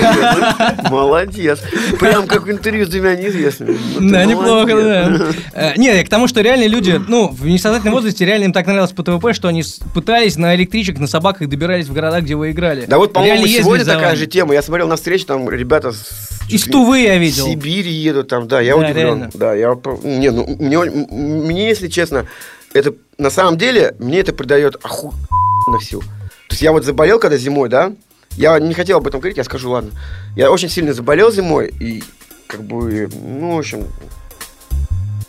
Молодец. 0.89 1.59
Прям 1.99 2.27
как 2.27 2.49
интервью 2.49 2.85
с 2.85 2.89
двумя 2.89 3.15
неизвестными. 3.15 3.77
Да, 3.99 4.25
неплохо, 4.25 4.67
да. 4.75 5.11
Э, 5.53 5.73
Не, 5.77 6.03
к 6.03 6.09
тому, 6.09 6.27
что 6.27 6.41
реально 6.41 6.67
люди, 6.67 6.99
ну, 7.07 7.29
в 7.29 7.45
несознательном 7.45 7.93
возрасте 7.93 8.25
реально 8.25 8.45
им 8.45 8.53
так 8.53 8.65
нравилось 8.67 8.91
ПТВП, 8.91 9.33
что 9.33 9.47
они 9.47 9.63
пытались 9.93 10.37
на 10.37 10.55
электричек, 10.55 10.99
на 10.99 11.07
собаках 11.07 11.47
добирались 11.47 11.87
в 11.87 11.93
города, 11.93 12.21
где 12.21 12.35
вы 12.35 12.51
играли. 12.51 12.85
Да 12.87 12.97
вот, 12.97 13.13
по-моему, 13.13 13.45
ездили 13.45 13.66
сегодня 13.75 13.85
такая 13.85 14.15
же 14.15 14.27
тема. 14.27 14.53
Я 14.53 14.61
смотрел 14.61 14.87
на 14.87 14.95
встрече, 14.95 15.25
там 15.25 15.49
ребята 15.49 15.91
с 15.91 16.29
Из 16.49 16.63
Тувы 16.63 16.99
я 17.01 17.17
в 17.17 17.21
видел. 17.21 17.45
Сибири 17.47 17.91
едут 17.91 18.27
там, 18.29 18.47
да, 18.47 18.61
я 18.61 18.73
Да, 18.75 18.79
удивлен. 18.79 18.95
реально. 19.05 19.29
Да, 19.33 19.53
я 19.53 19.77
не, 20.03 20.31
ну 20.31 20.45
мне, 20.59 20.79
мне, 20.79 21.67
если 21.67 21.87
честно, 21.87 22.25
это 22.73 22.93
на 23.17 23.29
самом 23.29 23.57
деле 23.57 23.95
мне 23.99 24.19
это 24.19 24.33
придает 24.33 24.75
охуенных 24.83 25.83
сил. 25.83 26.01
То 26.01 26.53
есть 26.53 26.61
я 26.61 26.71
вот 26.71 26.85
заболел 26.85 27.19
когда 27.19 27.37
зимой, 27.37 27.69
да, 27.69 27.91
я 28.37 28.59
не 28.59 28.73
хотел 28.73 28.97
об 28.97 29.07
этом 29.07 29.19
говорить, 29.19 29.37
я 29.37 29.43
скажу, 29.43 29.69
ладно. 29.71 29.91
Я 30.35 30.51
очень 30.51 30.69
сильно 30.69 30.93
заболел 30.93 31.31
зимой 31.31 31.73
и 31.79 32.03
как 32.47 32.63
бы, 32.63 33.09
ну, 33.13 33.55
в 33.55 33.59
общем, 33.59 33.87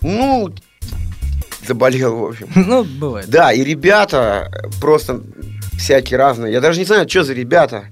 ну, 0.02 0.52
заболел, 1.66 2.16
в 2.16 2.24
общем. 2.26 2.48
Ну, 2.54 2.84
бывает. 2.84 3.28
Да, 3.28 3.52
и 3.52 3.62
ребята 3.64 4.50
просто 4.80 5.20
всякие 5.78 6.18
разные. 6.18 6.52
Я 6.52 6.60
даже 6.60 6.78
не 6.78 6.84
знаю, 6.84 7.08
что 7.08 7.24
за 7.24 7.32
ребята 7.34 7.84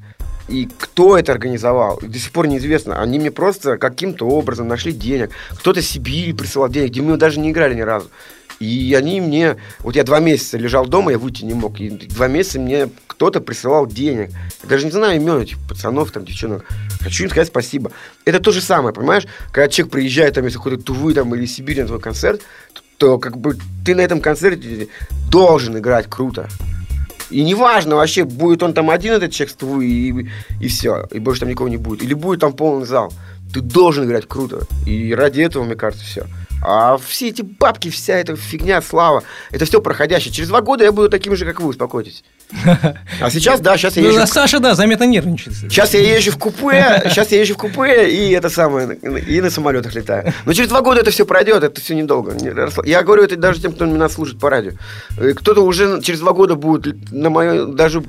и 0.48 0.68
кто 0.78 1.18
это 1.18 1.32
организовал. 1.32 1.98
До 2.00 2.18
сих 2.18 2.30
пор 2.32 2.46
неизвестно. 2.46 3.00
Они 3.00 3.18
мне 3.18 3.30
просто 3.30 3.78
каким-то 3.78 4.26
образом 4.28 4.68
нашли 4.68 4.92
денег. 4.92 5.30
Кто-то 5.50 5.82
Сибири 5.82 6.32
присылал 6.32 6.68
денег, 6.68 6.90
где 6.90 7.02
мы 7.02 7.16
даже 7.16 7.40
не 7.40 7.50
играли 7.50 7.74
ни 7.74 7.80
разу. 7.80 8.08
И 8.58 8.94
они 8.98 9.20
мне... 9.20 9.56
Вот 9.80 9.96
я 9.96 10.04
два 10.04 10.20
месяца 10.20 10.56
лежал 10.56 10.86
дома, 10.86 11.10
я 11.10 11.18
выйти 11.18 11.44
не 11.44 11.54
мог. 11.54 11.78
И 11.80 11.90
два 11.90 12.26
месяца 12.28 12.58
мне 12.58 12.88
кто-то 13.06 13.40
присылал 13.40 13.86
денег. 13.86 14.30
Я 14.62 14.68
даже 14.68 14.86
не 14.86 14.92
знаю 14.92 15.16
имен 15.16 15.40
этих 15.40 15.58
пацанов, 15.68 16.10
там, 16.10 16.24
девчонок. 16.24 16.64
Хочу 17.00 17.24
им 17.24 17.30
сказать 17.30 17.48
спасибо. 17.48 17.92
Это 18.24 18.40
то 18.40 18.52
же 18.52 18.62
самое, 18.62 18.94
понимаешь? 18.94 19.26
Когда 19.52 19.68
человек 19.68 19.92
приезжает 19.92 20.34
там 20.34 20.46
из 20.46 20.54
какой-то 20.54 20.82
Тувы 20.82 21.12
там, 21.12 21.34
или 21.34 21.44
Сибири 21.44 21.82
на 21.82 21.88
твой 21.88 22.00
концерт, 22.00 22.40
то 22.98 23.18
как 23.18 23.36
бы 23.36 23.58
ты 23.84 23.94
на 23.94 24.00
этом 24.00 24.20
концерте 24.20 24.88
должен 25.30 25.76
играть 25.76 26.06
круто. 26.08 26.48
И 27.30 27.42
неважно 27.42 27.96
вообще, 27.96 28.24
будет 28.24 28.62
он 28.62 28.72
там 28.72 28.90
один, 28.90 29.14
этот 29.14 29.32
человек 29.32 29.56
и, 29.82 30.28
и 30.60 30.68
все, 30.68 31.06
и 31.10 31.18
больше 31.18 31.40
там 31.40 31.48
никого 31.48 31.68
не 31.68 31.76
будет. 31.76 32.02
Или 32.02 32.14
будет 32.14 32.40
там 32.40 32.52
полный 32.52 32.86
зал. 32.86 33.12
Ты 33.52 33.60
должен 33.60 34.04
играть 34.04 34.26
круто. 34.28 34.66
И 34.86 35.14
ради 35.14 35.40
этого, 35.40 35.64
мне 35.64 35.74
кажется, 35.74 36.04
все. 36.04 36.26
А 36.62 36.96
все 36.98 37.28
эти 37.28 37.42
бабки, 37.42 37.90
вся 37.90 38.14
эта 38.14 38.34
фигня, 38.34 38.80
слава, 38.82 39.22
это 39.50 39.64
все 39.66 39.80
проходящее. 39.80 40.32
Через 40.32 40.48
два 40.48 40.60
года 40.62 40.84
я 40.84 40.92
буду 40.92 41.08
таким 41.08 41.36
же, 41.36 41.44
как 41.44 41.60
вы, 41.60 41.68
успокойтесь. 41.68 42.24
А 43.20 43.30
сейчас, 43.30 43.60
да, 43.60 43.76
сейчас 43.76 43.96
я 43.96 44.02
Ну, 44.02 44.08
езжу... 44.10 44.20
а 44.20 44.26
Саша, 44.26 44.60
да, 44.60 44.74
заметно 44.74 45.04
нервничает. 45.04 45.56
Сейчас 45.56 45.94
я 45.94 46.00
езжу 46.16 46.30
в 46.32 46.38
купе, 46.38 47.02
сейчас 47.06 47.32
я 47.32 47.40
езжу 47.40 47.54
в 47.54 47.56
купе, 47.58 48.08
и 48.10 48.30
это 48.32 48.48
самое, 48.50 48.94
и 48.96 49.40
на 49.40 49.50
самолетах 49.50 49.94
летаю. 49.94 50.32
Но 50.44 50.52
через 50.52 50.68
два 50.68 50.80
года 50.80 51.00
это 51.00 51.10
все 51.10 51.24
пройдет, 51.26 51.62
это 51.64 51.80
все 51.80 51.94
недолго. 51.94 52.34
Я 52.84 53.02
говорю 53.02 53.22
это 53.24 53.36
даже 53.36 53.60
тем, 53.60 53.72
кто 53.72 53.84
меня 53.84 54.08
слушает 54.08 54.38
по 54.38 54.50
радио. 54.50 54.72
Э, 55.18 55.32
Кто-то 55.34 55.62
уже 55.62 56.00
через 56.02 56.20
два 56.20 56.32
года 56.32 56.54
будет 56.56 57.10
на 57.10 57.30
мое, 57.30 57.66
даже 57.66 58.02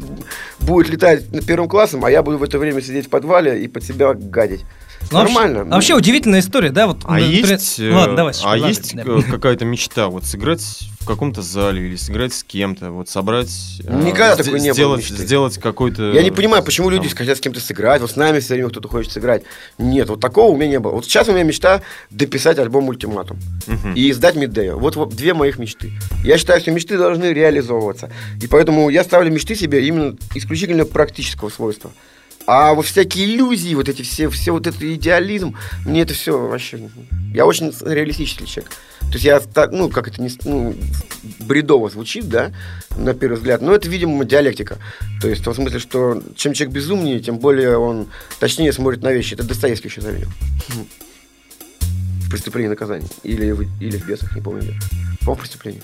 будет 0.59 0.89
летать 0.89 1.31
на 1.31 1.41
первым 1.41 1.67
классом, 1.69 2.03
а 2.05 2.11
я 2.11 2.21
буду 2.21 2.37
в 2.37 2.43
это 2.43 2.57
время 2.59 2.81
сидеть 2.81 3.07
в 3.07 3.09
подвале 3.09 3.63
и 3.63 3.67
под 3.67 3.83
себя 3.83 4.13
гадить. 4.13 4.65
Ну, 5.11 5.17
Нормально. 5.19 5.61
а 5.61 5.75
Вообще 5.75 5.93
удивительная 5.95 6.41
история, 6.41 6.69
да? 6.69 6.87
Вот, 6.87 6.99
А 7.05 7.13
например- 7.19 7.51
есть, 7.53 7.79
э, 7.79 7.91
Ладно, 7.93 8.15
давай, 8.17 8.33
а 8.43 8.57
есть 8.57 8.95
да. 8.95 9.03
э, 9.05 9.21
какая-то 9.21 9.63
мечта, 9.65 10.07
вот 10.09 10.25
сыграть 10.25 10.61
в 10.99 11.05
каком-то 11.07 11.41
зале 11.41 11.87
или 11.87 11.95
сыграть 11.95 12.33
с 12.33 12.43
кем-то, 12.43 12.91
вот 12.91 13.07
собрать, 13.07 13.49
э, 13.85 14.01
Никогда 14.03 14.33
сде- 14.35 14.43
такой 14.43 14.59
не 14.59 14.65
было 14.67 14.73
сделать, 14.73 14.99
мечты. 15.09 15.23
сделать 15.25 15.57
какой-то. 15.59 16.11
Я 16.11 16.21
не 16.23 16.31
понимаю, 16.31 16.61
почему 16.63 16.87
там, 16.89 17.01
люди 17.01 17.15
хотят 17.15 17.37
с 17.37 17.41
кем-то 17.41 17.61
сыграть. 17.61 18.01
Вот 18.01 18.11
с 18.11 18.15
нами 18.17 18.39
все 18.39 18.55
время 18.55 18.69
кто-то 18.69 18.89
хочет 18.89 19.11
сыграть. 19.13 19.43
Нет, 19.77 20.09
вот 20.09 20.19
такого 20.19 20.51
у 20.51 20.57
меня 20.57 20.67
не 20.71 20.79
было. 20.79 20.91
Вот 20.91 21.05
сейчас 21.05 21.29
у 21.29 21.31
меня 21.31 21.43
мечта 21.43 21.81
дописать 22.11 22.59
альбом 22.59 22.89
«Ультиматум». 22.89 23.37
мгм. 23.67 23.93
и 23.93 24.11
издать 24.11 24.35
Миддею. 24.35 24.77
Вот, 24.77 24.95
вот 24.97 25.09
две 25.15 25.33
моих 25.33 25.57
мечты. 25.59 25.93
Я 26.23 26.37
считаю, 26.37 26.59
что 26.59 26.71
мечты 26.71 26.97
должны 26.97 27.25
реализовываться. 27.33 28.11
И 28.41 28.47
поэтому 28.47 28.89
я 28.89 29.03
ставлю 29.03 29.31
мечты 29.31 29.55
себе 29.55 29.85
именно 29.87 30.15
исключительно 30.35 30.85
практического 30.85 31.49
свойства. 31.49 31.91
А 32.47 32.73
вот 32.73 32.85
всякие 32.85 33.25
иллюзии, 33.25 33.75
вот 33.75 33.89
эти 33.89 34.03
все, 34.03 34.29
все 34.29 34.53
вот 34.53 34.67
этот 34.67 34.81
идеализм, 34.81 35.55
мне 35.85 36.03
это 36.03 36.13
все 36.13 36.39
вообще... 36.39 36.89
Я 37.33 37.45
очень 37.45 37.73
реалистический 37.81 38.47
человек. 38.47 38.71
То 39.01 39.13
есть 39.13 39.25
я, 39.25 39.41
ста- 39.41 39.69
ну, 39.69 39.89
как 39.89 40.07
это 40.07 40.21
не... 40.21 40.29
Ну, 40.45 40.73
бредово 41.39 41.89
звучит, 41.89 42.29
да, 42.29 42.53
на 42.95 43.13
первый 43.13 43.35
взгляд, 43.35 43.61
но 43.61 43.75
это, 43.75 43.89
видимо, 43.89 44.23
диалектика. 44.23 44.77
То 45.21 45.27
есть 45.27 45.41
в 45.41 45.43
том 45.43 45.55
смысле, 45.55 45.79
что 45.79 46.23
чем 46.37 46.53
человек 46.53 46.73
безумнее, 46.73 47.19
тем 47.19 47.37
более 47.37 47.77
он 47.77 48.07
точнее 48.39 48.71
смотрит 48.71 49.03
на 49.03 49.11
вещи. 49.11 49.33
Это 49.33 49.43
Достоевский 49.43 49.89
еще 49.89 49.99
заметил. 49.99 50.29
В 52.21 52.29
«Преступлении 52.29 52.67
и 52.67 52.69
наказании». 52.69 53.09
Или, 53.23 53.57
или 53.81 53.97
в 53.97 54.07
«Бесах», 54.07 54.33
не 54.35 54.41
помню. 54.41 54.73
По 55.25 55.35
преступлению. 55.35 55.83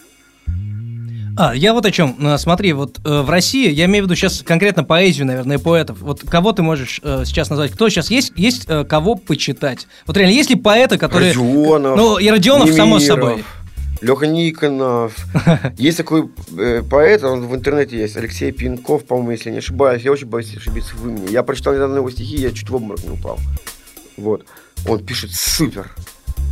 А, 1.38 1.55
я 1.55 1.73
вот 1.73 1.86
о 1.86 1.91
чем. 1.91 2.15
А, 2.21 2.38
Смотри, 2.38 2.73
вот 2.73 2.99
э, 3.03 3.21
в 3.21 3.29
России, 3.29 3.71
я 3.71 3.86
имею 3.86 4.03
в 4.03 4.07
виду 4.07 4.15
сейчас 4.15 4.43
конкретно 4.43 4.84
поэзию, 4.84 5.25
наверное, 5.25 5.57
поэтов. 5.59 5.99
Вот 6.01 6.21
кого 6.21 6.51
ты 6.51 6.61
можешь 6.61 6.99
э, 7.03 7.23
сейчас 7.25 7.49
назвать? 7.49 7.71
Кто 7.71 7.89
сейчас 7.89 8.11
есть? 8.11 8.34
Есть 8.36 8.65
э, 8.67 8.84
кого 8.84 9.15
почитать? 9.15 9.88
Вот 10.05 10.15
реально, 10.17 10.34
есть 10.34 10.49
ли 10.49 10.55
поэты, 10.55 10.97
которые... 10.97 11.31
Родионов, 11.31 11.97
Ну, 11.97 12.17
и 12.17 12.29
Родионов, 12.29 12.69
само 12.71 12.97
Немиров. 12.97 13.03
собой. 13.03 13.43
Леха 14.01 14.27
Никонов. 14.27 15.15
Есть 15.77 15.97
такой 15.97 16.29
э, 16.57 16.84
поэт, 16.84 17.23
он 17.23 17.47
в 17.47 17.55
интернете 17.55 17.97
есть, 17.97 18.17
Алексей 18.17 18.51
Пинков, 18.51 19.05
по-моему, 19.05 19.31
если 19.31 19.49
не 19.49 19.59
ошибаюсь. 19.59 20.01
Я 20.03 20.11
очень 20.11 20.27
боюсь 20.27 20.53
ошибиться 20.57 20.93
в 20.95 21.07
имени. 21.07 21.31
Я 21.31 21.41
прочитал 21.41 21.73
недавно 21.73 21.97
его 21.97 22.11
стихи, 22.11 22.36
я 22.36 22.51
чуть 22.51 22.69
в 22.69 22.75
обморок 22.75 23.01
не 23.05 23.11
упал. 23.11 23.39
Вот. 24.17 24.45
Он 24.86 24.99
пишет 24.99 25.31
супер. 25.31 25.89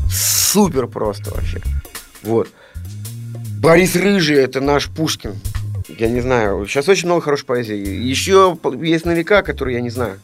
Супер 0.09 0.87
просто 0.87 1.33
вообще. 1.33 1.61
Вот. 2.23 2.47
Борис 3.61 3.95
Рыжий, 3.95 4.37
это 4.37 4.59
наш 4.59 4.89
Пушкин. 4.89 5.35
Я 5.87 6.09
не 6.09 6.19
знаю. 6.19 6.65
Сейчас 6.65 6.89
очень 6.89 7.05
много 7.05 7.21
хорошей 7.21 7.45
поэзии. 7.45 7.75
Еще 7.77 8.57
есть 8.81 9.05
на 9.05 9.11
века, 9.11 9.43
которые 9.43 9.75
я 9.75 9.81
не 9.81 9.91
знаю. 9.91 10.19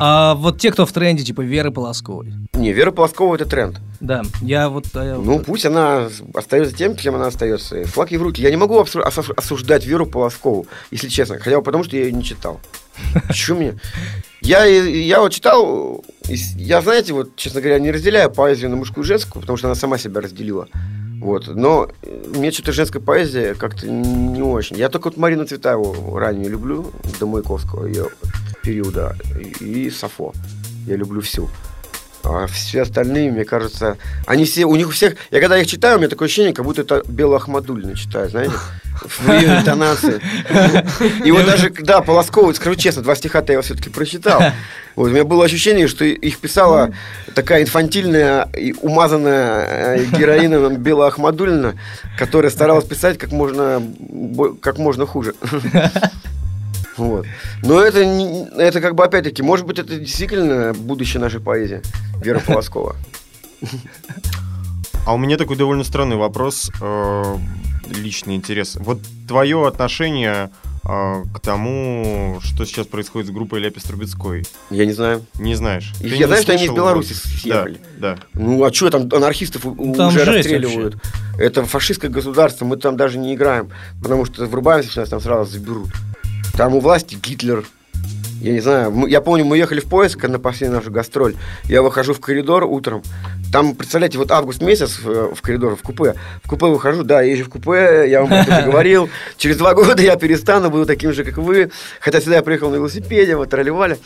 А 0.00 0.34
вот 0.34 0.58
те, 0.58 0.72
кто 0.72 0.86
в 0.86 0.92
тренде, 0.92 1.22
типа 1.22 1.42
Веры 1.42 1.70
Полосковой. 1.70 2.32
Не, 2.54 2.72
Вера 2.72 2.90
Полоскова 2.90 3.34
это 3.34 3.44
тренд. 3.44 3.78
Да, 4.00 4.22
я 4.40 4.70
вот... 4.70 4.86
а 4.94 5.04
я 5.04 5.14
Ну, 5.16 5.36
вот- 5.36 5.44
пусть 5.44 5.66
она 5.66 6.08
остается 6.32 6.74
тем, 6.74 6.96
кем 6.96 7.16
она 7.16 7.26
остается. 7.26 7.84
Флаг 7.84 8.10
ей 8.12 8.16
в 8.16 8.22
руки. 8.22 8.40
Я 8.40 8.48
не 8.48 8.56
могу 8.56 8.80
осуждать 8.80 9.84
Веру 9.84 10.06
Полоскову, 10.06 10.66
если 10.90 11.08
честно. 11.08 11.38
Хотя 11.38 11.58
бы 11.58 11.62
потому, 11.62 11.84
что 11.84 11.98
я 11.98 12.04
ее 12.04 12.12
не 12.12 12.24
читал. 12.24 12.60
Чё 13.30 13.56
мне? 13.56 13.78
Я, 14.40 14.64
я 14.64 15.20
вот 15.20 15.32
читал, 15.32 16.02
я, 16.28 16.80
знаете, 16.80 17.12
вот, 17.12 17.36
честно 17.36 17.60
говоря, 17.60 17.78
не 17.78 17.90
разделяю 17.90 18.30
поэзию 18.30 18.70
на 18.70 18.76
мужскую 18.76 19.04
и 19.04 19.06
женскую, 19.06 19.42
потому 19.42 19.58
что 19.58 19.68
она 19.68 19.74
сама 19.74 19.98
себя 19.98 20.22
разделила. 20.22 20.66
Вот. 21.20 21.48
Но 21.48 21.88
э, 22.02 22.24
мне 22.34 22.50
что-то 22.50 22.72
женская 22.72 23.00
поэзия 23.00 23.54
как-то 23.54 23.86
не 23.86 24.42
очень. 24.42 24.76
Я 24.76 24.88
только 24.88 25.08
вот 25.08 25.16
Марину 25.16 25.44
Цветаеву 25.44 26.18
ранее 26.18 26.48
люблю, 26.48 26.90
до 27.18 27.26
Маяковского 27.26 27.86
ее 27.86 28.08
периода, 28.62 29.16
и, 29.60 29.90
Сафо. 29.90 30.32
Я 30.86 30.96
люблю 30.96 31.20
всю. 31.20 31.48
А 32.22 32.46
все 32.46 32.82
остальные, 32.82 33.30
мне 33.32 33.44
кажется, 33.44 33.96
они 34.26 34.44
все, 34.44 34.64
у 34.64 34.76
них 34.76 34.88
у 34.88 34.90
всех, 34.90 35.16
я 35.30 35.40
когда 35.40 35.58
их 35.58 35.66
читаю, 35.66 35.96
у 35.96 35.98
меня 36.00 36.08
такое 36.08 36.26
ощущение, 36.26 36.52
как 36.52 36.66
будто 36.66 36.82
это 36.82 37.02
Белла 37.08 37.36
Ахмадульна 37.36 37.96
читаю, 37.96 38.28
знаете, 38.28 38.52
в 39.06 39.32
ее 39.32 39.58
интонации. 39.58 40.20
И 41.24 41.30
вот 41.30 41.46
даже, 41.46 41.70
да, 41.70 42.00
Полоскову, 42.00 42.52
скажу 42.54 42.76
честно, 42.76 43.02
два 43.02 43.14
стиха-то 43.14 43.52
я 43.52 43.60
все-таки 43.62 43.90
прочитал. 43.90 44.42
Вот, 44.96 45.08
у 45.08 45.10
меня 45.12 45.24
было 45.24 45.44
ощущение, 45.44 45.88
что 45.88 46.04
их 46.04 46.38
писала 46.38 46.92
такая 47.34 47.62
инфантильная 47.62 48.48
и 48.56 48.72
умазанная 48.80 49.96
э, 49.98 50.04
героином 50.16 50.76
Белла 50.76 51.06
Ахмадульна, 51.06 51.76
которая 52.18 52.50
старалась 52.50 52.84
писать 52.84 53.16
как 53.18 53.32
можно, 53.32 53.82
как 54.60 54.78
можно 54.78 55.06
хуже. 55.06 55.34
Вот. 56.96 57.24
Но 57.62 57.80
это, 57.80 58.04
не- 58.04 58.46
это 58.58 58.82
как 58.82 58.94
бы 58.94 59.02
опять-таки, 59.04 59.42
может 59.42 59.64
быть, 59.64 59.78
это 59.78 59.96
действительно 59.96 60.74
будущее 60.74 61.18
нашей 61.18 61.40
поэзии. 61.40 61.80
Вера 62.22 62.40
Полоскова. 62.40 62.94
А 65.06 65.14
у 65.14 65.16
меня 65.16 65.38
такой 65.38 65.56
довольно 65.56 65.82
странный 65.84 66.16
вопрос, 66.16 66.70
э, 66.80 67.36
личный 67.90 68.36
интерес. 68.36 68.76
Вот 68.76 69.00
твое 69.28 69.66
отношение 69.66 70.50
э, 70.84 71.22
к 71.34 71.40
тому, 71.40 72.38
что 72.42 72.64
сейчас 72.64 72.86
происходит 72.86 73.28
с 73.28 73.30
группой 73.30 73.60
Ляпис 73.60 73.84
Трубецкой. 73.84 74.44
Я 74.70 74.86
не 74.86 74.92
знаю. 74.92 75.24
Не 75.38 75.54
знаешь? 75.54 75.92
Я 76.00 76.10
Ты 76.10 76.18
не 76.18 76.26
знаю, 76.26 76.42
что 76.42 76.52
они 76.52 76.64
из 76.64 76.70
Беларуси 76.70 77.12
съехали. 77.12 77.80
Да, 77.98 78.16
да. 78.16 78.22
Ну, 78.34 78.64
а 78.64 78.72
что 78.72 78.90
там, 78.90 79.08
анархистов 79.12 79.62
Там 79.62 80.08
уже 80.08 80.24
расстреливают. 80.24 80.96
Это 81.38 81.64
фашистское 81.64 82.10
государство, 82.10 82.64
мы 82.64 82.76
там 82.76 82.96
даже 82.96 83.18
не 83.18 83.34
играем, 83.34 83.70
потому 84.02 84.24
что 84.24 84.46
врубаемся, 84.46 84.90
сейчас 84.90 85.08
там 85.08 85.20
сразу 85.20 85.50
заберут. 85.50 85.90
Там 86.54 86.74
у 86.74 86.80
власти 86.80 87.14
Гитлер. 87.14 87.64
Я 88.40 88.52
не 88.52 88.60
знаю, 88.60 88.90
мы- 88.90 89.08
я 89.10 89.20
помню, 89.20 89.44
мы 89.44 89.58
ехали 89.58 89.80
в 89.80 89.84
поиск 89.84 90.24
на 90.26 90.38
последний 90.38 90.74
наш 90.74 90.86
гастроль. 90.86 91.34
Я 91.64 91.82
выхожу 91.82 92.14
в 92.14 92.20
коридор 92.20 92.64
утром. 92.64 93.02
Там, 93.52 93.74
представляете, 93.74 94.16
вот 94.16 94.30
август 94.30 94.62
месяц 94.62 94.98
в, 94.98 95.34
в 95.34 95.42
коридор, 95.42 95.76
в 95.76 95.82
купе. 95.82 96.14
В 96.42 96.48
купе 96.48 96.66
выхожу, 96.66 97.02
да, 97.02 97.20
езжу 97.20 97.44
в 97.44 97.48
купе, 97.50 98.06
я 98.08 98.22
вам 98.22 98.32
это 98.32 98.62
говорил. 98.62 99.10
Через 99.36 99.56
два 99.58 99.74
года 99.74 100.00
я 100.02 100.16
перестану, 100.16 100.70
буду 100.70 100.86
таким 100.86 101.12
же, 101.12 101.24
как 101.24 101.36
вы. 101.36 101.70
Хотя 102.00 102.20
сюда 102.20 102.36
я 102.36 102.42
приехал 102.42 102.70
на 102.70 102.76
велосипеде, 102.76 103.36
вот, 103.36 103.50
тролливали. 103.50 103.98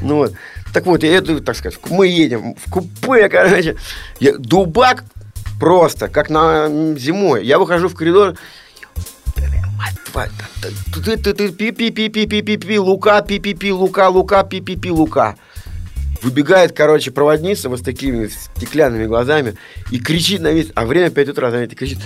Ну 0.00 0.16
вот. 0.16 0.32
Так 0.72 0.86
вот, 0.86 1.02
я 1.02 1.14
еду, 1.16 1.40
так 1.40 1.56
сказать, 1.56 1.78
мы 1.90 2.06
едем 2.06 2.54
в 2.64 2.70
купе, 2.70 3.28
короче. 3.28 3.76
Я- 4.20 4.38
дубак 4.38 5.04
просто, 5.60 6.08
как 6.08 6.30
на 6.30 6.68
зимой. 6.96 7.44
Я 7.44 7.58
выхожу 7.58 7.88
в 7.88 7.94
коридор, 7.94 8.34
ты, 11.04 11.16
ты, 11.16 11.34
ты, 11.34 11.52
пи 11.52 11.70
пи 11.70 11.90
пи 11.90 12.08
пи 12.08 12.26
пи 12.26 12.42
пи 12.42 12.56
пи 12.56 12.78
Лука, 12.78 13.22
пи 13.22 13.38
пи 13.38 13.54
пи 13.54 13.72
Лука, 13.72 14.08
Лука, 14.08 14.44
пи 14.44 14.60
пи 14.60 14.76
пи 14.76 14.90
Лука. 14.90 15.36
Выбегает, 16.22 16.72
короче, 16.72 17.10
проводница 17.10 17.68
вот 17.68 17.80
с 17.80 17.82
такими 17.82 18.28
стеклянными 18.28 19.06
глазами 19.06 19.56
и 19.90 19.98
кричит 19.98 20.40
на 20.40 20.52
весь... 20.52 20.68
А 20.74 20.86
время 20.86 21.10
5 21.10 21.28
утра, 21.30 21.50
знаете, 21.50 21.74
кричит 21.74 21.98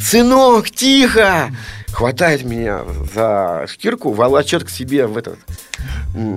«Сынок, 0.00 0.70
тихо!» 0.70 1.50
Хватает 1.94 2.44
меня 2.44 2.80
за 3.14 3.66
шкирку, 3.68 4.12
волочет 4.12 4.64
к 4.64 4.68
себе 4.68 5.06
в 5.06 5.16
этот... 5.16 5.38
м, 6.16 6.36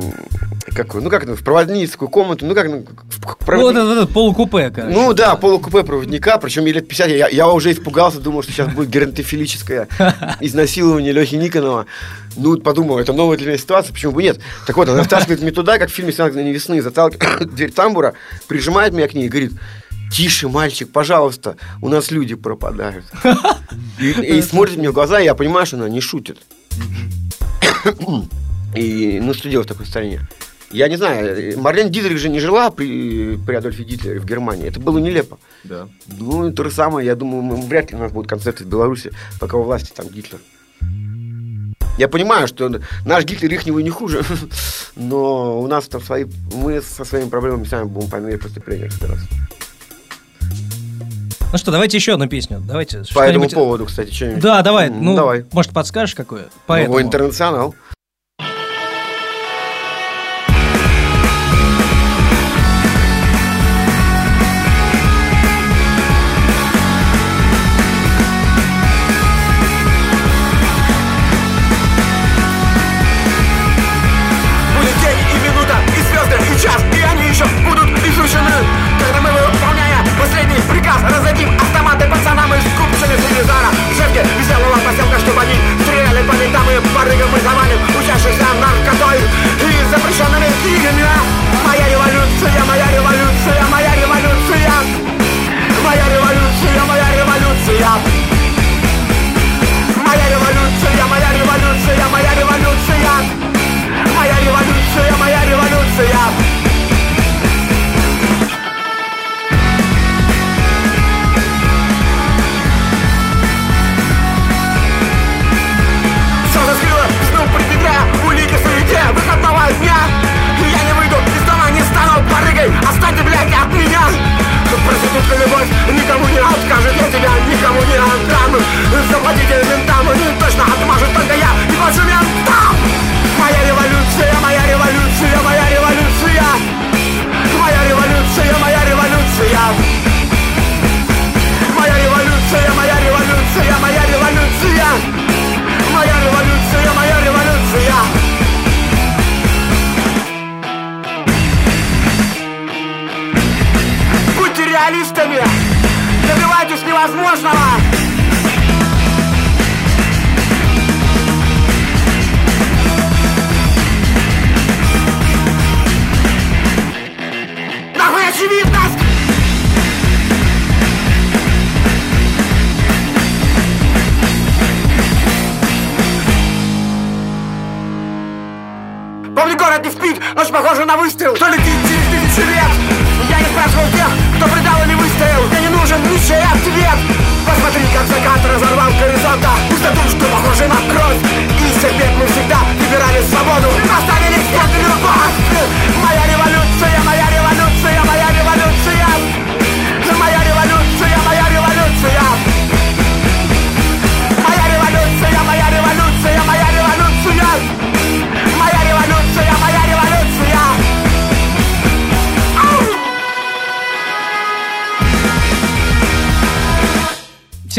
Как, 0.76 0.94
ну, 0.94 1.10
как 1.10 1.26
в 1.26 1.44
проводницкую 1.44 2.10
комнату, 2.10 2.46
ну, 2.46 2.54
как... 2.54 2.68
ну, 2.70 2.86
в- 2.86 3.18
в 3.18 3.26
Ну, 3.26 3.36
проводни- 3.44 3.64
вот 3.64 3.76
этот, 3.76 3.98
этот 3.98 4.14
полукупе, 4.14 4.70
короче. 4.70 4.94
ну 4.96 5.14
да, 5.14 5.36
полукупе 5.36 5.84
проводника, 5.84 6.38
причем 6.38 6.66
ей 6.66 6.74
лет 6.74 6.88
50. 6.88 7.10
Я, 7.10 7.28
я 7.30 7.48
уже 7.50 7.72
испугался, 7.72 8.20
думал, 8.20 8.44
что 8.44 8.52
сейчас 8.52 8.68
будет 8.72 8.90
геронтофилическое 8.90 9.88
изнасилование 10.42 11.12
Лехи 11.12 11.36
Никонова. 11.36 11.88
Ну, 12.36 12.58
подумал, 12.60 13.00
это 13.00 13.14
новая 13.14 13.38
для 13.38 13.48
меня 13.48 13.58
ситуация, 13.58 13.94
почему 13.94 14.12
бы 14.12 14.22
нет. 14.22 14.40
Так 14.68 14.78
вот, 14.78 14.88
она 14.90 15.02
втаскивает 15.02 15.42
меня 15.42 15.52
туда, 15.54 15.80
как 15.80 15.90
в 15.90 15.92
фильме 15.92 16.12
«Снег 16.14 16.36
на 16.36 16.52
весны», 16.52 16.84
заталкивает 16.84 17.52
дверь 17.56 17.72
тамбура, 17.72 18.14
прижимает 18.48 18.94
меня 18.94 19.08
к 19.08 19.16
ней 19.16 19.26
и 19.26 19.30
говорит, 19.30 19.54
тише, 20.12 20.48
мальчик, 20.48 20.92
пожалуйста, 20.92 21.58
у 21.82 21.90
нас 21.90 22.12
люди 22.12 22.36
пропадают. 22.36 23.06
И, 24.00 24.12
и 24.12 24.42
смотрит 24.42 24.78
мне 24.78 24.90
в 24.92 24.94
глаза, 24.94 25.20
и 25.20 25.26
я 25.26 25.34
понимаю, 25.34 25.66
что 25.66 25.78
она 25.78 25.90
не 25.90 26.02
шутит. 26.02 26.38
И, 28.76 29.20
ну, 29.22 29.34
что 29.34 29.50
делать 29.50 29.68
в 29.68 29.70
такой 29.70 29.86
стране? 29.86 30.22
Я 30.72 30.88
не 30.90 30.98
знаю, 30.98 31.60
Марлен 31.60 31.90
Дитрих 31.90 32.18
же 32.18 32.30
не 32.30 32.40
жила 32.40 32.70
при, 32.70 33.38
при 33.38 33.56
Адольфе 33.56 33.84
Гитлере 33.84 34.20
в 34.20 34.26
Германии. 34.26 34.68
Это 34.68 34.80
было 34.80 35.00
нелепо. 35.00 35.40
Да. 35.64 35.88
Ну, 36.20 36.52
то 36.52 36.64
же 36.64 36.72
самое, 36.72 37.06
я 37.06 37.16
думаю, 37.16 37.42
мы- 37.42 37.68
вряд 37.68 37.92
ли 37.92 37.98
у 37.98 38.00
нас 38.02 38.12
будут 38.12 38.30
концерты 38.30 38.66
в 38.66 38.68
Беларуси, 38.68 39.12
пока 39.40 39.58
у 39.58 39.64
власти 39.64 39.92
там 39.96 40.08
Гитлер. 40.08 40.40
Я 41.98 42.08
понимаю, 42.10 42.48
что 42.48 42.70
наш 43.06 43.24
Гитлер 43.24 43.52
их 43.54 43.66
не 43.66 43.90
хуже, 43.90 44.24
но 44.96 45.60
у 45.62 45.68
нас 45.68 45.88
там 45.88 46.02
свои, 46.02 46.26
мы 46.54 46.82
со 46.82 47.06
своими 47.06 47.30
проблемами 47.30 47.64
сами 47.64 47.86
будем 47.86 48.10
по 48.10 48.18
мере 48.18 48.38
поступления 48.38 48.86
разбираться. 48.86 49.26
Ну 51.52 51.58
что, 51.58 51.72
давайте 51.72 51.98
еще 51.98 52.14
одну 52.14 52.28
песню. 52.28 52.62
Давайте 52.62 53.04
По 53.14 53.22
этому 53.22 53.50
поводу, 53.50 53.86
кстати, 53.86 54.12
что-нибудь. 54.12 54.42
Да, 54.42 54.62
давай. 54.62 54.90
Ну, 54.90 55.16
давай. 55.16 55.46
может, 55.54 55.72
подскажешь, 55.72 56.14
какое? 56.14 56.48
По 56.66 56.74
этому. 56.80 57.02
интернационал. 57.02 57.74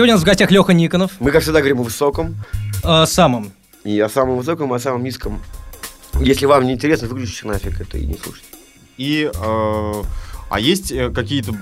Сегодня 0.08 0.14
у 0.14 0.20
нас 0.20 0.22
в 0.22 0.26
гостях 0.26 0.50
Леха 0.50 0.72
Никонов, 0.72 1.10
Мы, 1.20 1.30
как 1.32 1.42
всегда, 1.42 1.58
говорим 1.58 1.80
о 1.80 1.82
высоком. 1.82 2.36
э, 2.82 3.04
самым. 3.04 3.52
И 3.84 4.00
о 4.00 4.08
самом 4.08 4.38
высоком, 4.38 4.72
и 4.72 4.76
о 4.76 4.78
самом 4.78 5.04
низком. 5.04 5.42
Если 6.14 6.46
вам 6.46 6.64
не 6.64 6.72
интересно, 6.72 7.08
выключите 7.08 7.46
нафиг 7.46 7.78
это 7.78 7.98
и 7.98 8.06
не 8.06 8.14
слушайте. 8.14 8.46
И, 8.96 9.30
э, 9.30 10.02
а 10.48 10.60
есть 10.60 10.92
э, 10.92 11.10
какие-то, 11.10 11.52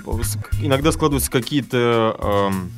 иногда 0.61 0.93
складываются 0.93 1.29
какие-то 1.29 2.15
эм, 2.49 2.71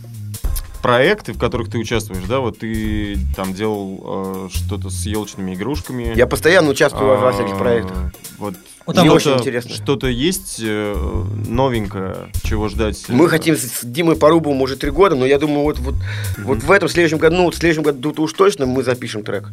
проекты, 0.81 1.33
в 1.33 1.37
которых 1.37 1.69
ты 1.69 1.77
участвуешь, 1.77 2.23
да? 2.27 2.39
Вот 2.39 2.57
ты 2.57 3.19
там 3.35 3.53
делал 3.53 4.47
э, 4.47 4.49
что-то 4.51 4.89
с 4.89 5.05
елочными 5.05 5.53
игрушками. 5.53 6.13
Я 6.15 6.25
постоянно 6.25 6.71
участвую 6.71 7.15
во 7.19 7.29
А, 7.29 7.31
всяких 7.31 7.59
проектах. 7.59 8.11
Вот 8.39 8.55
Вот 8.89 8.95
там 8.95 9.05
Мне 9.05 9.13
очень 9.13 9.33
интересно. 9.33 9.69
Что-то 9.69 10.07
есть 10.07 10.59
э, 10.63 11.23
новенькое, 11.47 12.31
чего 12.41 12.69
ждать? 12.69 13.05
Мы 13.07 13.29
хотим 13.29 13.55
с 13.55 13.81
Димой 13.83 14.15
Порубовым 14.15 14.63
уже 14.63 14.77
три 14.77 14.89
года, 14.89 15.15
но 15.15 15.27
я 15.27 15.37
думаю, 15.37 15.61
вот, 15.61 15.77
вот, 15.77 15.93
вот 16.39 16.63
в 16.63 16.71
этом 16.71 16.89
следующем 16.89 17.19
году, 17.19 17.35
ну, 17.35 17.43
вот 17.43 17.53
в 17.53 17.59
следующем 17.59 17.83
году 17.83 18.15
уж 18.17 18.33
точно 18.33 18.65
мы 18.65 18.81
запишем 18.81 19.21
трек. 19.21 19.49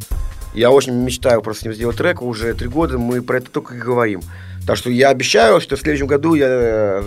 Я 0.55 0.71
очень 0.71 0.95
мечтаю 0.95 1.43
просто 1.43 1.61
с 1.61 1.65
ним 1.67 1.75
сделать 1.75 1.99
трек. 1.99 2.23
Уже 2.23 2.55
три 2.55 2.69
года 2.69 2.97
мы 2.97 3.21
про 3.21 3.37
это 3.37 3.51
только 3.51 3.75
и 3.75 3.79
говорим. 3.79 4.23
Так 4.67 4.77
что 4.77 4.91
я 4.91 5.11
обещаю, 5.11 5.61
что 5.61 5.77
в 5.77 5.81
следующем 5.81 6.07
году 6.09 6.35
я 6.35 6.47
э, 6.49 7.03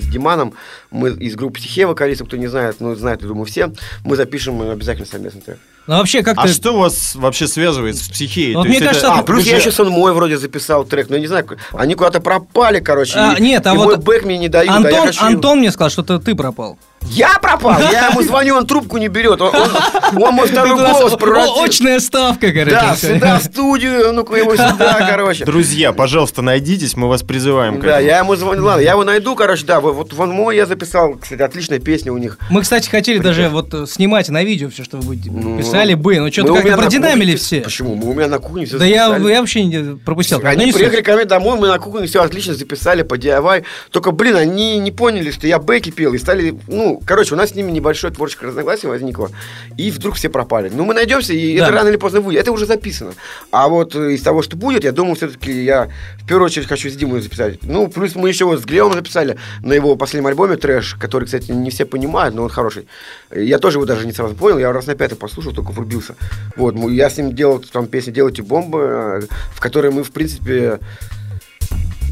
с 0.00 0.06
Диманом, 0.08 0.54
мы 0.90 1.10
из 1.10 1.36
группы 1.36 1.58
Психе, 1.60 1.86
вокалистов, 1.86 2.26
кто 2.26 2.36
не 2.36 2.48
знает, 2.48 2.76
ну, 2.80 2.94
знает, 2.96 3.22
я 3.22 3.28
думаю, 3.28 3.44
все, 3.44 3.70
мы 4.04 4.16
запишем 4.16 4.60
обязательно 4.62 5.06
совместный 5.06 5.40
трек. 5.40 5.58
Ну, 5.86 5.98
вообще, 5.98 6.24
как 6.24 6.36
А 6.36 6.48
что 6.48 6.76
вас 6.76 7.14
вообще 7.14 7.46
связывает 7.46 7.96
с 7.96 8.08
психией? 8.08 8.54
Вот 8.56 8.64
То 8.64 8.68
мне 8.68 8.80
кажется, 8.80 9.06
это- 9.06 9.18
А, 9.20 9.22
плюс 9.22 9.46
я 9.46 9.56
еще 9.58 9.70
сон 9.70 9.88
мой 9.90 10.12
вроде 10.12 10.36
записал 10.36 10.84
трек, 10.84 11.08
но 11.08 11.14
я 11.14 11.20
не 11.20 11.28
знаю, 11.28 11.46
они 11.72 11.94
куда-то 11.94 12.20
пропали, 12.20 12.80
короче. 12.80 13.14
А, 13.16 13.34
и- 13.38 13.40
нет, 13.42 13.64
а 13.68 13.74
и 13.74 13.76
вот 13.76 13.86
мой 13.86 13.96
бэк 13.98 14.24
мне 14.24 14.38
не 14.38 14.48
дают, 14.48 14.68
а 14.70 14.80
я 14.80 14.86
Антон, 14.88 15.06
хочу- 15.06 15.24
Антон 15.24 15.58
мне 15.60 15.70
сказал, 15.70 15.90
что 15.90 16.18
ты 16.18 16.34
пропал. 16.34 16.76
Я 17.10 17.38
пропал, 17.40 17.80
я 17.92 18.08
ему 18.08 18.22
звоню, 18.22 18.56
он 18.56 18.66
трубку 18.66 18.98
не 18.98 19.08
берет, 19.08 19.40
он, 19.40 19.54
он- 19.54 20.22
он 20.22 20.34
мой 20.34 20.46
второй 20.48 20.74
голос 20.76 21.14
превратил. 21.14 21.62
Очная 21.62 22.00
ставка, 22.00 22.52
короче. 22.52 22.70
Да, 22.70 22.96
сюда 22.96 23.38
в 23.38 23.42
студию, 23.44 24.12
ну-ка 24.12 24.34
его 24.36 24.52
сюда, 24.56 25.06
короче. 25.10 25.44
Друзья, 25.44 25.92
пожалуйста, 25.92 26.42
найдитесь, 26.42 26.96
мы 26.96 27.08
вас 27.08 27.22
призываем. 27.22 27.78
к 27.80 27.84
Да, 27.84 27.98
я 27.98 28.18
ему 28.18 28.34
звоню, 28.36 28.64
ладно, 28.64 28.82
я 28.82 28.92
его 28.92 29.04
найду, 29.04 29.34
короче, 29.34 29.64
да, 29.66 29.80
вот, 29.80 30.12
вон 30.12 30.30
мой 30.30 30.56
я 30.56 30.66
записал, 30.66 31.14
кстати, 31.14 31.40
отличная 31.42 31.78
песня 31.78 32.12
у 32.12 32.18
них. 32.18 32.38
Мы, 32.50 32.62
кстати, 32.62 32.88
хотели 32.88 33.18
даже 33.18 33.48
вот 33.48 33.72
э, 33.72 33.86
снимать 33.86 34.28
на 34.28 34.42
видео 34.44 34.68
все, 34.70 34.84
что 34.84 34.96
вы 34.98 35.04
будете. 35.04 35.30
Ну, 35.30 35.58
Писали 35.58 35.94
бы, 35.94 36.18
но 36.18 36.30
что-то 36.30 36.52
мы 36.52 36.58
у 36.60 36.62
как-то 36.62 36.78
продинамили 36.78 37.36
все. 37.36 37.60
Почему? 37.60 37.94
Мы 37.94 38.10
у 38.10 38.14
меня 38.14 38.28
на 38.28 38.38
кухне 38.38 38.66
все 38.66 38.78
Да 38.78 38.84
я, 38.84 39.16
я 39.16 39.40
вообще 39.40 39.64
не 39.64 39.96
пропустил. 39.96 40.40
Ну, 40.40 40.48
Они 40.48 40.72
приехали 40.72 41.02
ко 41.02 41.14
мне 41.14 41.24
домой, 41.24 41.58
мы 41.58 41.68
на 41.68 41.78
кухне 41.78 42.06
все 42.06 42.22
отлично 42.22 42.54
записали 42.54 43.02
по 43.02 43.14
DIY. 43.14 43.64
Только, 43.90 44.10
блин, 44.10 44.36
они 44.36 44.78
не 44.78 44.90
поняли, 44.90 45.30
что 45.30 45.46
я 45.46 45.58
бэки 45.58 45.90
пел 45.90 46.12
и 46.14 46.18
стали... 46.18 46.58
Ну, 46.66 46.95
короче, 47.04 47.34
у 47.34 47.36
нас 47.36 47.50
с 47.50 47.54
ними 47.54 47.70
небольшое 47.70 48.12
творческое 48.12 48.46
разногласие 48.46 48.88
возникло. 48.90 49.30
И 49.76 49.90
вдруг 49.90 50.14
все 50.16 50.28
пропали. 50.28 50.70
Ну, 50.72 50.84
мы 50.84 50.94
найдемся, 50.94 51.32
и 51.32 51.58
Да. 51.58 51.64
это 51.64 51.72
рано 51.74 51.88
или 51.88 51.96
поздно 51.96 52.20
будет. 52.20 52.40
Это 52.40 52.52
уже 52.52 52.66
записано. 52.66 53.12
А 53.50 53.68
вот 53.68 53.94
э, 53.94 54.14
из 54.14 54.22
того, 54.22 54.42
что 54.42 54.56
будет, 54.56 54.84
я 54.84 54.92
думаю, 54.92 55.16
все-таки 55.16 55.52
я 55.64 55.90
в 56.22 56.26
первую 56.26 56.46
очередь 56.46 56.66
хочу 56.68 56.88
с 56.90 56.94
Димой 56.94 57.20
записать. 57.20 57.62
Ну, 57.62 57.88
плюс 57.88 58.14
мы 58.14 58.28
еще 58.28 58.44
вот 58.44 58.60
с 58.60 58.64
Глеом 58.64 58.92
записали 58.92 59.36
на 59.62 59.72
его 59.72 59.96
последнем 59.96 60.26
альбоме 60.28 60.56
«Трэш», 60.56 60.94
который, 60.94 61.24
кстати, 61.24 61.50
не 61.50 61.70
все 61.70 61.84
понимают, 61.84 62.34
но 62.34 62.42
он 62.44 62.48
хороший. 62.48 62.86
Я 63.34 63.58
тоже 63.58 63.78
его 63.78 63.86
даже 63.86 64.06
не 64.06 64.12
сразу 64.12 64.34
понял, 64.34 64.58
я 64.58 64.72
раз 64.72 64.86
на 64.86 64.94
пятый 64.94 65.16
послушал, 65.16 65.52
только 65.52 65.72
врубился. 65.72 66.14
Вот, 66.56 66.74
я 66.90 67.10
с 67.10 67.16
ним 67.18 67.34
делал 67.34 67.58
там 67.58 67.86
песню 67.86 68.12
«Делайте 68.12 68.42
бомбы», 68.42 68.78
э, 68.80 69.20
в 69.54 69.60
которой 69.60 69.90
мы, 69.92 70.02
в 70.04 70.10
принципе, 70.12 70.80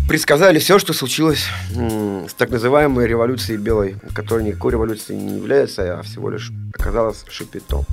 предсказали 0.09 0.59
все, 0.59 0.79
что 0.79 0.93
случилось 0.93 1.47
с 1.71 2.35
так 2.35 2.51
называемой 2.51 3.07
революцией 3.07 3.59
белой, 3.59 3.97
которая 4.15 4.45
никакой 4.45 4.73
революцией 4.73 5.19
не 5.19 5.37
является, 5.37 5.99
а 5.99 6.03
всего 6.03 6.31
лишь 6.31 6.51
оказалась 6.79 7.25
шипитом. 7.31 7.85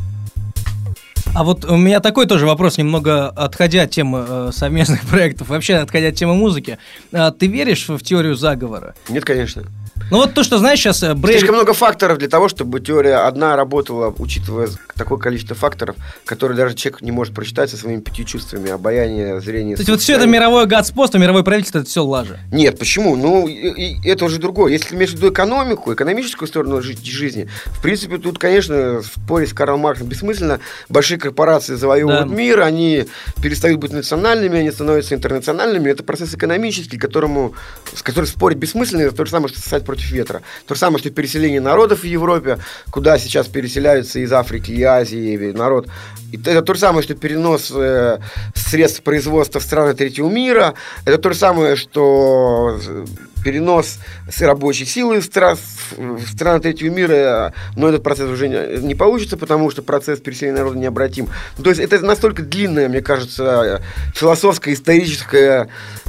А 1.34 1.46
вот 1.46 1.64
у 1.64 1.78
меня 1.78 2.02
такой 2.02 2.28
тоже 2.28 2.46
вопрос, 2.46 2.78
немного 2.78 3.30
отходя 3.30 3.84
от 3.84 3.92
темы 3.92 4.26
э, 4.28 4.50
совместных 4.54 5.02
проектов, 5.10 5.48
вообще 5.48 5.76
отходя 5.76 6.10
от 6.10 6.16
темы 6.16 6.36
музыки. 6.36 6.78
А, 7.14 7.32
ты 7.32 7.48
веришь 7.48 7.88
в 7.88 8.00
теорию 8.00 8.36
заговора? 8.36 8.96
Нет, 9.08 9.24
конечно. 9.24 9.64
Ну 10.10 10.18
вот 10.18 10.34
то, 10.34 10.44
что 10.44 10.58
знаешь 10.58 10.80
сейчас, 10.80 11.04
э, 11.04 11.14
Брейли... 11.14 11.40
Слишком 11.40 11.56
много 11.56 11.74
факторов 11.74 12.18
для 12.18 12.28
того, 12.28 12.50
чтобы 12.50 12.82
теория 12.82 13.16
одна 13.28 13.56
работала, 13.56 14.14
учитывая 14.18 14.68
такое 15.04 15.18
количество 15.18 15.56
факторов, 15.56 15.96
которые 16.26 16.58
даже 16.58 16.76
человек 16.76 17.02
не 17.02 17.12
может 17.12 17.34
прочитать 17.34 17.70
со 17.70 17.78
своими 17.78 18.00
пятью 18.02 18.26
чувствами, 18.26 18.70
обаяние, 18.70 19.42
зрение. 19.42 19.76
То 19.76 19.82
есть 19.82 19.90
вот 19.90 20.02
все 20.02 20.16
это 20.16 20.28
мировое 20.28 20.66
гадспоство, 20.66 21.18
мировое 21.18 21.44
правительство, 21.44 21.80
это 21.80 21.88
все 21.88 22.04
лажа. 22.04 22.40
Нет, 22.52 22.78
почему? 22.78 23.16
Ну, 23.16 23.48
и- 23.48 23.98
и 24.04 24.10
это 24.10 24.26
уже 24.26 24.38
другое. 24.40 24.72
Если 24.74 24.96
виду 24.96 25.30
экономику, 25.32 25.94
экономическую 25.94 26.48
сторону 26.48 26.82
жи- 26.82 26.96
жизни, 27.04 27.50
в 27.66 27.82
принципе, 27.82 28.18
тут, 28.18 28.38
конечно, 28.38 29.02
спорить 29.02 29.50
с 29.50 29.54
Карлом 29.54 29.80
Марксом 29.82 30.08
бессмысленно. 30.08 30.60
Большие 30.90 31.18
корпорации 31.18 31.76
завоевывают 31.76 32.30
Да. 32.30 32.36
мир, 32.36 32.62
они 32.62 33.06
перестают 33.42 33.80
быть 33.80 33.92
национальными, 33.92 34.60
они 34.60 34.72
становятся 34.72 35.16
интернациональными. 35.16 35.90
Это 35.90 36.04
процесс 36.04 36.34
экономический, 36.36 36.98
которому, 36.98 37.54
с 37.96 38.02
которым 38.02 38.28
спорить 38.28 38.58
бессмысленно. 38.58 39.02
Это 39.02 39.16
то 39.16 39.26
же 39.26 39.32
самое, 39.32 39.50
что 39.50 39.60
сосать 39.62 39.84
против 39.86 40.12
ветра. 40.12 40.42
То 40.68 40.76
же 40.76 40.80
самое, 40.80 41.00
что 41.00 41.10
переселение 41.10 41.62
народов 41.62 42.02
в 42.02 42.06
Европе, 42.06 42.58
куда 42.92 43.18
сейчас 43.18 43.48
переселяются 43.48 44.20
из 44.20 44.32
Африки 44.32 44.72
и 44.72 44.84
Азии 44.98 45.52
народ. 45.52 45.88
Это 46.34 46.62
то 46.62 46.74
же 46.74 46.80
самое, 46.80 47.04
что 47.04 47.14
перенос 47.14 47.72
э, 47.76 48.20
средств 48.56 49.04
производства 49.04 49.60
в 49.60 49.64
страны 49.64 49.94
третьего 49.94 50.30
мира. 50.30 50.76
Это 51.06 51.18
то 51.18 51.30
же 51.30 51.36
самое, 51.36 51.76
что 51.76 52.80
э, 52.86 53.06
перенос 53.44 54.00
с 54.32 54.42
рабочей 54.42 54.86
силы 54.86 55.20
в, 55.22 55.28
стра- 55.30 55.58
в 55.98 56.28
страны 56.34 56.60
третьего 56.60 56.90
мира, 56.94 57.54
но 57.76 57.88
этот 57.90 58.04
процесс 58.04 58.30
уже 58.30 58.48
не, 58.48 58.82
не 58.86 58.96
получится, 58.96 59.38
потому 59.38 59.70
что 59.72 59.82
процесс 59.82 60.20
переселения 60.20 60.58
народа 60.60 60.78
необратим. 60.78 61.28
То 61.62 61.70
есть 61.70 61.82
это 61.82 62.00
настолько 62.06 62.42
длинная, 62.44 62.90
мне 62.90 63.02
кажется, 63.02 63.82
философская, 64.14 64.74
историческая 64.74 65.68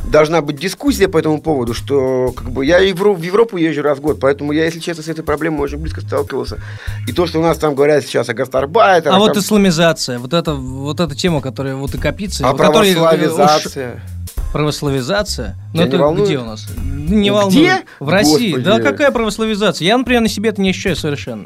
должна 0.09 0.41
быть 0.43 0.57
дискуссия 0.59 1.09
по 1.09 1.19
этому 1.19 1.41
поводу, 1.41 1.75
что 1.75 2.33
как 2.37 2.51
бы 2.51 2.65
я 2.67 2.81
и 2.81 2.93
в 2.93 3.23
Европу 3.23 3.57
езжу 3.57 3.83
раз 3.83 3.99
в 3.99 4.01
год, 4.01 4.19
поэтому 4.21 4.53
я, 4.53 4.65
если 4.65 4.81
честно, 4.81 5.03
с 5.03 5.09
этой 5.09 5.23
проблемой 5.25 5.61
очень 5.61 5.79
близко 5.79 6.01
сталкивался. 6.01 6.59
И 7.07 7.13
то, 7.13 7.27
что 7.27 7.39
у 7.39 7.43
нас 7.43 7.59
там 7.59 7.75
говорят 7.75 8.05
сейчас 8.05 8.29
о 8.29 8.35
гастарбайтерах, 8.35 9.15
А 9.17 9.19
вот 9.19 9.35
там- 9.35 9.43
исламизация, 9.43 10.19
вот 10.19 10.33
это, 10.33 10.55
вот 10.55 11.01
эта 11.01 11.15
тема, 11.15 11.41
которая 11.41 11.77
вот 11.77 11.95
и 11.95 11.99
копится, 11.99 12.49
а 12.49 12.53
в 12.53 12.57
которой, 12.57 12.93
э, 12.93 13.29
уж- 13.29 13.93
православизация. 14.53 15.57
Ну 15.75 15.83
это 15.83 15.99
волнует? 15.99 16.29
где 16.29 16.39
у 16.39 16.45
нас? 16.45 16.67
Не 16.77 17.21
Где? 17.21 17.33
волнует. 17.33 17.85
В 18.01 18.09
России. 18.09 18.53
Господи. 18.53 18.65
Да 18.65 18.81
какая 18.81 19.11
православизация? 19.11 19.87
Я, 19.87 19.99
например, 19.99 20.23
на 20.23 20.29
себе 20.29 20.51
это 20.51 20.61
не 20.61 20.71
ощущаю 20.71 20.97
совершенно. 20.97 21.45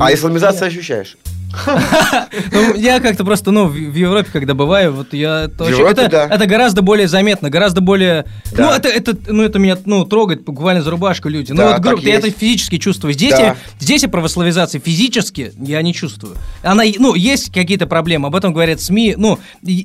А 0.00 0.10
И- 0.10 0.14
исламизацию 0.14 0.68
ощущаешь? 0.68 1.16
Ну, 2.52 2.74
я 2.76 3.00
как-то 3.00 3.24
просто, 3.24 3.50
ну, 3.50 3.66
в, 3.66 3.74
Европе, 3.74 4.28
когда 4.32 4.54
бываю, 4.54 4.92
вот 4.92 5.12
я... 5.12 5.48
это 6.30 6.46
гораздо 6.46 6.82
более 6.82 7.08
заметно, 7.08 7.50
гораздо 7.50 7.80
более... 7.80 8.24
Ну, 8.56 8.70
это, 8.70 8.88
это, 8.88 9.16
ну, 9.26 9.42
это 9.42 9.58
меня, 9.58 9.76
ну, 9.84 10.04
трогает 10.04 10.44
буквально 10.44 10.82
за 10.82 10.90
рубашку 10.90 11.28
люди. 11.28 11.52
Ну, 11.52 11.64
вот, 11.64 11.80
грубо, 11.80 11.96
так 11.96 12.06
я 12.06 12.14
это 12.16 12.30
физически 12.30 12.78
чувствую. 12.78 13.14
Здесь, 13.14 13.38
я, 13.38 13.56
здесь 13.78 14.02
православизации 14.02 14.78
физически 14.78 15.52
я 15.58 15.82
не 15.82 15.92
чувствую. 15.92 16.36
Она, 16.62 16.84
ну, 16.98 17.14
есть 17.14 17.52
какие-то 17.52 17.86
проблемы, 17.86 18.28
об 18.28 18.36
этом 18.36 18.52
говорят 18.52 18.80
СМИ, 18.80 19.14
ну, 19.16 19.38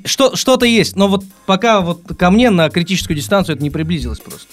что-то 0.05 0.65
есть, 0.65 0.95
но 0.95 1.07
вот 1.07 1.23
пока 1.45 1.81
вот 1.81 2.01
ко 2.17 2.29
мне 2.29 2.49
на 2.49 2.69
критическую 2.69 3.17
дистанцию 3.17 3.55
это 3.55 3.63
не 3.63 3.69
приблизилось 3.69 4.19
просто. 4.19 4.47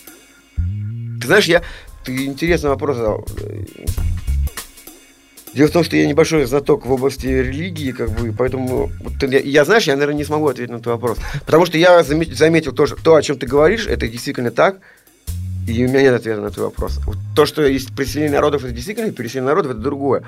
Ты 1.20 1.26
знаешь, 1.26 1.44
я... 1.44 1.62
Ты 2.04 2.24
интересный 2.24 2.70
вопрос 2.70 2.96
задал. 2.96 3.24
Дело 5.55 5.68
в 5.68 5.70
том, 5.72 5.84
что 5.84 5.96
я 5.96 6.07
небольшой 6.07 6.46
знаток 6.46 6.86
в 6.86 6.92
области 6.92 7.26
религии, 7.26 7.92
как 7.92 8.11
бы, 8.11 8.32
поэтому 8.32 8.90
вот 9.00 9.22
я, 9.22 9.38
я, 9.38 9.64
знаешь, 9.64 9.84
я, 9.84 9.94
наверное, 9.94 10.16
не 10.16 10.24
смогу 10.24 10.48
ответить 10.48 10.72
на 10.72 10.80
твой 10.80 10.94
вопрос. 10.94 11.18
Потому 11.44 11.66
что 11.66 11.76
я 11.76 12.00
заме- 12.00 12.32
заметил 12.32 12.72
то, 12.72 12.86
что, 12.86 12.96
то, 12.96 13.16
о 13.16 13.22
чем 13.22 13.38
ты 13.38 13.46
говоришь, 13.46 13.86
это 13.86 14.09
действительно 14.09 14.50
так, 14.50 14.78
и 15.68 15.84
у 15.84 15.88
меня 15.88 16.03
нет 16.03 16.14
ответа 16.14 16.40
на 16.40 16.50
твой 16.50 16.66
вопрос. 16.66 16.98
Вот 17.05 17.16
то, 17.36 17.44
что 17.44 17.66
есть 17.66 17.94
переселение 17.94 18.32
народов, 18.32 18.64
это 18.64 18.72
действительно 18.72 19.12
переселение 19.12 19.48
народов, 19.48 19.72
это 19.72 19.80
другое. 19.80 20.22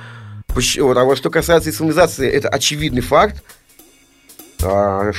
Поч- 0.55 0.79
вот, 0.79 0.97
а 0.97 1.05
вот 1.05 1.17
что 1.17 1.31
касается 1.31 1.71
исламизации, 1.71 2.29
это 2.29 2.51
очевидный 2.51 3.01
факт. 3.01 3.43
А, 4.63 5.11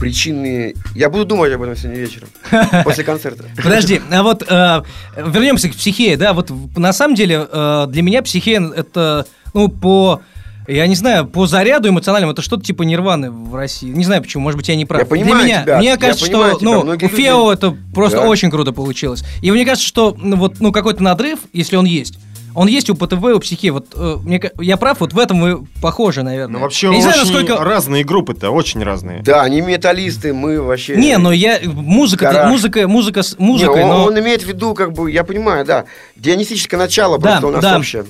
причины... 0.00 0.74
Я 0.94 1.10
буду 1.10 1.24
думать 1.26 1.52
об 1.52 1.62
этом 1.62 1.76
сегодня 1.76 2.00
вечером, 2.00 2.28
после 2.84 3.04
концерта. 3.04 3.44
Подожди, 3.62 4.00
а 4.10 4.22
вот 4.22 4.42
э, 4.42 4.82
вернемся 5.16 5.68
к 5.68 5.72
психее, 5.76 6.16
да, 6.16 6.32
вот 6.32 6.50
на 6.76 6.92
самом 6.92 7.14
деле 7.14 7.46
э, 7.50 7.86
для 7.88 8.02
меня 8.02 8.22
психея 8.22 8.62
это, 8.74 9.26
ну, 9.54 9.68
по, 9.68 10.22
я 10.66 10.86
не 10.86 10.94
знаю, 10.94 11.26
по 11.26 11.46
заряду 11.46 11.88
эмоциональному, 11.88 12.32
это 12.32 12.42
что-то 12.42 12.64
типа 12.64 12.82
нирваны 12.82 13.30
в 13.30 13.54
России. 13.54 13.90
Не 13.90 14.04
знаю 14.04 14.22
почему, 14.22 14.42
может 14.42 14.56
быть, 14.56 14.68
я 14.68 14.76
не 14.76 14.86
прав. 14.86 15.00
Я 15.02 15.06
понимаю 15.06 15.36
для 15.36 15.44
меня, 15.44 15.62
тебя, 15.62 15.78
мне 15.78 15.86
я 15.88 15.96
кажется, 15.96 16.26
понимаю 16.26 16.50
что, 16.52 16.58
тебя, 16.60 16.70
ну, 16.70 16.80
у 16.94 17.08
Фео 17.08 17.50
люди- 17.50 17.58
это 17.58 17.76
просто 17.94 18.18
Да. 18.18 18.26
очень 18.28 18.50
круто 18.50 18.72
получилось. 18.72 19.22
И 19.42 19.50
мне 19.50 19.64
кажется, 19.64 19.86
что, 19.86 20.16
ну, 20.18 20.36
вот, 20.36 20.60
ну, 20.60 20.72
какой-то 20.72 21.02
надрыв, 21.02 21.40
если 21.52 21.76
он 21.76 21.84
есть, 21.84 22.18
он 22.54 22.68
есть 22.68 22.90
у 22.90 22.94
ПТВ, 22.94 23.22
у 23.22 23.38
психеи. 23.38 23.70
Вот 23.70 23.86
э, 23.94 24.16
мне, 24.22 24.40
я 24.60 24.76
прав, 24.76 25.00
вот 25.00 25.12
в 25.12 25.18
этом 25.18 25.40
вы 25.40 25.66
похожи, 25.80 26.22
наверное. 26.22 26.54
Ну, 26.54 26.58
вообще, 26.60 26.88
я 26.88 26.94
не 26.94 27.02
знаю, 27.02 27.22
очень 27.22 27.32
насколько... 27.32 27.64
разные 27.64 28.04
группы-то, 28.04 28.50
очень 28.50 28.82
разные. 28.82 29.22
Да, 29.22 29.42
они 29.42 29.60
металлисты, 29.60 30.32
мы 30.32 30.60
вообще... 30.60 30.96
Не, 30.96 31.18
но 31.18 31.32
я 31.32 31.60
музыка, 31.64 32.26
Гараж. 32.26 32.50
музыка, 32.50 32.88
музыка 32.88 33.22
с 33.22 33.38
Не, 33.38 33.66
он, 33.68 33.80
но 33.80 34.04
он 34.04 34.18
имеет 34.18 34.42
в 34.42 34.46
виду, 34.46 34.74
как 34.74 34.92
бы, 34.92 35.10
я 35.10 35.24
понимаю, 35.24 35.64
да, 35.64 35.84
дионисическое 36.16 36.78
начало 36.78 37.18
Да, 37.18 37.30
просто 37.30 37.46
у 37.46 37.50
нас 37.50 37.62
да. 37.62 37.76
общее. 37.78 38.04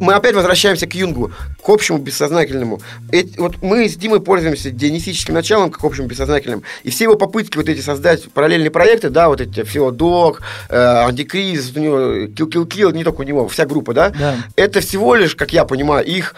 Мы 0.00 0.14
опять 0.14 0.34
возвращаемся 0.34 0.86
к 0.86 0.94
Юнгу, 0.94 1.32
к 1.62 1.68
общему 1.68 1.98
бессознательному. 1.98 2.80
Эти- 3.12 3.38
вот 3.38 3.62
мы 3.62 3.88
с 3.88 3.96
Димой 3.96 4.20
пользуемся 4.20 4.70
дионисическим 4.70 5.34
началом, 5.34 5.70
как 5.70 5.84
общим 5.84 6.06
бессознательным. 6.06 6.62
И 6.84 6.90
все 6.90 7.04
его 7.04 7.16
попытки 7.16 7.56
вот 7.56 7.68
эти 7.68 7.80
создать 7.80 8.24
параллельные 8.32 8.70
проекты, 8.70 9.10
да, 9.10 9.28
вот 9.28 9.40
эти 9.40 9.64
Феодок, 9.64 10.42
э, 10.70 10.76
Антикризис, 10.76 11.72
у 11.76 11.80
него 11.80 11.98
Kill 12.26 12.50
Kill 12.50 12.66
Kill, 12.66 12.94
не 12.94 13.04
только 13.04 13.20
у 13.20 13.24
него, 13.24 13.46
вся 13.48 13.63
группа, 13.66 13.92
да, 13.94 14.10
Да. 14.10 14.36
это 14.56 14.80
всего 14.80 15.14
лишь, 15.14 15.34
как 15.36 15.52
я 15.52 15.64
понимаю, 15.64 16.04
их, 16.06 16.34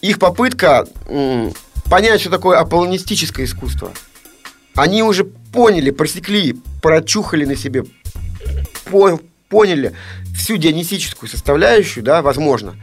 их 0.00 0.18
попытка 0.18 0.86
м, 1.08 1.52
понять, 1.90 2.20
что 2.20 2.30
такое 2.30 2.58
аполлонистическое 2.58 3.44
искусство. 3.46 3.92
Они 4.74 5.02
уже 5.02 5.24
поняли, 5.24 5.90
просекли, 5.90 6.56
прочухали 6.82 7.44
на 7.44 7.56
себе, 7.56 7.84
по- 8.84 9.20
поняли 9.48 9.94
всю 10.36 10.56
дионисическую 10.56 11.28
составляющую, 11.28 12.02
да, 12.04 12.22
возможно. 12.22 12.76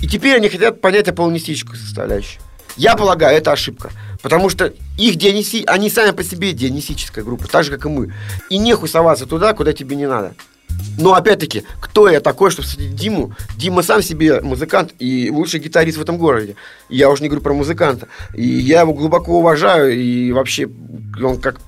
И 0.00 0.08
теперь 0.08 0.36
они 0.36 0.48
хотят 0.48 0.80
понять 0.80 1.08
аполлонистическую 1.08 1.76
составляющую. 1.78 2.40
Я 2.76 2.96
полагаю, 2.96 3.36
это 3.36 3.52
ошибка. 3.52 3.90
Потому 4.20 4.48
что 4.48 4.72
их 4.98 5.16
диониси... 5.16 5.62
они 5.66 5.90
сами 5.90 6.10
по 6.10 6.24
себе 6.24 6.52
дионисическая 6.52 7.22
группа, 7.24 7.46
так 7.46 7.62
же, 7.64 7.70
как 7.70 7.84
и 7.84 7.88
мы. 7.88 8.12
И 8.50 8.58
нехуй 8.58 8.88
соваться 8.88 9.26
туда, 9.26 9.52
куда 9.52 9.72
тебе 9.72 9.94
не 9.96 10.08
надо. 10.08 10.34
Но 10.98 11.14
опять-таки, 11.14 11.64
кто 11.80 12.08
я 12.08 12.20
такой, 12.20 12.50
чтобы 12.50 12.68
судить 12.68 12.94
Диму? 12.94 13.34
Дима 13.56 13.82
сам 13.82 14.02
себе 14.02 14.40
музыкант 14.40 14.94
и 14.98 15.30
лучший 15.30 15.60
гитарист 15.60 15.98
в 15.98 16.02
этом 16.02 16.18
городе. 16.18 16.56
Я 16.88 17.10
уже 17.10 17.22
не 17.22 17.28
говорю 17.28 17.42
про 17.42 17.52
музыканта. 17.52 18.08
И 18.32 18.46
я 18.46 18.82
его 18.82 18.94
глубоко 18.94 19.38
уважаю, 19.38 19.92
и 19.92 20.30
вообще 20.32 20.68
он 21.22 21.40
как 21.40 21.60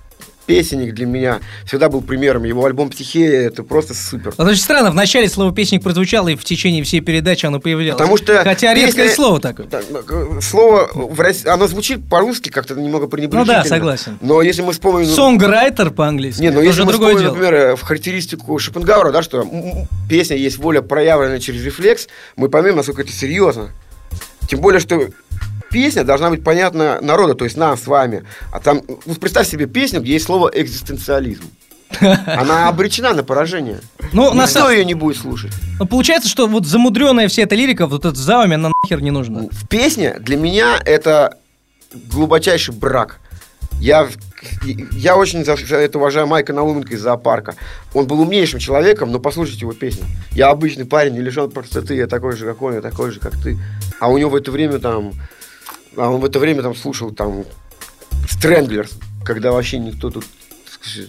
песенник 0.47 0.95
для 0.95 1.07
меня 1.07 1.41
всегда 1.67 1.89
был 1.89 2.01
примером. 2.01 2.45
Его 2.45 2.65
альбом 2.65 2.91
«Психея»— 2.91 3.41
это 3.49 3.63
просто 3.63 3.95
супер. 3.95 4.33
Вот 4.37 4.47
очень 4.47 4.63
странно, 4.63 4.91
в 4.91 4.95
начале 4.95 5.29
слово 5.29 5.53
песник 5.55 5.83
прозвучало, 5.83 6.29
и 6.29 6.37
в 6.37 6.45
течение 6.45 6.83
всей 6.85 7.01
передачи 7.01 7.47
оно 7.47 7.61
появлялось. 7.61 7.99
Потому 7.99 8.17
что 8.17 8.43
Хотя 8.45 8.73
редкое 8.75 9.03
песня- 9.05 9.15
слово 9.15 9.41
такое. 9.41 9.67
Э, 9.71 10.41
Слово 10.41 10.89
в 10.95 11.21
России, 11.21 11.49
оно 11.49 11.67
звучит 11.67 12.09
по-русски 12.09 12.49
как-то 12.51 12.75
немного 12.75 13.07
пренебрежительно. 13.09 13.59
Ну 13.59 13.63
да, 13.65 13.69
согласен. 13.69 14.19
Но 14.21 14.43
если 14.43 14.63
мы 14.63 14.73
вспомним... 14.73 15.07
Сонграйтер 15.07 15.91
по-английски. 15.91 16.41
Не, 16.43 16.51
ну 16.51 16.59
это 16.61 16.67
если 16.69 16.83
мы 16.83 16.93
вспомним, 16.93 17.19
дело. 17.19 17.29
например, 17.35 17.55
э, 17.55 17.77
в 17.77 17.83
характеристику 17.83 18.59
Шопенгауэра, 18.59 19.11
да, 19.13 19.23
что 19.23 19.47
песня 20.09 20.37
есть 20.37 20.59
воля, 20.59 20.81
проявленная 20.83 21.41
через 21.41 21.65
рефлекс, 21.65 22.09
мы 22.37 22.49
поймем, 22.49 22.77
насколько 22.77 23.03
это 23.03 23.13
серьезно. 23.13 23.71
Тем 24.49 24.61
более, 24.61 24.81
что 24.81 25.09
песня 25.71 26.05
должна 26.05 26.31
быть 26.31 26.45
понятна 26.45 26.99
народу, 27.01 27.35
то 27.35 27.45
есть 27.45 27.57
нам 27.57 27.77
с 27.77 27.87
вами. 27.87 28.25
А 28.53 28.61
там, 28.61 28.83
вот 29.05 29.21
представь 29.21 29.49
себе 29.49 29.67
песню, 29.67 30.01
где 30.01 30.15
есть 30.15 30.27
слово 30.27 30.51
экзистенциализм. 30.55 31.45
Она 32.01 32.69
обречена 32.69 33.15
на 33.15 33.23
поражение. 33.23 33.81
Ну, 34.13 34.33
на 34.35 34.47
самом- 34.47 34.73
ее 34.73 34.85
не 34.85 34.95
будет 34.95 35.17
слушать. 35.17 35.53
Ну, 35.79 35.87
получается, 35.87 36.29
что 36.29 36.47
вот 36.47 36.67
замудренная 36.67 37.29
вся 37.29 37.43
эта 37.43 37.55
лирика, 37.55 37.87
вот 37.87 38.05
этот 38.05 38.17
зауми, 38.17 38.55
она 38.55 38.73
нахер 38.83 39.01
не 39.01 39.11
нужна. 39.11 39.43
В 39.51 39.69
песне 39.69 40.17
для 40.19 40.37
меня 40.37 40.81
это 40.85 41.37
глубочайший 41.95 42.75
брак. 42.75 43.21
Я, 43.81 44.09
я 44.93 45.17
очень 45.17 45.45
за, 45.45 45.57
за 45.57 45.77
это 45.77 45.99
уважаю 45.99 46.27
Майка 46.27 46.53
Науменко 46.53 46.95
из 46.95 47.01
зоопарка. 47.03 47.55
Он 47.93 48.07
был 48.07 48.21
умнейшим 48.21 48.59
человеком, 48.59 49.13
но 49.13 49.19
послушайте 49.19 49.61
его 49.61 49.73
песни. 49.73 50.05
Я 50.33 50.49
обычный 50.49 50.87
парень, 50.87 51.13
не 51.13 51.21
лишен 51.21 51.51
простоты, 51.51 51.95
я 51.95 52.07
такой 52.07 52.37
же, 52.37 52.47
как 52.47 52.63
он, 52.63 52.75
я 52.75 52.81
такой 52.81 53.11
же, 53.11 53.21
как 53.21 53.35
ты. 53.41 53.59
А 54.01 54.09
у 54.09 54.19
него 54.19 54.31
в 54.31 54.37
это 54.37 54.51
время 54.51 54.79
там... 54.79 55.13
А 55.97 56.11
он 56.11 56.21
в 56.21 56.25
это 56.25 56.39
время 56.39 56.63
там 56.63 56.75
слушал 56.75 57.11
там 57.11 57.45
Стрэнглерс, 58.29 58.93
когда 59.25 59.53
вообще 59.53 59.79
никто 59.79 60.11
тут 60.11 60.25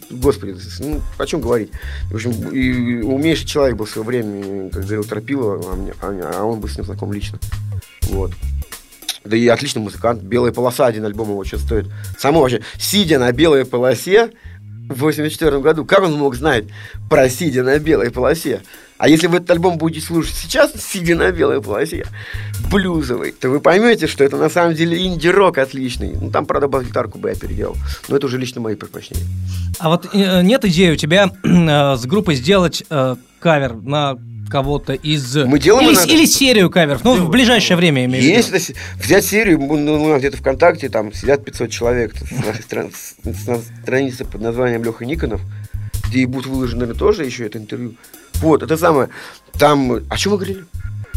Господи, 0.09 0.55
ну, 0.79 1.01
о 1.19 1.25
чем 1.27 1.39
говорить? 1.39 1.69
В 2.09 2.15
общем, 2.15 2.31
и 2.49 3.01
умнейший 3.01 3.45
человек 3.45 3.75
был 3.77 3.85
в 3.85 3.89
свое 3.89 4.07
время, 4.07 4.69
как 4.71 4.81
говорил 4.83 5.03
Тропилова, 5.03 5.73
а, 5.73 5.75
мне- 5.75 5.93
а- 6.01 6.31
а 6.39 6.43
он 6.43 6.59
был 6.59 6.67
с 6.67 6.77
ним 6.77 6.85
знаком 6.85 7.13
лично. 7.13 7.37
Вот. 8.03 8.31
Да 9.23 9.37
и 9.37 9.47
отличный 9.47 9.81
музыкант. 9.83 10.23
Белая 10.23 10.51
полоса, 10.51 10.87
один 10.87 11.05
альбом 11.05 11.29
его 11.29 11.43
что 11.43 11.59
стоит. 11.59 11.85
Само 12.17 12.41
вообще, 12.41 12.61
сидя 12.79 13.19
на 13.19 13.31
белой 13.31 13.65
полосе 13.65 14.31
в 14.89 15.01
84 15.01 15.59
году, 15.59 15.85
как 15.85 16.01
он 16.01 16.13
мог 16.13 16.33
знать 16.35 16.65
про 17.09 17.29
сидя 17.29 17.61
на 17.61 17.77
белой 17.77 18.09
полосе? 18.09 18.61
А 18.97 19.07
если 19.07 19.27
вы 19.27 19.37
этот 19.37 19.51
альбом 19.51 19.77
будете 19.77 20.05
слушать 20.05 20.35
сейчас, 20.35 20.71
сидя 20.79 21.15
на 21.15 21.31
белой 21.31 21.61
полосе, 21.61 22.05
блюзовый, 22.71 23.31
то 23.31 23.49
вы 23.49 23.59
поймете, 23.59 24.07
что 24.07 24.23
это 24.23 24.37
на 24.37 24.49
самом 24.49 24.73
деле 24.73 25.05
инди-рок 25.05 25.57
отличный. 25.59 26.13
Ну, 26.19 26.31
там, 26.31 26.45
правда, 26.45 26.67
бас-гитарку 26.67 27.19
бы 27.19 27.29
я 27.29 27.35
переделал. 27.35 27.75
Но 28.07 28.17
это 28.17 28.25
уже 28.25 28.37
лично 28.37 28.61
мои 28.61 28.75
предпочтения. 28.75 29.23
А 29.79 29.89
вот 29.89 30.09
э, 30.13 30.41
нет 30.41 30.65
идеи 30.65 30.91
у 30.91 30.95
тебя 30.95 31.31
э, 31.43 31.95
с 31.95 32.05
группой 32.05 32.35
сделать 32.35 32.83
э, 32.89 33.15
кавер 33.39 33.75
на 33.75 34.17
кого-то 34.49 34.93
из... 34.93 35.35
Мы 35.35 35.59
делаем 35.59 35.89
или, 35.89 35.95
иногда. 35.95 36.13
или 36.13 36.25
серию 36.25 36.69
каверов, 36.69 37.03
ну, 37.03 37.15
в 37.15 37.29
ближайшее 37.29 37.77
время, 37.77 38.05
имею 38.05 38.23
в 38.41 38.47
виду. 38.47 38.79
Взять 38.95 39.25
серию, 39.25 39.59
ну, 39.59 39.77
ну, 39.77 40.03
у 40.05 40.07
нас 40.07 40.19
где-то 40.19 40.37
ВКонтакте, 40.37 40.89
там 40.89 41.13
сидят 41.13 41.43
500 41.43 41.69
человек 41.69 42.13
с 42.15 42.45
нашей 42.45 42.63
страницы 43.81 44.25
под 44.25 44.41
названием 44.41 44.83
Леха 44.83 45.05
Никонов, 45.05 45.41
где 46.07 46.19
и 46.19 46.25
будет 46.25 46.45
выложено, 46.45 46.81
наверное, 46.81 46.99
тоже 46.99 47.25
еще 47.25 47.45
это 47.45 47.57
интервью. 47.57 47.95
Вот, 48.41 48.63
это 48.63 48.77
самое. 48.77 49.09
Там, 49.57 50.01
о 50.09 50.17
чем 50.17 50.33
мы 50.33 50.37
говорили? 50.37 50.65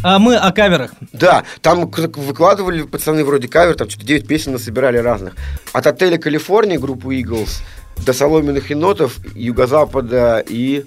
А 0.02 0.18
мы 0.18 0.36
о 0.36 0.50
каверах. 0.50 0.92
Да, 1.12 1.44
там 1.60 1.90
выкладывали 1.90 2.82
пацаны 2.82 3.24
вроде 3.24 3.48
кавер, 3.48 3.74
там 3.74 3.90
что-то 3.90 4.06
9 4.06 4.26
песен 4.26 4.52
насобирали 4.52 4.96
разных. 4.96 5.34
От 5.72 5.86
отеля 5.86 6.16
Калифорния 6.16 6.78
группы 6.78 7.14
Eagles 7.16 7.60
до 7.98 8.14
соломенных 8.14 8.70
енотов, 8.70 9.18
Юго-Запада 9.34 10.42
и 10.48 10.86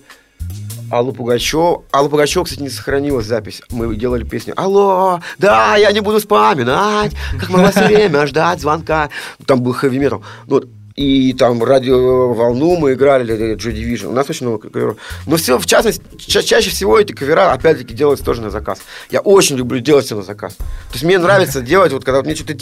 Аллу 0.90 1.14
Пугачев. 1.14 1.82
Алла 1.92 2.10
Пугачев, 2.10 2.46
кстати, 2.46 2.62
не 2.62 2.70
сохранилась 2.70 3.26
запись. 3.26 3.62
Мы 3.70 3.96
делали 3.96 4.24
песню 4.24 4.54
«Алло, 4.56 5.22
да, 5.38 5.76
я 5.76 5.92
не 5.92 6.02
буду 6.02 6.20
вспоминать, 6.20 7.14
как 7.40 7.50
могла 7.50 7.72
все 7.72 7.86
время 7.86 8.26
ждать 8.28 8.62
звонка». 8.62 9.10
Там 9.46 9.62
был 9.62 9.74
хэви 9.74 10.00
метал. 10.00 10.24
Ну, 10.48 10.56
вот. 10.56 10.68
И 10.96 11.34
там 11.34 11.64
радиоволну 11.64 12.78
мы 12.78 12.94
играли, 12.94 13.56
Joy 13.56 13.74
Division. 13.74 14.08
У 14.08 14.12
нас 14.14 14.30
очень 14.30 14.48
много 14.48 14.70
каверов. 14.70 14.98
Но 15.26 15.38
все, 15.38 15.58
в 15.58 15.66
частности, 15.66 16.04
ча- 16.20 16.44
чаще 16.44 16.70
всего 16.70 17.00
эти 17.00 17.14
кавера, 17.14 17.52
опять-таки, 17.52 17.94
делаются 17.94 18.24
тоже 18.24 18.42
на 18.42 18.52
заказ. 18.52 18.80
Я 19.10 19.22
очень 19.22 19.56
люблю 19.56 19.80
делать 19.80 20.06
все 20.06 20.16
на 20.16 20.22
заказ. 20.22 20.56
То 20.56 20.94
есть 20.94 21.04
мне 21.04 21.18
нравится 21.18 21.62
делать, 21.62 21.92
вот 21.94 22.04
когда 22.04 22.18
вот 22.18 22.26
мне 22.26 22.36
что-то... 22.36 22.54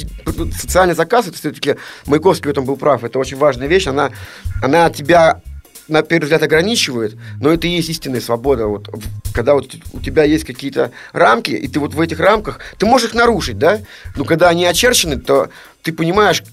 Социальный 0.57 0.95
заказ, 0.95 1.27
это 1.27 1.37
все-таки 1.37 1.75
Маяковский 2.05 2.47
в 2.47 2.51
этом 2.51 2.63
был 2.63 2.77
прав. 2.77 3.03
Это 3.03 3.19
очень 3.19 3.37
важная 3.37 3.67
вещь. 3.67 3.87
Она, 3.87 4.11
она 4.61 4.89
тебя 4.89 5.41
на 5.87 6.03
первый 6.03 6.23
взгляд 6.23 6.41
ограничивает, 6.43 7.17
но 7.41 7.51
это 7.51 7.67
и 7.67 7.71
есть 7.71 7.89
истинная 7.89 8.21
свобода. 8.21 8.67
Вот, 8.67 8.89
когда 9.33 9.55
вот 9.55 9.75
у 9.91 9.99
тебя 9.99 10.23
есть 10.23 10.45
какие-то 10.45 10.91
рамки, 11.11 11.51
и 11.51 11.67
ты 11.67 11.81
вот 11.81 11.93
в 11.93 11.99
этих 11.99 12.19
рамках, 12.19 12.59
ты 12.77 12.85
можешь 12.85 13.09
их 13.09 13.13
нарушить, 13.13 13.57
да? 13.57 13.81
Но 14.15 14.23
когда 14.23 14.47
они 14.47 14.65
очерчены, 14.65 15.19
то 15.19 15.49
ты 15.81 15.91
понимаешь, 15.91 16.43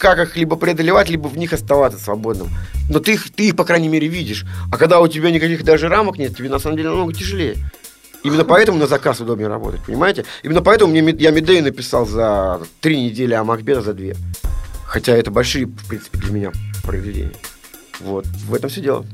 как 0.00 0.18
их 0.18 0.34
либо 0.34 0.56
преодолевать, 0.56 1.10
либо 1.10 1.28
в 1.28 1.36
них 1.36 1.52
оставаться 1.52 1.98
свободным. 1.98 2.48
Но 2.88 3.00
ты 3.00 3.12
их, 3.12 3.30
ты 3.30 3.48
их, 3.48 3.56
по 3.56 3.64
крайней 3.64 3.88
мере, 3.88 4.08
видишь. 4.08 4.46
А 4.72 4.78
когда 4.78 4.98
у 4.98 5.06
тебя 5.06 5.30
никаких 5.30 5.62
даже 5.62 5.88
рамок 5.88 6.16
нет, 6.16 6.34
тебе 6.34 6.48
на 6.48 6.58
самом 6.58 6.78
деле 6.78 6.88
намного 6.88 7.12
тяжелее. 7.12 7.56
Именно 8.22 8.44
поэтому 8.44 8.78
на 8.78 8.86
заказ 8.86 9.20
удобнее 9.20 9.48
работать, 9.48 9.82
понимаете? 9.84 10.24
Именно 10.42 10.62
поэтому 10.62 10.92
мне, 10.92 11.14
я 11.18 11.30
Медею 11.30 11.62
написал 11.62 12.06
за 12.06 12.62
три 12.80 12.98
недели, 12.98 13.34
а 13.34 13.44
Макбета 13.44 13.82
за 13.82 13.92
две. 13.92 14.16
Хотя 14.86 15.14
это 15.14 15.30
большие, 15.30 15.66
в 15.66 15.86
принципе, 15.86 16.18
для 16.18 16.32
меня 16.32 16.52
произведения. 16.82 17.32
Вот, 18.00 18.26
в 18.26 18.54
этом 18.54 18.70
все 18.70 18.80
дело. 18.80 19.04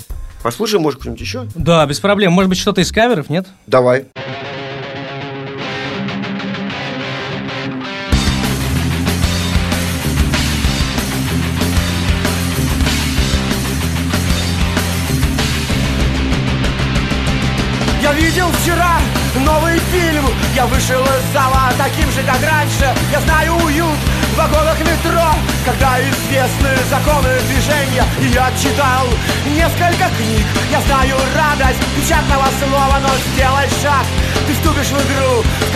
Послушаем, 0.44 0.82
может, 0.82 1.00
кто-нибудь 1.00 1.20
еще? 1.20 1.48
Да, 1.56 1.84
без 1.86 1.98
проблем. 1.98 2.32
Может 2.32 2.48
быть, 2.48 2.58
что-то 2.58 2.80
из 2.80 2.92
каверов, 2.92 3.28
нет? 3.28 3.48
Давай. 3.66 4.06
Я 4.14 4.25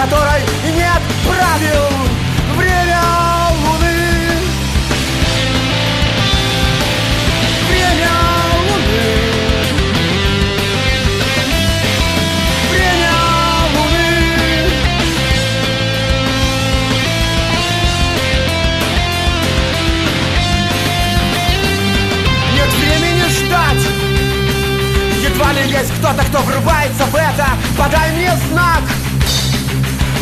которой 0.00 0.40
нет 0.74 1.02
правил 1.28 1.89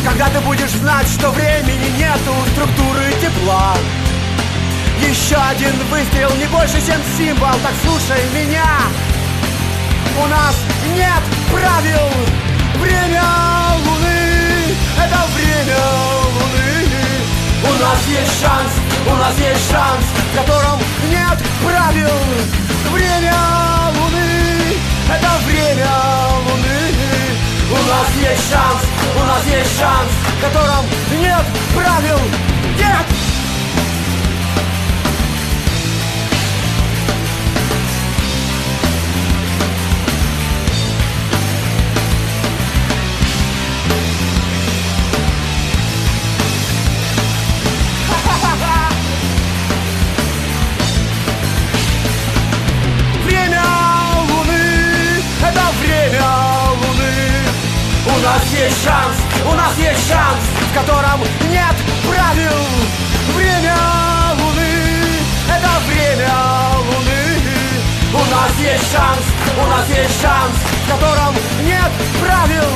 Когда 0.09 0.27
ты 0.29 0.39
будешь 0.39 0.71
знать, 0.71 1.07
что 1.07 1.29
времени 1.29 1.87
нету 1.99 2.33
Структуры 2.53 3.13
тепла. 3.21 3.75
Еще 5.07 5.35
один 5.35 5.71
выстрел, 5.91 6.31
не 6.37 6.47
больше, 6.47 6.83
чем 6.83 6.99
символ 7.15 7.53
Так 7.61 7.73
слушай 7.83 8.19
меня. 8.33 8.65
У 10.19 10.25
нас 10.25 10.55
нет 10.95 11.23
правил. 11.51 12.09
Время 12.81 13.21
Луны 13.85 14.75
Это 14.97 15.19
время 15.37 15.77
Луны. 16.33 16.89
У 17.65 17.71
нас 17.79 17.99
есть 18.07 18.41
шанс, 18.41 18.71
у 19.05 19.15
нас 19.15 19.37
есть 19.37 19.69
шанс 19.69 20.05
В 20.33 20.37
котором 20.39 20.79
нет 21.11 21.37
правил. 21.63 22.17
Время 22.91 23.35
Луны 23.93 24.73
Это 25.07 25.29
время 25.45 25.87
Луны 26.47 26.68
У 27.69 27.73
нас 27.73 28.07
есть 28.19 28.51
шанс, 28.51 28.83
у 29.15 29.25
нас 29.25 29.45
есть 29.45 29.79
шанс 29.79 30.11
В 30.37 30.41
котором 30.41 30.85
нет 31.21 31.45
правил 31.75 32.48
нас 58.29 58.43
есть 58.53 58.83
шанс, 58.83 59.17
у 59.43 59.53
нас 59.53 59.75
есть 59.77 60.07
шанс 60.07 60.43
В 60.69 60.73
котором 60.77 61.19
нет 61.49 61.75
правил. 62.07 62.59
Время 63.35 63.75
Луны 64.39 64.73
Это 65.49 65.71
время 65.89 66.31
Луны. 66.77 67.21
У 68.13 68.23
нас 68.29 68.51
есть 68.59 68.91
шанс, 68.91 69.25
у 69.57 69.65
нас 69.67 69.87
есть 69.89 70.21
шанс 70.21 70.55
В 70.85 70.91
котором 70.91 71.33
нет 71.63 71.91
правил. 72.21 72.69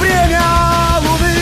Время 0.00 0.42
Луны 1.00 1.36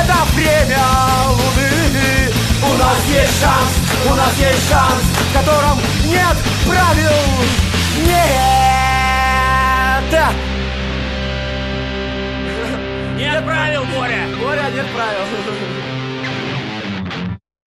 Это 0.00 0.16
время 0.34 0.84
Луны. 1.28 2.32
У 2.62 2.76
нас 2.76 2.98
есть 3.08 3.40
шанс, 3.40 3.72
у 4.10 4.14
нас 4.14 4.34
есть 4.38 4.68
шанс 4.68 5.04
В 5.30 5.32
котором 5.32 5.80
нет 6.04 6.36
правил. 6.66 7.18
Нет 8.04 8.48
Нет 13.38 13.46
правил, 13.46 13.82
Боря 13.94 14.26
Боря, 14.42 14.64
нет 14.74 14.86
правил 14.96 15.20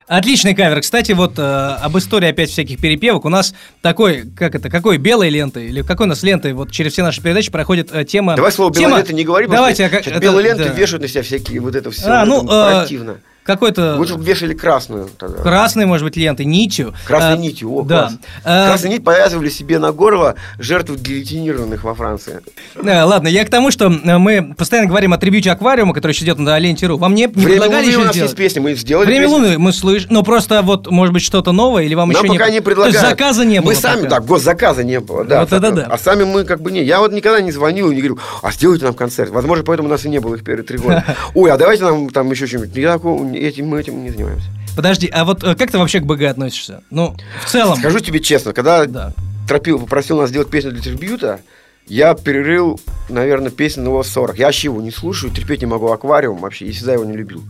Отличный 0.06 0.54
кавер. 0.54 0.82
Кстати, 0.82 1.14
вот 1.14 1.40
э, 1.40 1.42
об 1.42 1.98
истории 1.98 2.28
опять 2.28 2.50
всяких 2.50 2.82
перепевок. 2.82 3.24
У 3.24 3.30
нас 3.30 3.54
такой, 3.82 4.24
как 4.36 4.54
это, 4.56 4.70
какой 4.70 4.98
белой 4.98 5.30
лентой, 5.30 5.68
или 5.68 5.82
какой 5.82 6.08
у 6.08 6.10
нас 6.10 6.24
лентой, 6.24 6.52
вот 6.52 6.72
через 6.72 6.92
все 6.92 7.04
наши 7.04 7.22
передачи 7.22 7.50
проходит 7.50 7.90
э, 7.94 8.04
тема... 8.04 8.36
Давай 8.36 8.52
слово 8.52 8.74
тема- 8.74 8.88
белая 8.88 8.98
лента 8.98 9.14
не 9.14 9.24
говори, 9.24 9.46
потому 9.46 9.60
Давайте, 9.60 9.88
что 9.88 9.96
а 9.96 10.00
как- 10.00 10.08
это- 10.08 10.20
белые 10.20 10.44
ленты 10.44 10.66
да. 10.66 10.74
вешают 10.74 11.04
на 11.04 11.08
себя 11.08 11.24
всякие 11.24 11.62
вот 11.62 11.76
это 11.76 11.90
все. 11.92 12.06
А, 12.06 12.26
ну, 12.26 12.44
э, 12.44 12.80
противно. 12.82 13.22
Какой-то 13.44 13.96
Лучше 13.98 14.16
бы 14.16 14.24
вешали 14.24 14.54
красную 14.54 15.10
тогда. 15.18 15.42
красной, 15.42 15.86
может 15.88 16.06
быть, 16.06 16.16
лентой, 16.16 16.46
нитью. 16.46 16.94
Красной 17.08 17.34
Э, 17.36 17.38
нитью, 17.38 17.74
о, 17.76 17.82
Да. 17.84 18.02
класс. 18.02 18.14
Красную 18.44 18.94
нить 18.94 19.04
повязывали 19.04 19.50
себе 19.50 19.80
на 19.80 19.92
горло 19.92 20.36
жертв 20.60 20.92
гильотинированных 20.96 21.84
во 21.84 21.96
Франции. 21.96 22.42
э, 22.76 23.04
ладно, 23.04 23.28
я 23.28 23.44
к 23.44 23.50
тому, 23.50 23.72
что 23.72 23.86
э, 23.88 24.18
мы 24.20 24.54
постоянно 24.56 24.88
говорим 24.88 25.14
о 25.14 25.18
трибюте 25.18 25.50
аквариума, 25.52 25.94
который 25.96 26.12
еще 26.12 26.24
идет 26.26 26.38
на 26.38 26.58
ленте.ру. 26.60 26.98
Вам 26.98 27.16
не, 27.16 27.24
не 27.24 27.28
Время 27.28 27.48
предлагали 27.62 27.88
еще 27.88 27.98
у 27.98 28.04
нас 28.04 28.12
сделать? 28.14 28.30
есть 28.32 28.38
песня, 28.38 28.62
мы 28.62 28.76
сделали 28.76 29.06
Время 29.08 29.24
песню. 29.26 29.36
Луны 29.38 29.58
мы 29.58 29.74
слышим, 29.74 30.10
но 30.12 30.22
просто 30.24 30.62
вот, 30.62 30.92
может 30.92 31.12
быть, 31.14 31.24
что-то 31.24 31.52
новое, 31.52 31.84
или 31.84 31.96
вам 31.96 32.10
Нам 32.10 32.24
еще 32.24 32.34
пока 32.34 32.48
не... 32.48 32.54
не 32.54 32.60
То 32.60 32.66
предлагают. 32.66 32.96
есть 32.96 33.08
заказа 33.10 33.44
не 33.44 33.60
было 33.60 33.70
Мы 33.72 33.76
сами, 33.76 34.04
пока. 34.04 34.10
да, 34.10 34.20
госзаказа 34.20 34.84
не 34.84 35.00
было, 35.00 35.24
да. 35.26 35.40
Вот 35.42 35.52
это 35.52 35.72
да. 35.72 35.88
А 35.90 35.98
сами 35.98 36.26
мы 36.26 36.44
как 36.44 36.62
бы 36.62 36.72
не. 36.72 36.84
Я 36.84 37.00
вот 37.00 37.12
никогда 37.12 37.42
не 37.42 37.52
звонил 37.52 37.90
и 37.90 37.96
не 37.96 38.02
говорю, 38.02 38.20
а 38.44 38.52
сделайте 38.52 38.86
нам 38.86 38.94
концерт. 38.94 39.32
Возможно, 39.32 39.64
поэтому 39.64 39.88
у 39.88 39.92
нас 39.92 40.06
и 40.06 40.10
не 40.10 40.20
было 40.20 40.36
их 40.36 40.44
первые 40.44 40.64
три 40.66 40.78
года. 40.78 41.04
Ой, 41.34 41.50
а 41.52 41.58
давайте 41.58 41.84
нам 41.86 42.10
там 42.12 42.30
еще 42.30 42.46
что-нибудь. 42.46 42.76
Я 42.76 42.94
такого- 42.94 43.31
этим, 43.40 43.68
мы 43.68 43.80
этим 43.80 44.04
не 44.04 44.10
занимаемся. 44.10 44.48
Подожди, 44.76 45.08
а 45.08 45.26
вот 45.26 45.44
э, 45.44 45.56
как 45.56 45.72
ты 45.72 45.78
вообще 45.78 46.00
к 46.00 46.06
БГ 46.06 46.24
относишься? 46.24 46.84
Ну, 46.90 47.16
в 47.44 47.50
целом. 47.50 47.78
Скажу 47.78 48.00
тебе 48.00 48.20
честно, 48.20 48.54
когда 48.54 48.86
Да. 48.86 49.14
Тропил 49.48 49.80
попросил 49.80 50.18
нас 50.18 50.30
сделать 50.30 50.50
песню 50.50 50.72
для 50.72 50.82
трибьюта, 50.82 51.42
я 51.88 52.14
перерыл, 52.14 52.80
наверное, 53.10 53.52
песню 53.52 53.84
на 53.84 53.88
его 53.88 54.04
40. 54.04 54.38
Я 54.38 54.46
вообще 54.46 54.68
его 54.68 54.82
не 54.82 54.92
слушаю, 54.92 55.34
терпеть 55.34 55.62
не 55.62 55.66
могу 55.66 55.92
аквариум 55.92 56.38
вообще, 56.38 56.68
я 56.68 56.72
всегда 56.72 56.94
его 56.94 57.04
не 57.04 57.18
любил. 57.18 57.44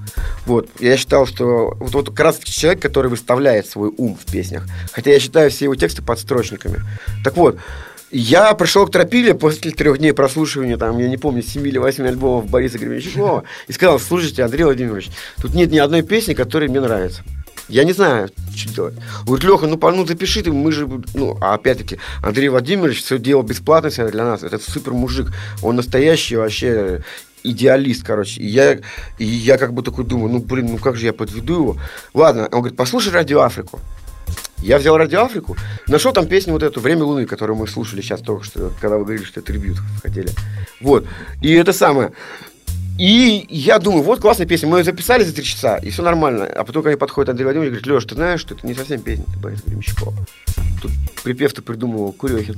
Вот, 0.46 0.70
я 0.80 0.98
считал, 0.98 1.28
что 1.28 1.76
вот, 1.80 1.94
вот 1.94 2.10
как 2.10 2.20
раз 2.22 2.40
человек, 2.40 2.82
который 2.82 3.10
выставляет 3.10 3.68
свой 3.68 3.94
ум 3.96 4.18
в 4.20 4.32
песнях. 4.32 4.66
Хотя 4.94 5.12
я 5.12 5.20
считаю 5.20 5.52
все 5.52 5.66
его 5.66 5.76
тексты 5.76 6.02
подстрочниками. 6.02 6.82
Так 7.24 7.38
вот, 7.38 7.58
я 8.12 8.54
пришел 8.54 8.86
к 8.86 8.92
Тропиле 8.92 9.34
после 9.34 9.72
трех 9.72 9.98
дней 9.98 10.14
прослушивания, 10.14 10.78
там, 10.78 10.98
я 11.00 11.08
не 11.08 11.18
помню, 11.18 11.42
7 11.42 11.66
или 11.68 11.78
8 11.78 12.08
альбомов 12.08 12.50
Бориса 12.50 12.78
Гребенщикова, 12.78 13.44
и 13.68 13.72
сказал, 13.72 14.00
слушайте, 14.00 14.44
Андрей 14.44 14.64
Владимирович, 14.64 15.10
тут 15.42 15.54
нет 15.54 15.72
ни 15.72 15.78
одной 15.78 16.02
песни, 16.02 16.34
которая 16.34 16.70
мне 16.70 16.82
нравится. 16.82 17.24
Я 17.70 17.86
не 17.86 17.94
знаю, 17.94 18.30
что 18.54 18.74
делать. 18.74 18.96
Говорит, 19.26 19.46
Леха, 19.46 19.68
ну, 19.68 19.80
ну 19.80 20.06
запиши 20.06 20.44
ты, 20.44 20.52
мы 20.52 20.74
же, 20.74 20.90
ну, 21.14 21.38
а 21.40 21.54
опять-таки, 21.54 22.00
Андрей 22.22 22.50
Владимирович 22.50 23.02
все 23.02 23.18
делал 23.18 23.44
бесплатно 23.44 23.90
для 24.10 24.26
нас. 24.26 24.44
Это 24.44 24.60
супер 24.60 24.92
мужик. 24.92 25.32
Он 25.62 25.78
настоящий 25.78 26.36
вообще 26.36 27.02
идеалист, 27.44 28.06
короче. 28.06 28.42
И 28.42 28.48
я, 28.48 28.80
и 29.20 29.26
я 29.26 29.58
как 29.58 29.74
бы 29.74 29.84
такой 29.84 30.04
думаю, 30.04 30.34
ну, 30.34 30.40
блин, 30.40 30.68
ну 30.72 30.78
как 30.80 30.98
же 30.98 31.06
я 31.06 31.14
подведу 31.14 31.54
его? 31.54 31.78
Ладно, 32.14 32.44
он 32.52 32.60
говорит, 32.60 32.76
послушай 32.76 33.14
Радио 33.14 33.42
Африку. 33.42 33.80
Я 34.62 34.78
взял 34.78 34.96
Радио 34.96 35.24
Африку, 35.24 35.58
нашел 35.88 36.14
там 36.14 36.28
песню 36.28 36.54
вот 36.54 36.64
эту 36.64 36.80
«Время 36.80 37.04
Луны», 37.04 37.26
которую 37.26 37.58
мы 37.58 37.68
слушали 37.68 38.02
сейчас 38.02 38.22
только 38.22 38.44
что, 38.44 38.72
когда 38.80 38.98
вы 38.98 39.04
говорили, 39.04 39.24
что 39.24 39.40
это 39.40 39.52
трибют 39.52 39.78
хотели. 40.02 40.30
Вот. 40.80 41.06
И 41.42 41.52
это 41.54 41.74
самое. 41.74 42.12
И 43.00 43.46
я 43.50 43.80
думаю, 43.80 44.04
вот 44.04 44.20
классная 44.20 44.46
песня, 44.46 44.68
мы 44.70 44.80
ее 44.80 44.84
записали 44.84 45.24
за 45.24 45.34
три 45.34 45.44
часа, 45.44 45.78
и 45.78 45.90
все 45.90 46.04
нормально. 46.04 46.46
А 46.46 46.64
потом 46.64 46.84
ко 46.84 46.90
мне 46.90 46.98
подходит 46.98 47.30
Андрей 47.30 47.46
Владимирович 47.46 47.72
и 47.80 47.82
говорит, 47.84 47.96
Леш, 48.04 48.06
ты 48.06 48.16
знаешь, 48.16 48.42
что 48.42 48.54
это 48.54 48.68
не 48.68 48.74
совсем 48.76 49.02
песня, 49.02 49.26
это 49.28 49.40
Борис 49.40 49.62
Гремещикова. 49.66 50.14
Тут 50.82 50.92
припев-то 51.24 51.62
придумывал 51.62 52.12
Курехин. 52.12 52.58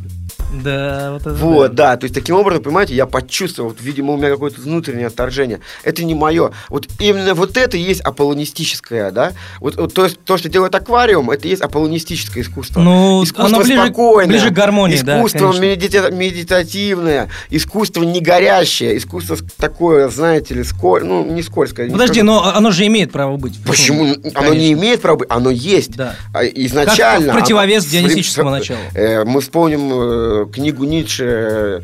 Да, 0.64 1.12
вот 1.14 1.22
это 1.22 1.34
Вот, 1.34 1.74
да. 1.76 1.92
да, 1.92 1.98
то 1.98 2.04
есть 2.06 2.14
таким 2.14 2.36
образом, 2.36 2.64
понимаете, 2.64 2.94
я 2.94 3.06
почувствовал, 3.06 3.70
вот, 3.70 3.82
видимо, 3.82 4.14
у 4.14 4.18
меня 4.18 4.30
какое-то 4.30 4.62
внутреннее 4.62 5.08
отторжение. 5.08 5.60
Это 5.84 6.04
не 6.04 6.14
мое. 6.14 6.52
Вот 6.70 6.88
именно 7.00 7.34
вот 7.34 7.58
это 7.58 7.76
и 7.76 7.82
есть 7.82 8.02
аполлонистическое, 8.02 9.12
да? 9.12 9.34
Вот, 9.60 9.76
вот 9.78 9.94
то, 9.94 10.08
то, 10.10 10.38
что 10.38 10.50
делает 10.50 10.76
аквариум, 10.76 11.32
это 11.32 11.48
и 11.48 11.52
есть 11.52 11.62
аполлонистическое 11.64 12.44
искусство. 12.44 12.82
Ну, 12.82 13.24
искусство 13.24 13.58
оно 13.58 13.64
ближе- 13.66 13.84
спокойное, 13.84 14.28
ближе 14.28 14.50
к 14.52 14.54
гармонии, 14.54 14.98
да, 15.02 15.18
искусство 15.18 15.52
конечно. 15.52 15.64
медита- 15.64 16.12
медитативное, 16.12 17.30
искусство 17.50 18.04
не 18.04 18.22
горящее, 18.22 18.98
искусство 18.98 19.38
такое, 19.58 20.08
знаете 20.10 20.23
ли, 20.52 20.64
сколь, 20.64 21.04
ну, 21.06 21.26
не 21.26 21.42
скользкое. 21.44 21.88
не 21.88 21.92
Подожди, 21.94 22.20
скажу. 22.22 22.26
но 22.26 22.44
оно 22.56 22.72
же 22.72 22.86
имеет 22.88 23.12
право 23.12 23.38
быть. 23.38 23.54
Почему? 23.66 24.06
Оно 24.06 24.32
Конечно. 24.32 24.54
не 24.54 24.74
имеет 24.74 25.02
права 25.02 25.18
быть, 25.18 25.28
оно 25.32 25.50
есть. 25.50 25.96
Да. 25.96 26.16
А 26.34 26.44
Изначально. 26.46 27.28
Как 27.28 27.36
в 27.36 27.40
противовес 27.40 27.84
оно- 27.84 27.92
дионисическому 27.92 28.50
началу. 28.50 28.80
Э, 28.94 29.24
Мы 29.26 29.42
вспомним 29.42 29.90
э, 29.92 30.46
книгу 30.54 30.84
Ницше 30.86 31.26
э, 31.26 31.82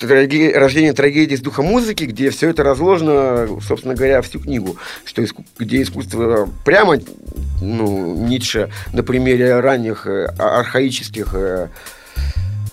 «Траге- 0.00 0.56
«Рождение 0.56 0.94
трагедии 0.94 1.36
с 1.36 1.40
духа 1.40 1.60
музыки», 1.62 2.04
где 2.04 2.30
все 2.30 2.48
это 2.48 2.62
разложено, 2.62 3.60
собственно 3.66 3.94
говоря, 3.94 4.22
всю 4.22 4.38
книгу, 4.40 4.76
что 5.04 5.20
иску- 5.22 5.44
где 5.58 5.82
искусство 5.82 6.48
прямо, 6.64 6.96
ну, 7.60 8.14
Ницше 8.26 8.70
на 8.94 9.02
примере 9.02 9.60
ранних 9.60 10.06
архаических 10.38 11.34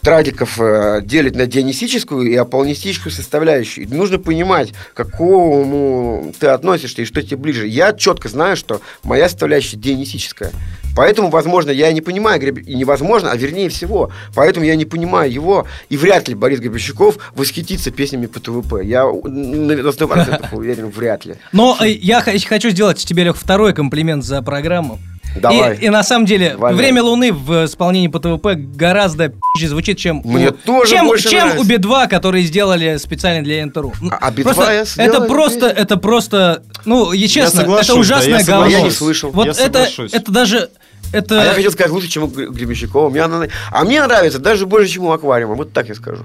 традиков 0.08 0.58
э, 0.62 1.01
делить 1.03 1.36
на 1.36 1.47
дионисическую 1.47 2.32
и 2.32 2.36
аполлонистическую 2.36 3.12
составляющую. 3.12 3.93
Нужно 3.93 4.18
понимать, 4.18 4.72
к 4.72 4.95
какому 4.95 6.32
ты 6.39 6.47
относишься 6.47 7.01
и 7.01 7.05
что 7.05 7.22
тебе 7.22 7.36
ближе. 7.36 7.68
Я 7.68 7.91
четко 7.91 8.30
знаю, 8.30 8.55
что 8.55 8.80
моя 9.03 9.28
составляющая 9.28 9.76
дионисическая. 9.76 10.51
Поэтому, 10.95 11.30
возможно, 11.30 11.72
я 11.72 11.91
не 11.91 11.99
понимаю, 11.99 12.41
и 12.41 12.76
невозможно, 12.76 13.32
а 13.32 13.36
вернее 13.36 13.68
всего, 13.68 14.10
поэтому 14.34 14.66
я 14.66 14.78
не 14.78 14.86
понимаю 14.86 15.30
его, 15.30 15.68
и 15.89 15.97
вряд 15.97 16.30
ли 16.30 16.36
Борис 16.36 16.62
Гребенщиков 16.62 17.18
восхитится 17.36 17.91
песнями 17.91 18.28
по 18.28 18.39
ТВП. 18.39 18.86
Я 18.86 19.03
на 19.03 19.74
100% 19.74 20.47
уверен, 20.53 20.88
вряд 20.88 21.26
ли. 21.26 21.36
Но 21.51 21.78
э, 21.82 21.89
я 21.89 22.22
хочу 22.22 22.70
сделать 22.70 22.97
тебе, 22.99 23.26
Лех, 23.26 23.36
второй 23.36 23.74
комплимент 23.74 24.24
за 24.24 24.41
программу. 24.41 24.99
Давай. 25.36 25.78
И, 25.78 25.86
и 25.86 25.90
на 25.90 26.04
самом 26.04 26.26
деле, 26.26 26.56
Валяй. 26.58 26.78
«Время 26.78 27.04
Луны» 27.04 27.32
в 27.32 27.66
исполнении 27.66 28.08
по 28.08 28.20
ТВП 28.20 28.56
гораздо 28.56 29.30
пи***че 29.30 29.68
звучит, 29.68 29.98
чем, 29.98 30.22
Мне 30.24 30.50
у, 30.50 30.52
тоже 30.54 30.92
чем, 30.92 31.16
чем 31.18 31.40
нравится. 31.48 31.60
у 31.60 31.64
Би-2, 31.64 32.08
которые 32.08 32.44
сделали 32.46 32.98
специально 32.98 33.44
для 33.44 33.66
НТРУ. 33.66 33.94
Ну, 34.02 34.10
А- 34.12 34.18
а 34.28 34.32
Би-2 34.32 34.44
просто 34.44 34.72
я 34.74 35.06
это 35.06 35.22
просто, 35.22 35.68
это 35.68 35.98
просто, 35.98 36.64
ну, 36.86 37.12
и 37.14 37.28
честно, 37.28 37.62
это 37.62 37.88
да, 37.88 37.94
ужасное 37.96 38.40
я 38.40 38.44
говно. 38.46 38.68
Я 38.68 38.82
не 38.82 38.92
слышал. 38.92 39.32
Вот 39.32 39.46
Я 39.46 39.52
это, 39.52 39.64
соглашусь. 39.86 40.14
это 40.14 40.32
даже, 40.32 40.70
это... 41.14 41.42
А 41.42 41.46
я 41.46 41.54
хотел 41.54 41.72
сказать 41.72 41.92
лучше, 41.92 42.08
чем 42.08 42.24
у 42.24 42.28
Гр- 42.28 42.50
Гребенщикова. 42.50 43.10
Мне 43.10 43.22
она- 43.22 43.46
А 43.72 43.84
мне 43.84 44.02
нравится 44.02 44.40
даже 44.40 44.66
больше, 44.66 44.92
чем 44.94 45.04
у 45.06 45.12
аквариума. 45.12 45.54
Вот 45.56 45.72
так 45.74 45.88
я 45.90 45.96
скажу. 45.96 46.24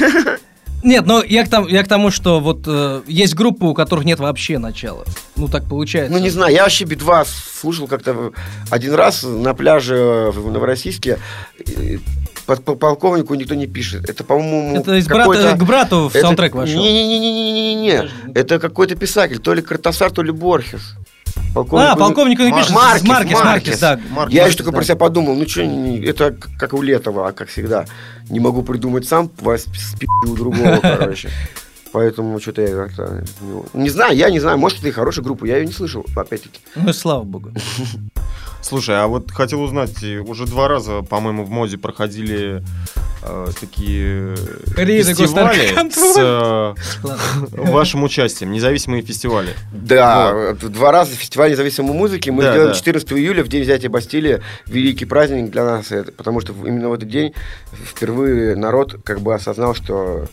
Нет, 0.82 1.06
но 1.06 1.22
я 1.22 1.44
к, 1.44 1.48
тому, 1.50 1.68
я 1.68 1.82
к 1.82 1.88
тому, 1.88 2.10
что 2.10 2.40
вот 2.40 2.62
э, 2.66 3.02
есть 3.06 3.34
группы, 3.34 3.66
у 3.66 3.74
которых 3.74 4.04
нет 4.04 4.18
вообще 4.18 4.58
начала. 4.58 5.04
Ну, 5.36 5.48
так 5.48 5.68
получается. 5.68 6.12
Ну, 6.12 6.18
не 6.18 6.30
знаю, 6.30 6.54
я 6.54 6.62
вообще 6.62 6.84
Би-2 6.84 7.26
слушал 7.60 7.86
как-то 7.86 8.32
один 8.70 8.94
раз 8.94 9.22
на 9.22 9.54
пляже 9.54 10.30
в 10.34 10.50
Новороссийске. 10.50 11.18
Под 12.46 12.64
по 12.64 12.74
полковнику 12.74 13.34
никто 13.34 13.54
не 13.54 13.66
пишет. 13.66 14.08
Это, 14.08 14.24
по-моему, 14.24 14.76
Это 14.80 14.96
из 14.96 15.06
брата, 15.06 15.56
к 15.56 15.64
брату 15.64 16.08
в 16.08 16.14
Это- 16.14 16.22
саундтрек 16.26 16.54
вошел. 16.54 16.80
Не-не-не-не-не-не. 16.82 18.10
Это 18.34 18.58
какой-то 18.58 18.96
писатель, 18.96 19.38
то 19.38 19.54
ли 19.54 19.62
Картасар, 19.62 20.10
то 20.10 20.22
ли 20.22 20.32
Борхес. 20.32 20.94
А, 21.54 21.96
полковнику 21.96 22.42
не 22.42 22.52
пишет. 22.52 22.70
Маркес, 22.70 23.02
Маркес, 23.02 23.32
Маркес, 23.32 23.44
Маркес. 23.44 23.78
да. 23.78 24.00
Маркес, 24.10 24.34
Я 24.34 24.46
еще 24.46 24.56
только 24.58 24.70
да. 24.70 24.76
про 24.76 24.84
себя 24.84 24.96
подумал, 24.96 25.34
ну 25.34 25.48
что, 25.48 25.62
это 25.62 26.36
как 26.58 26.74
у 26.74 26.82
Летова, 26.82 27.28
а 27.28 27.32
как 27.32 27.48
всегда. 27.48 27.86
Не 28.28 28.40
могу 28.40 28.62
придумать 28.62 29.06
сам, 29.08 29.30
вас 29.40 29.64
спи 29.64 30.06
у 30.26 30.34
другого, 30.34 30.78
короче. 30.82 31.30
Поэтому 31.92 32.38
что-то 32.40 32.62
я 32.62 32.74
как-то... 32.74 33.24
Не, 33.74 33.88
знаю, 33.88 34.16
я 34.16 34.30
не 34.30 34.38
знаю, 34.38 34.58
может, 34.58 34.78
это 34.78 34.88
и 34.88 34.92
хорошая 34.92 35.24
группа, 35.24 35.44
я 35.44 35.58
ее 35.58 35.66
не 35.66 35.72
слышал, 35.72 36.06
опять-таки. 36.14 36.60
Ну 36.76 36.90
и 36.90 36.92
слава 36.92 37.24
богу. 37.24 37.50
Слушай, 38.62 39.02
а 39.02 39.06
вот 39.06 39.30
хотел 39.30 39.62
узнать, 39.62 40.02
уже 40.26 40.46
два 40.46 40.68
раза, 40.68 41.02
по-моему, 41.02 41.44
в 41.44 41.50
моде 41.50 41.78
проходили 41.78 42.62
э, 43.22 43.46
такие 43.58 44.36
Рейды 44.76 45.14
фестивали 45.14 45.90
с 45.90 46.14
э, 46.18 46.74
вашим 47.52 48.02
участием, 48.04 48.52
независимые 48.52 49.02
фестивали. 49.02 49.54
Да, 49.72 50.32
вот 50.32 50.58
два 50.72 50.92
раза 50.92 51.16
фестиваль 51.16 51.50
независимой 51.50 51.94
музыки. 51.94 52.30
Мы 52.30 52.42
Да, 52.42 52.52
сделали 52.52 52.68
да. 52.68 52.74
14 52.74 53.12
июля, 53.12 53.42
в 53.44 53.48
день 53.48 53.62
взятия 53.62 53.88
Бастилии, 53.88 54.42
великий 54.66 55.06
праздник 55.06 55.50
для 55.50 55.64
нас, 55.64 55.90
это, 55.90 56.12
потому 56.12 56.40
что 56.40 56.52
именно 56.52 56.90
в 56.90 56.92
этот 56.92 57.08
день 57.08 57.32
впервые 57.72 58.56
народ 58.56 58.96
как 59.04 59.20
бы 59.20 59.34
осознал, 59.34 59.74
что 59.74 60.26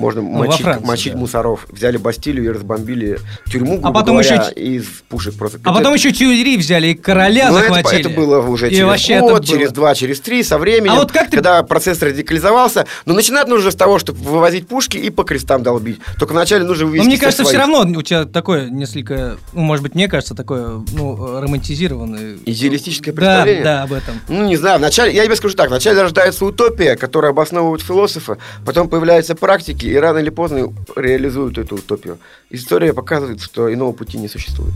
можно 0.00 0.22
Ну, 0.22 0.30
мочить, 0.30 0.62
Франции, 0.62 0.86
мочить 0.86 1.12
да. 1.12 1.18
мусоров. 1.18 1.66
Взяли 1.70 1.96
Бастилию 1.98 2.46
и 2.46 2.48
разбомбили 2.48 3.18
тюрьму, 3.50 3.74
грубо 3.74 3.88
А 3.88 3.92
потом 3.92 4.16
говоря, 4.16 4.36
еще- 4.50 4.52
из 4.60 4.84
пушек 5.08 5.34
просто. 5.34 5.58
А 5.64 5.72
потом 5.72 5.94
еще 5.94 6.10
Тюильри 6.12 6.56
взяли 6.56 6.88
и 6.88 6.94
короля 6.94 7.50
Ну, 7.50 7.58
это, 7.58 7.68
захватили. 7.74 8.00
это 8.00 8.10
было 8.10 8.40
уже 8.40 8.68
И 8.68 8.70
через 8.74 8.84
вообще 8.86 9.12
это 9.14 9.22
год, 9.22 9.32
было. 9.32 9.46
через 9.46 9.72
два, 9.72 9.94
через 9.94 10.20
три, 10.20 10.42
со 10.42 10.58
временем, 10.58 10.92
А 10.92 10.96
вот 10.96 11.12
как 11.12 11.26
ты- 11.30 11.36
когда 11.36 11.62
процесс 11.62 12.00
радикализовался. 12.02 12.86
Но 13.06 13.14
начинать 13.14 13.46
нужно 13.48 13.70
с 13.70 13.74
того, 13.76 13.98
чтобы 13.98 14.18
вывозить 14.20 14.66
пушки 14.66 14.96
и 14.96 15.10
по 15.10 15.24
крестам 15.24 15.62
долбить. 15.62 15.98
Только 16.18 16.32
вначале 16.32 16.64
нужно 16.64 16.86
вывести 16.86 17.04
Но 17.04 17.10
мне 17.10 17.18
кажется, 17.18 17.42
все 17.42 17.50
своих. 17.52 17.60
равно 17.66 17.98
у 17.98 18.02
тебя 18.02 18.24
такое 18.24 18.68
несколько, 18.70 19.36
ну, 19.52 19.60
может 19.62 19.82
быть, 19.82 19.94
мне 19.94 20.08
кажется, 20.08 20.34
такое, 20.34 20.82
ну, 20.92 21.40
романтизированное. 21.40 22.38
Идеалистическое 22.46 23.12
Да, 23.14 23.20
представление? 23.20 23.64
да, 23.64 23.82
об 23.82 23.92
этом. 23.92 24.14
Ну, 24.28 24.46
не 24.46 24.56
знаю, 24.56 24.78
вначале, 24.78 25.12
я 25.14 25.24
тебе 25.24 25.36
скажу 25.36 25.54
так, 25.54 25.68
вначале 25.68 26.00
рождается 26.02 26.44
утопия, 26.44 26.96
которая 26.96 27.32
обосновывают 27.32 27.82
философы, 27.82 28.38
потом 28.64 28.88
появляются 28.88 29.34
практики, 29.34 29.86
и 29.90 29.96
рано 29.96 30.18
или 30.18 30.30
поздно 30.30 30.72
реализуют 30.96 31.58
эту 31.58 31.76
утопию. 31.76 32.18
История 32.50 32.92
показывает, 32.92 33.40
что 33.40 33.72
иного 33.72 33.92
пути 33.92 34.18
не 34.18 34.28
существует. 34.28 34.72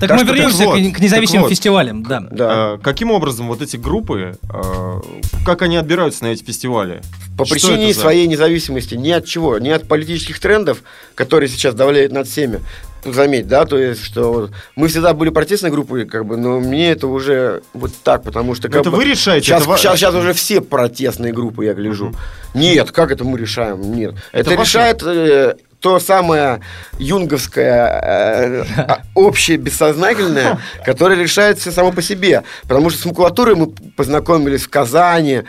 Так, 0.00 0.10
Так 0.10 0.10
мы 0.10 0.18
что, 0.18 0.26
так 0.26 0.36
вернемся 0.36 0.64
вот, 0.66 0.74
к, 0.94 1.00
независимым 1.00 1.42
вот. 1.44 1.50
фестивалям, 1.50 2.02
да. 2.02 2.20
Да. 2.20 2.46
А, 2.50 2.78
каким 2.78 3.10
образом 3.10 3.46
вот 3.48 3.62
эти 3.62 3.78
группы, 3.78 4.36
а, 4.50 5.00
как 5.46 5.62
они 5.62 5.76
отбираются 5.76 6.24
на 6.24 6.28
эти 6.28 6.44
фестивали? 6.44 7.00
По 7.38 7.46
Что 7.46 7.54
причине 7.54 7.94
за- 7.94 8.00
своей 8.00 8.26
независимости 8.26 8.94
ни 8.94 9.10
от 9.10 9.24
чего, 9.24 9.58
ни 9.58 9.70
от 9.70 9.88
политических 9.88 10.38
трендов, 10.38 10.82
которые 11.14 11.48
сейчас 11.48 11.74
давляют 11.74 12.12
над 12.12 12.28
всеми. 12.28 12.60
Ну, 13.06 13.12
Заметь, 13.12 13.46
да, 13.46 13.64
то 13.64 13.78
есть, 13.78 14.02
что 14.02 14.50
мы 14.74 14.88
всегда 14.88 15.14
были 15.14 15.30
протестной 15.30 15.70
группой, 15.70 16.06
как 16.06 16.26
бы, 16.26 16.36
но 16.36 16.58
мне 16.58 16.90
это 16.90 17.06
уже 17.06 17.62
вот 17.72 17.92
так, 18.02 18.24
потому 18.24 18.54
что 18.56 18.68
как 18.68 18.80
Это 18.80 18.90
бы, 18.90 18.96
вы 18.96 19.04
решаете? 19.04 19.46
Сейчас, 19.46 19.62
это 19.62 19.76
сейчас, 19.76 19.98
сейчас 19.98 20.14
уже 20.14 20.32
все 20.32 20.60
протестные 20.60 21.32
группы, 21.32 21.64
я 21.64 21.74
гляжу. 21.74 22.12
Нет, 22.54 22.90
как 22.90 23.12
это 23.12 23.24
мы 23.24 23.38
решаем? 23.38 23.94
Нет. 23.94 24.14
Это, 24.32 24.52
Это 24.52 24.60
решает 24.60 25.02
э, 25.04 25.54
то 25.80 26.00
самое 26.00 26.62
юнговское 26.98 28.00
э, 28.02 28.64
общее 29.14 29.56
бессознательное, 29.56 30.58
которое 30.84 31.16
решает 31.20 31.58
все 31.58 31.70
само 31.70 31.92
по 31.92 32.02
себе. 32.02 32.42
Потому 32.62 32.90
что 32.90 33.00
с 33.00 33.04
макулатурой 33.04 33.54
мы 33.54 33.68
познакомились 33.68 34.62
в 34.62 34.68
Казани, 34.68 35.42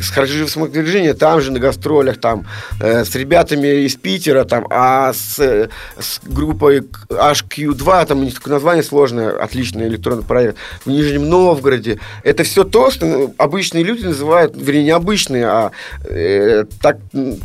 с 0.00 0.10
Харжиев 0.10 0.50
самодвижения, 0.50 1.14
там 1.14 1.40
же 1.40 1.52
на 1.52 1.58
гастролях, 1.58 2.18
там, 2.18 2.46
э, 2.80 3.04
с 3.04 3.14
ребятами 3.14 3.84
из 3.86 3.96
Питера, 3.96 4.44
там, 4.44 4.66
а 4.70 5.12
с, 5.12 5.38
э, 5.38 5.68
с 5.98 6.20
группой 6.24 6.80
HQ2, 7.08 8.06
там 8.06 8.20
у 8.20 8.24
них 8.24 8.34
такое 8.34 8.54
название 8.54 8.82
сложное, 8.82 9.30
отличный 9.42 9.88
электронный 9.88 10.24
проект, 10.24 10.56
в 10.84 10.90
Нижнем 10.90 11.28
Новгороде. 11.28 11.98
Это 12.22 12.44
все 12.44 12.64
то, 12.64 12.90
что 12.90 13.06
ну, 13.06 13.34
обычные 13.38 13.84
люди 13.84 14.04
называют, 14.04 14.54
вернее, 14.56 14.84
не 14.84 14.90
обычные, 14.90 15.46
а 15.46 15.70
э, 16.04 16.64
так, 16.80 16.98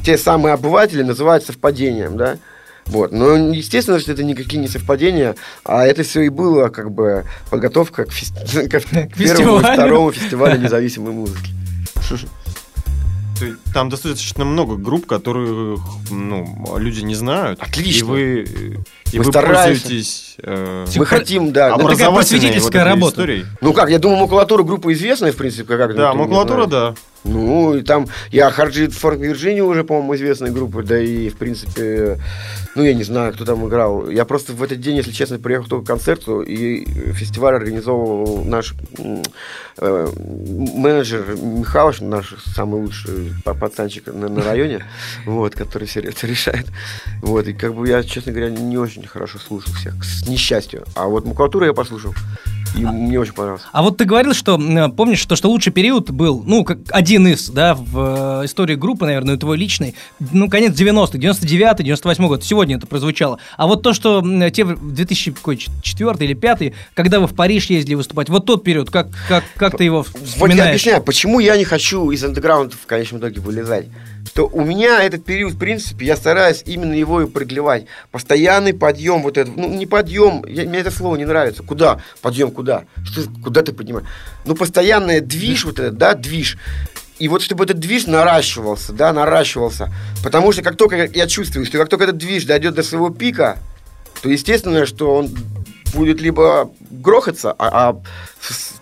те 0.04 0.18
самые 0.18 0.54
обыватели 0.54 1.04
называют 1.04 1.46
совпадением, 1.46 2.18
да? 2.18 2.38
Вот. 2.90 3.12
Но, 3.12 3.36
естественно, 3.36 4.00
что 4.00 4.12
это 4.12 4.24
никакие 4.24 4.60
не 4.60 4.68
совпадения, 4.68 5.36
а 5.64 5.86
это 5.86 6.04
все 6.04 6.22
и 6.22 6.30
было 6.30 6.70
как 6.70 6.92
бы 6.92 7.24
подготовка 7.50 8.06
к, 8.06 8.10
фес- 8.10 8.34
к 9.14 9.18
первому 9.18 9.60
и 9.60 9.64
второму 9.64 10.12
фестивалю 10.12 10.60
независимой 10.60 11.14
музыки. 11.14 11.52
Там 13.74 13.90
достаточно 13.90 14.46
много 14.46 14.76
групп, 14.76 15.06
которых 15.06 15.82
ну, 16.10 16.78
люди 16.78 17.02
не 17.02 17.16
знают. 17.16 17.60
Отлично. 17.62 18.06
И 18.06 18.44
вы, 18.44 18.80
и 19.12 19.18
Мы 19.18 19.24
вы 19.26 19.32
стараемся. 19.32 19.82
пользуетесь 19.82 20.36
э, 20.44 20.86
Мы 20.96 21.06
хотим, 21.06 21.52
да. 21.52 21.70
это 21.70 21.82
ну, 21.82 21.90
такая 21.90 22.12
просветительская 22.12 22.84
работа. 22.84 23.12
историей. 23.14 23.46
Ну 23.62 23.74
как, 23.74 23.90
я 23.90 24.00
думаю, 24.00 24.20
макулатура 24.22 24.64
группа 24.64 24.92
известная, 24.94 25.32
в 25.32 25.36
принципе, 25.36 25.78
как 25.78 25.96
Да, 25.96 26.14
макулатура, 26.14 26.66
да. 26.66 26.96
Ну, 27.26 27.76
и 27.76 27.82
там, 27.82 28.08
я 28.32 28.50
Харджит 28.50 28.94
Форк 28.94 29.20
Вирджиния 29.20 29.62
уже, 29.62 29.84
по-моему, 29.84 30.16
известная 30.16 30.52
группа, 30.52 30.84
да 30.84 30.98
и, 31.02 31.28
в 31.28 31.36
принципе, 31.36 32.18
ну, 32.76 32.84
я 32.84 32.94
не 32.94 33.04
знаю, 33.04 33.34
кто 33.34 33.44
там 33.44 33.68
играл. 33.68 34.10
Я 34.10 34.24
просто 34.24 34.54
в 34.54 34.64
этот 34.64 34.80
день, 34.80 34.96
если 34.96 35.12
честно, 35.12 35.38
приехал 35.38 35.68
только 35.68 35.84
к 35.84 35.88
концерту, 35.88 36.42
и 36.42 36.86
фестиваль 37.12 37.56
организовывал 37.56 38.46
наш 38.46 38.74
э, 39.80 40.08
менеджер 40.18 41.36
Михалыч, 41.36 42.00
наш 42.00 42.36
самый 42.56 42.82
лучший 42.82 43.34
па- 43.44 43.54
пацанчик 43.54 44.08
на, 44.08 44.30
на 44.30 44.42
районе, 44.42 44.86
вот, 45.26 45.56
который 45.56 45.90
все 45.90 46.00
это 46.00 46.26
решает. 46.26 46.68
Вот, 47.22 47.48
и 47.50 47.54
как 47.54 47.74
бы 47.76 47.86
я, 47.88 48.02
честно 48.02 48.32
говоря, 48.32 48.50
не 48.50 48.78
очень 48.78 48.99
хорошо 49.08 49.40
слушал 49.40 49.74
всех, 49.74 49.96
к 49.98 50.28
несчастью. 50.28 50.86
А 50.96 51.08
вот 51.08 51.26
макулатуру 51.26 51.66
я 51.66 51.74
послушал, 51.74 52.14
и 52.76 52.86
мне 52.86 53.20
очень 53.20 53.34
понравилось. 53.34 53.64
А 53.72 53.82
вот 53.82 53.98
ты 53.98 54.06
говорил, 54.06 54.34
что, 54.34 54.58
помнишь, 54.96 55.26
то, 55.26 55.36
что 55.36 55.50
лучший 55.50 55.74
период 55.74 56.12
был, 56.12 56.44
ну, 56.46 56.64
как 56.64 56.80
один 56.90 57.28
из, 57.28 57.50
да, 57.50 57.74
в 57.74 58.42
э, 58.42 58.46
истории 58.46 58.76
группы, 58.76 59.06
наверное, 59.06 59.38
твой 59.38 59.58
личный, 59.58 59.96
ну, 60.20 60.50
конец 60.50 60.74
90-х, 60.74 61.18
99-й, 61.18 61.84
98 61.84 62.28
год, 62.28 62.44
сегодня 62.44 62.78
это 62.78 62.88
прозвучало. 62.88 63.40
А 63.58 63.68
вот 63.68 63.84
то, 63.84 63.94
что 63.94 64.22
те 64.52 64.64
в 64.64 64.94
2004 64.94 66.26
или 66.26 66.34
5 66.34 66.74
когда 66.94 67.20
вы 67.20 67.28
в 67.28 67.36
Париж 67.36 67.70
ездили 67.70 67.96
выступать, 67.96 68.30
вот 68.30 68.46
тот 68.46 68.64
период, 68.64 68.90
как, 68.90 69.08
как, 69.28 69.44
как 69.56 69.78
ты 69.78 69.84
его 69.84 70.00
Вот 70.04 70.20
я 70.20 70.26
вспоминаешь? 70.26 70.70
объясняю, 70.70 71.02
почему 71.02 71.40
я 71.40 71.58
не 71.58 71.64
хочу 71.64 72.12
из 72.12 72.24
андеграунда 72.24 72.76
в 72.76 72.86
конечном 72.86 73.20
итоге 73.22 73.40
вылезать. 73.40 73.88
Что 74.40 74.48
у 74.54 74.64
меня 74.64 75.04
этот 75.04 75.26
период, 75.26 75.56
в 75.56 75.60
принципе, 75.60 76.06
я 76.06 76.16
стараюсь 76.16 76.64
именно 76.66 76.94
его 76.94 77.22
и 77.22 77.28
продлевать. 77.28 77.88
Постоянный 78.10 78.74
подъем, 78.74 79.22
вот 79.22 79.38
этот, 79.38 79.58
ну 79.58 79.68
не 79.68 79.86
подъем, 79.86 80.46
я- 80.48 80.64
мне 80.64 80.80
это 80.80 80.92
слово 80.92 81.18
не 81.18 81.26
нравится. 81.26 81.62
Куда? 81.62 82.02
Подъем 82.22 82.52
куда? 82.52 82.86
Что, 83.04 83.24
куда 83.44 83.64
ты 83.64 83.74
поднимаешь? 83.74 84.08
Ну 84.46 84.56
постоянный 84.56 85.20
движ, 85.20 85.66
вот 85.66 85.80
этот, 85.80 85.98
да, 85.98 86.14
движ. 86.14 86.58
И 87.18 87.28
вот 87.28 87.42
чтобы 87.42 87.66
этот 87.66 87.80
движ 87.80 88.08
наращивался, 88.08 88.94
да, 88.94 89.12
наращивался. 89.12 89.92
Потому 90.24 90.54
что 90.54 90.62
как 90.62 90.78
только 90.78 91.04
я 91.04 91.28
чувствую, 91.28 91.66
что 91.66 91.78
как 91.78 91.90
только 91.90 92.06
этот 92.06 92.16
движ 92.16 92.46
дойдет 92.46 92.76
до 92.76 92.84
своего 92.84 93.10
пика, 93.10 93.58
то 94.22 94.30
естественно, 94.30 94.86
что 94.86 95.16
он 95.16 95.36
будет 95.94 96.22
либо 96.22 96.72
грохаться, 96.90 97.52
а, 97.60 97.90
а 97.90 98.02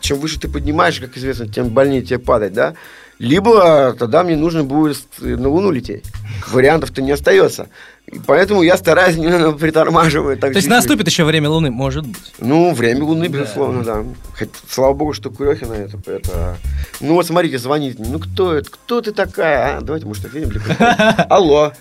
чем 0.01 0.19
выше 0.19 0.39
ты 0.39 0.49
поднимаешь, 0.49 0.99
как 0.99 1.17
известно, 1.17 1.47
тем 1.47 1.69
больнее 1.69 2.03
тебе 2.03 2.19
падать, 2.19 2.53
да? 2.53 2.75
Либо 3.19 3.95
тогда 3.97 4.23
мне 4.23 4.35
нужно 4.35 4.63
будет 4.63 5.05
на 5.19 5.49
Луну 5.49 5.71
лететь. 5.71 6.05
Вариантов-то 6.47 7.01
не 7.01 7.11
остается. 7.11 7.67
И 8.05 8.19
поэтому 8.19 8.61
я 8.61 8.77
стараюсь 8.77 9.17
немного 9.17 9.53
притормаживать. 9.53 10.39
Так 10.39 10.51
То 10.51 10.57
есть 10.57 10.69
наступит 10.69 11.07
еще 11.07 11.23
время 11.23 11.49
Луны, 11.49 11.71
может 11.71 12.05
быть. 12.05 12.33
Ну, 12.39 12.73
время 12.73 13.03
Луны, 13.03 13.27
безусловно, 13.27 13.83
да. 13.83 14.03
Хоть, 14.37 14.49
слава 14.69 14.93
богу, 14.93 15.13
что 15.13 15.29
Курехина 15.31 15.73
это, 15.73 15.99
это... 16.09 16.57
Ну 17.01 17.15
вот 17.15 17.25
смотрите, 17.25 17.57
звонит. 17.57 17.97
Ну 17.99 18.19
кто 18.19 18.53
это? 18.53 18.69
Кто 18.69 19.01
ты 19.01 19.11
такая? 19.11 19.77
А? 19.77 19.81
Давайте, 19.81 20.05
может, 20.05 20.25
ответим. 20.25 20.61
Алло. 21.29 21.73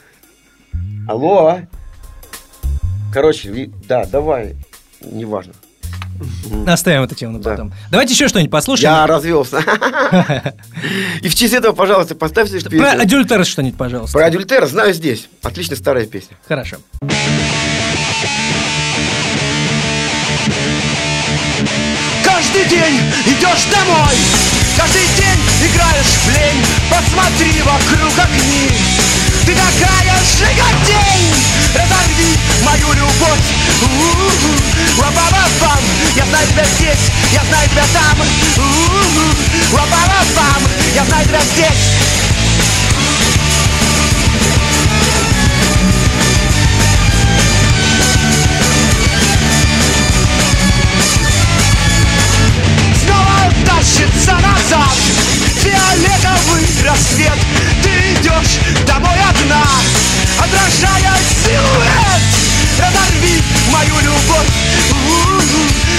Алло. 1.06 1.60
Короче, 3.12 3.70
да, 3.86 4.04
давай. 4.06 4.56
Неважно. 5.00 5.52
Оставим 6.66 7.02
эту 7.02 7.14
тему 7.14 7.32
на 7.34 7.38
Да. 7.40 7.50
потом. 7.50 7.72
Давайте 7.90 8.12
еще 8.14 8.28
что-нибудь 8.28 8.50
послушаем. 8.50 8.92
Я 8.92 9.06
развелся. 9.06 9.58
И 11.22 11.28
в 11.28 11.34
честь 11.34 11.54
этого, 11.54 11.72
пожалуйста, 11.72 12.14
поставьте 12.14 12.58
Про 12.60 12.70
песню. 12.70 13.00
адюльтер 13.02 13.44
что-нибудь, 13.44 13.76
пожалуйста. 13.78 14.18
Про 14.18 14.26
адюльтер 14.26 14.66
знаю 14.66 14.92
здесь. 14.94 15.28
Отличная 15.42 15.76
старая 15.76 16.06
песня. 16.06 16.36
Хорошо. 16.46 16.76
Каждый 22.24 22.64
день 22.68 23.00
идешь 23.26 23.64
домой 23.70 24.14
Каждый 24.76 25.06
день 25.16 25.40
играешь 25.70 26.14
в 26.24 26.28
лень 26.28 26.64
Посмотри 26.90 27.62
вокруг 27.62 28.12
огни 28.18 28.70
Ты 29.46 29.54
такая 29.54 30.18
жиготень 30.38 31.32
Разорви 31.72 32.36
мою 32.64 32.92
любовь. 32.94 33.46
Ла-ба-ба-бам. 34.98 35.78
Я 36.16 36.24
знаю 36.24 36.46
тебя 36.48 36.64
здесь, 36.64 37.10
я 37.32 37.44
знаю 37.44 37.68
тебя 37.68 37.84
там. 37.92 38.18
Ла-ба-ба-бам. 39.72 40.62
Я 40.94 41.04
знаю 41.04 41.26
тебя 41.26 41.40
здесь 41.40 41.96
снова 53.04 53.52
тащится 53.64 54.32
назад 54.32 55.35
Фиолетовый 55.66 56.64
рассвет. 56.84 57.38
Ты 57.82 57.90
идешь 58.14 58.60
домой 58.86 59.18
одна 59.28 59.64
Отражая 60.38 61.12
силуэт. 61.44 62.22
Разорви 62.78 63.42
мою 63.72 63.98
любовь. 63.98 64.46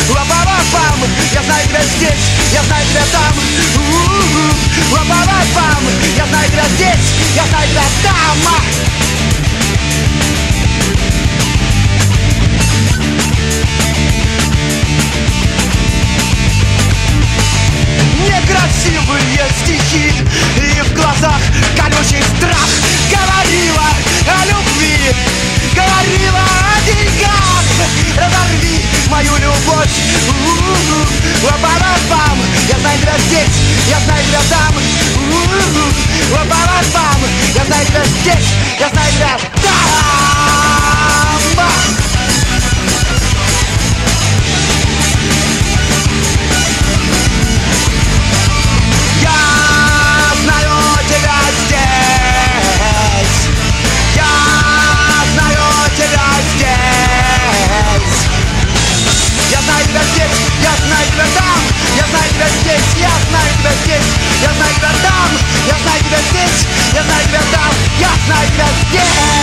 Ла-ба-ба-бам 0.10 1.10
Я 1.34 1.44
знаю 1.44 1.68
тебя 1.68 1.82
здесь, 1.84 2.32
я 2.54 2.64
знаю 2.64 2.86
тебя 2.88 3.04
там. 3.12 3.34
Ла-ба-ба-бам 4.94 5.84
Я 6.16 6.26
знаю 6.28 6.50
тебя 6.50 6.66
здесь, 6.76 7.12
я 7.36 7.46
знаю 7.48 7.68
тебя 7.68 7.84
там 8.04 8.58
Некрасивые 18.48 19.44
стихи. 19.62 20.14
И 20.56 20.82
в 20.82 20.94
глазах 20.94 21.42
колючий 21.76 22.24
страх 22.24 22.70
Говорила 23.12 23.88
о 24.26 24.46
любви 24.46 25.14
Говорила 25.76 26.40
о 26.40 26.82
деньгах. 26.86 27.64
Разорви 28.16 28.86
мою 29.10 29.36
любовь. 29.36 29.90
Ла-ба-ба-бам 31.44 32.40
Я 32.70 32.80
знаю 32.80 33.00
тебя 33.00 33.18
здесь, 33.28 33.56
я 33.90 34.00
знаю 34.00 34.24
тебя 34.26 34.40
там. 34.50 34.74
Ла-ба-ба-бам 36.32 37.22
Я 37.54 37.66
знаю 37.66 37.86
тебя 37.86 38.06
здесь, 38.06 38.48
я 38.80 38.90
знаю 38.90 39.12
тебя 39.12 39.38
там 39.62 40.07
я 60.68 60.76
знаю 60.88 61.08
тебя 61.08 61.28
там 61.36 61.62
Я 61.96 62.06
знаю 62.08 62.30
тебя 62.34 62.48
здесь, 62.60 62.88
я 63.00 63.12
знаю 63.30 63.50
тебя 63.60 63.72
здесь 63.84 64.10
Я 64.42 64.52
знаю 64.54 64.74
тебя 64.76 64.92
там, 65.04 65.30
я 65.68 65.76
знаю 65.84 66.02
тебя 66.04 66.20
здесь 66.30 66.60
Я 66.94 67.04
знаю 67.04 67.24
тебя 67.28 67.44
там, 67.54 67.72
я 68.00 68.12
знаю 68.26 68.48
тебя 68.54 68.68
здесь 68.90 69.36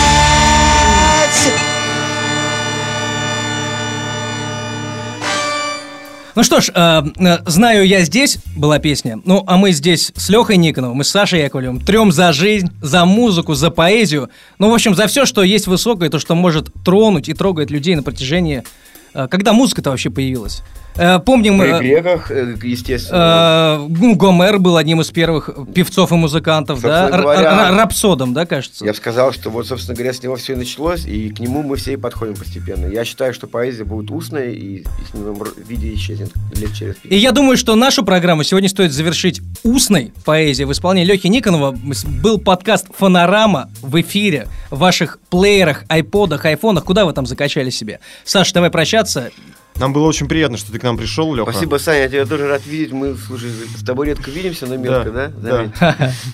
Ну 6.35 6.43
что 6.43 6.59
ж, 6.59 6.69
э, 6.75 7.03
э, 7.17 7.37
знаю 7.45 7.87
я 7.87 8.01
здесь 8.01 8.39
была 8.57 8.77
песня. 8.77 9.21
Ну, 9.23 9.45
а 9.47 9.55
мы 9.55 9.71
здесь 9.71 10.11
с 10.17 10.27
Лехой 10.27 10.57
Никоновым, 10.57 10.97
мы 10.97 11.05
с 11.05 11.09
Сашей 11.09 11.39
Яковлевым 11.39 11.79
трем 11.79 12.11
за 12.11 12.33
жизнь, 12.33 12.71
за 12.81 13.05
музыку, 13.05 13.53
за 13.53 13.71
поэзию. 13.71 14.29
Ну, 14.59 14.69
в 14.69 14.73
общем, 14.73 14.95
за 14.95 15.07
все, 15.07 15.25
что 15.25 15.43
есть 15.43 15.67
высокое, 15.67 16.09
то, 16.09 16.19
что 16.19 16.35
может 16.35 16.73
тронуть 16.83 17.29
и 17.29 17.33
трогает 17.33 17.71
людей 17.71 17.95
на 17.95 18.03
протяжении. 18.03 18.65
э, 19.13 19.29
когда 19.31 19.53
музыка-то 19.53 19.91
вообще 19.91 20.09
появилась? 20.09 20.61
Э, 20.97 21.19
помним. 21.19 21.59
При 21.59 21.69
э, 21.69 21.79
греках, 21.79 22.31
э, 22.31 22.55
естественно. 22.63 23.85
ну, 23.89 24.15
Гомер 24.15 24.59
был 24.59 24.77
одним 24.77 25.01
из 25.01 25.11
первых 25.11 25.49
певцов 25.73 26.11
и 26.11 26.15
музыкантов, 26.15 26.81
да? 26.81 27.01
Собственно 27.09 27.21
говоря, 27.23 27.71
рапсодом, 27.77 28.33
да, 28.33 28.45
кажется? 28.45 28.85
Я 28.85 28.91
бы 28.91 28.97
сказал, 28.97 29.33
что 29.33 29.49
вот, 29.49 29.67
собственно 29.67 29.95
говоря, 29.95 30.13
с 30.13 30.23
него 30.23 30.35
все 30.35 30.53
и 30.53 30.55
началось, 30.55 31.05
и 31.05 31.29
к 31.29 31.39
нему 31.39 31.63
мы 31.63 31.75
все 31.75 31.93
и 31.93 31.97
подходим 31.97 32.35
постепенно. 32.35 32.87
Я 32.87 33.03
считаю, 33.03 33.33
что 33.33 33.47
поэзия 33.47 33.83
будет 33.83 34.09
устной 34.11 34.55
и 34.55 34.85
в 35.13 35.41
р- 35.41 35.53
виде 35.67 35.93
исчезнет 35.93 36.31
лет 36.55 36.73
через 36.73 36.95
И 37.03 37.17
я 37.17 37.31
думаю, 37.31 37.57
что 37.57 37.75
нашу 37.75 38.03
программу 38.05 38.43
сегодня 38.43 38.69
стоит 38.69 38.91
завершить 38.91 39.41
устной 39.63 40.13
поэзией 40.23 40.65
в 40.65 40.71
исполнении 40.71 41.07
Лехи 41.11 41.27
Никонова. 41.27 41.75
Был 42.21 42.39
подкаст 42.39 42.87
«Фонорама» 42.97 43.69
в 43.81 43.99
эфире, 44.01 44.47
в 44.69 44.79
ваших 44.79 45.19
плеерах, 45.29 45.83
айподах, 45.89 46.45
айфонах. 46.45 46.85
Куда 46.85 47.05
вы 47.05 47.13
там 47.13 47.25
закачали 47.25 47.69
себе? 47.69 47.99
Саша, 48.23 48.53
давай 48.53 48.69
прощаться. 48.69 49.31
Нам 49.77 49.91
было 49.91 50.07
очень 50.07 50.27
приятно, 50.27 50.57
что 50.57 50.71
ты 50.71 50.79
к 50.79 50.83
нам 50.83 50.97
пришел, 50.97 51.33
Леха. 51.35 51.51
Спасибо, 51.51 51.77
Саня, 51.77 52.03
я 52.03 52.07
тебя 52.09 52.25
тоже 52.25 52.47
рад 52.47 52.65
видеть. 52.65 52.93
Мы, 52.93 53.15
слушай, 53.15 53.49
с 53.77 53.83
тобой 53.83 54.07
редко 54.07 54.31
видимся, 54.31 54.67
но 54.67 54.77
мелко, 54.77 55.11
да? 55.11 55.27
Да, 55.35 55.49
Заметь. 55.57 55.71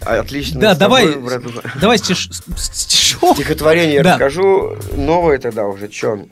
А, 0.05 0.19
Отлично. 0.19 0.59
Да, 0.59 0.75
с 0.75 0.77
тобой, 0.77 1.05
давай, 1.13 1.39
братуха. 1.39 1.71
давай 1.81 1.97
стиш- 1.97 2.29
стишок. 2.57 3.35
Стихотворение 3.35 3.95
я 3.95 4.03
Да. 4.03 4.11
расскажу. 4.11 4.77
Новое 4.95 5.39
тогда 5.39 5.65
уже, 5.65 5.87
чё? 5.87 6.25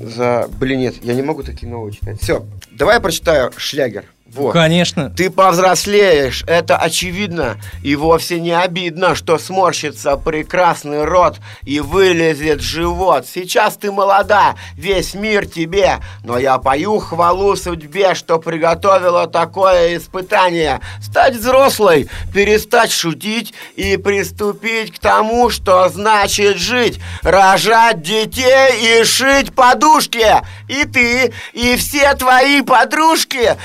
За... 0.00 0.48
Блин, 0.58 0.80
нет, 0.80 0.94
я 1.02 1.14
не 1.14 1.22
могу 1.22 1.42
такие 1.42 1.70
новые 1.70 1.92
читать. 1.94 2.20
Все, 2.22 2.44
давай 2.70 2.96
я 2.96 3.00
прочитаю 3.00 3.52
шлягер. 3.56 4.04
Вот. 4.34 4.52
Конечно. 4.52 5.10
Ты 5.10 5.28
повзрослеешь, 5.28 6.42
это 6.46 6.78
очевидно, 6.78 7.58
и 7.82 7.94
вовсе 7.96 8.40
не 8.40 8.52
обидно, 8.52 9.14
что 9.14 9.36
сморщится 9.36 10.16
прекрасный 10.16 11.04
рот 11.04 11.36
и 11.64 11.80
вылезет 11.80 12.62
живот. 12.62 13.26
Сейчас 13.26 13.76
ты 13.76 13.92
молода, 13.92 14.54
весь 14.74 15.12
мир 15.12 15.46
тебе, 15.46 15.98
но 16.24 16.38
я 16.38 16.56
пою 16.56 16.98
хвалу 16.98 17.56
судьбе, 17.56 18.14
что 18.14 18.38
приготовила 18.38 19.26
такое 19.26 19.98
испытание. 19.98 20.80
Стать 21.02 21.36
взрослой, 21.36 22.08
перестать 22.32 22.90
шутить 22.90 23.52
и 23.76 23.98
приступить 23.98 24.94
к 24.94 24.98
тому, 24.98 25.50
что 25.50 25.90
значит 25.90 26.56
жить. 26.56 27.00
Рожать 27.20 28.00
детей 28.00 29.00
и 29.00 29.04
шить 29.04 29.54
подушки. 29.54 30.24
И 30.68 30.84
ты, 30.86 31.34
и 31.52 31.76
все 31.76 32.14
твои 32.14 32.62
подружки 32.62 33.58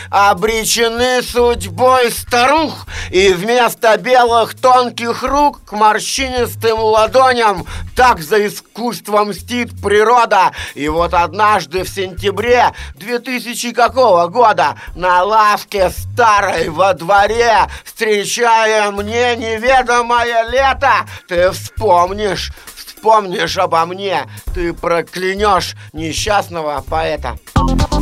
обречены 0.57 1.21
судьбой 1.21 2.11
старух. 2.11 2.87
И 3.11 3.29
вместо 3.29 3.95
белых 3.97 4.55
тонких 4.55 5.23
рук 5.23 5.61
к 5.65 5.71
морщинистым 5.73 6.79
ладоням 6.79 7.65
так 7.95 8.19
за 8.19 8.47
искусство 8.47 9.23
мстит 9.23 9.79
природа. 9.81 10.51
И 10.73 10.87
вот 10.89 11.13
однажды 11.13 11.83
в 11.83 11.89
сентябре 11.89 12.73
2000 12.95 13.71
какого 13.73 14.27
года 14.27 14.75
на 14.95 15.23
лавке 15.23 15.91
старой 15.91 16.69
во 16.69 16.93
дворе, 16.93 17.67
встречая 17.85 18.89
мне 18.91 19.35
неведомое 19.35 20.49
лето, 20.49 21.07
ты 21.27 21.51
вспомнишь, 21.51 22.51
вспомнишь 22.75 23.57
обо 23.57 23.85
мне, 23.85 24.25
ты 24.53 24.73
проклянешь 24.73 25.75
несчастного 25.93 26.83
поэта. 26.89 27.37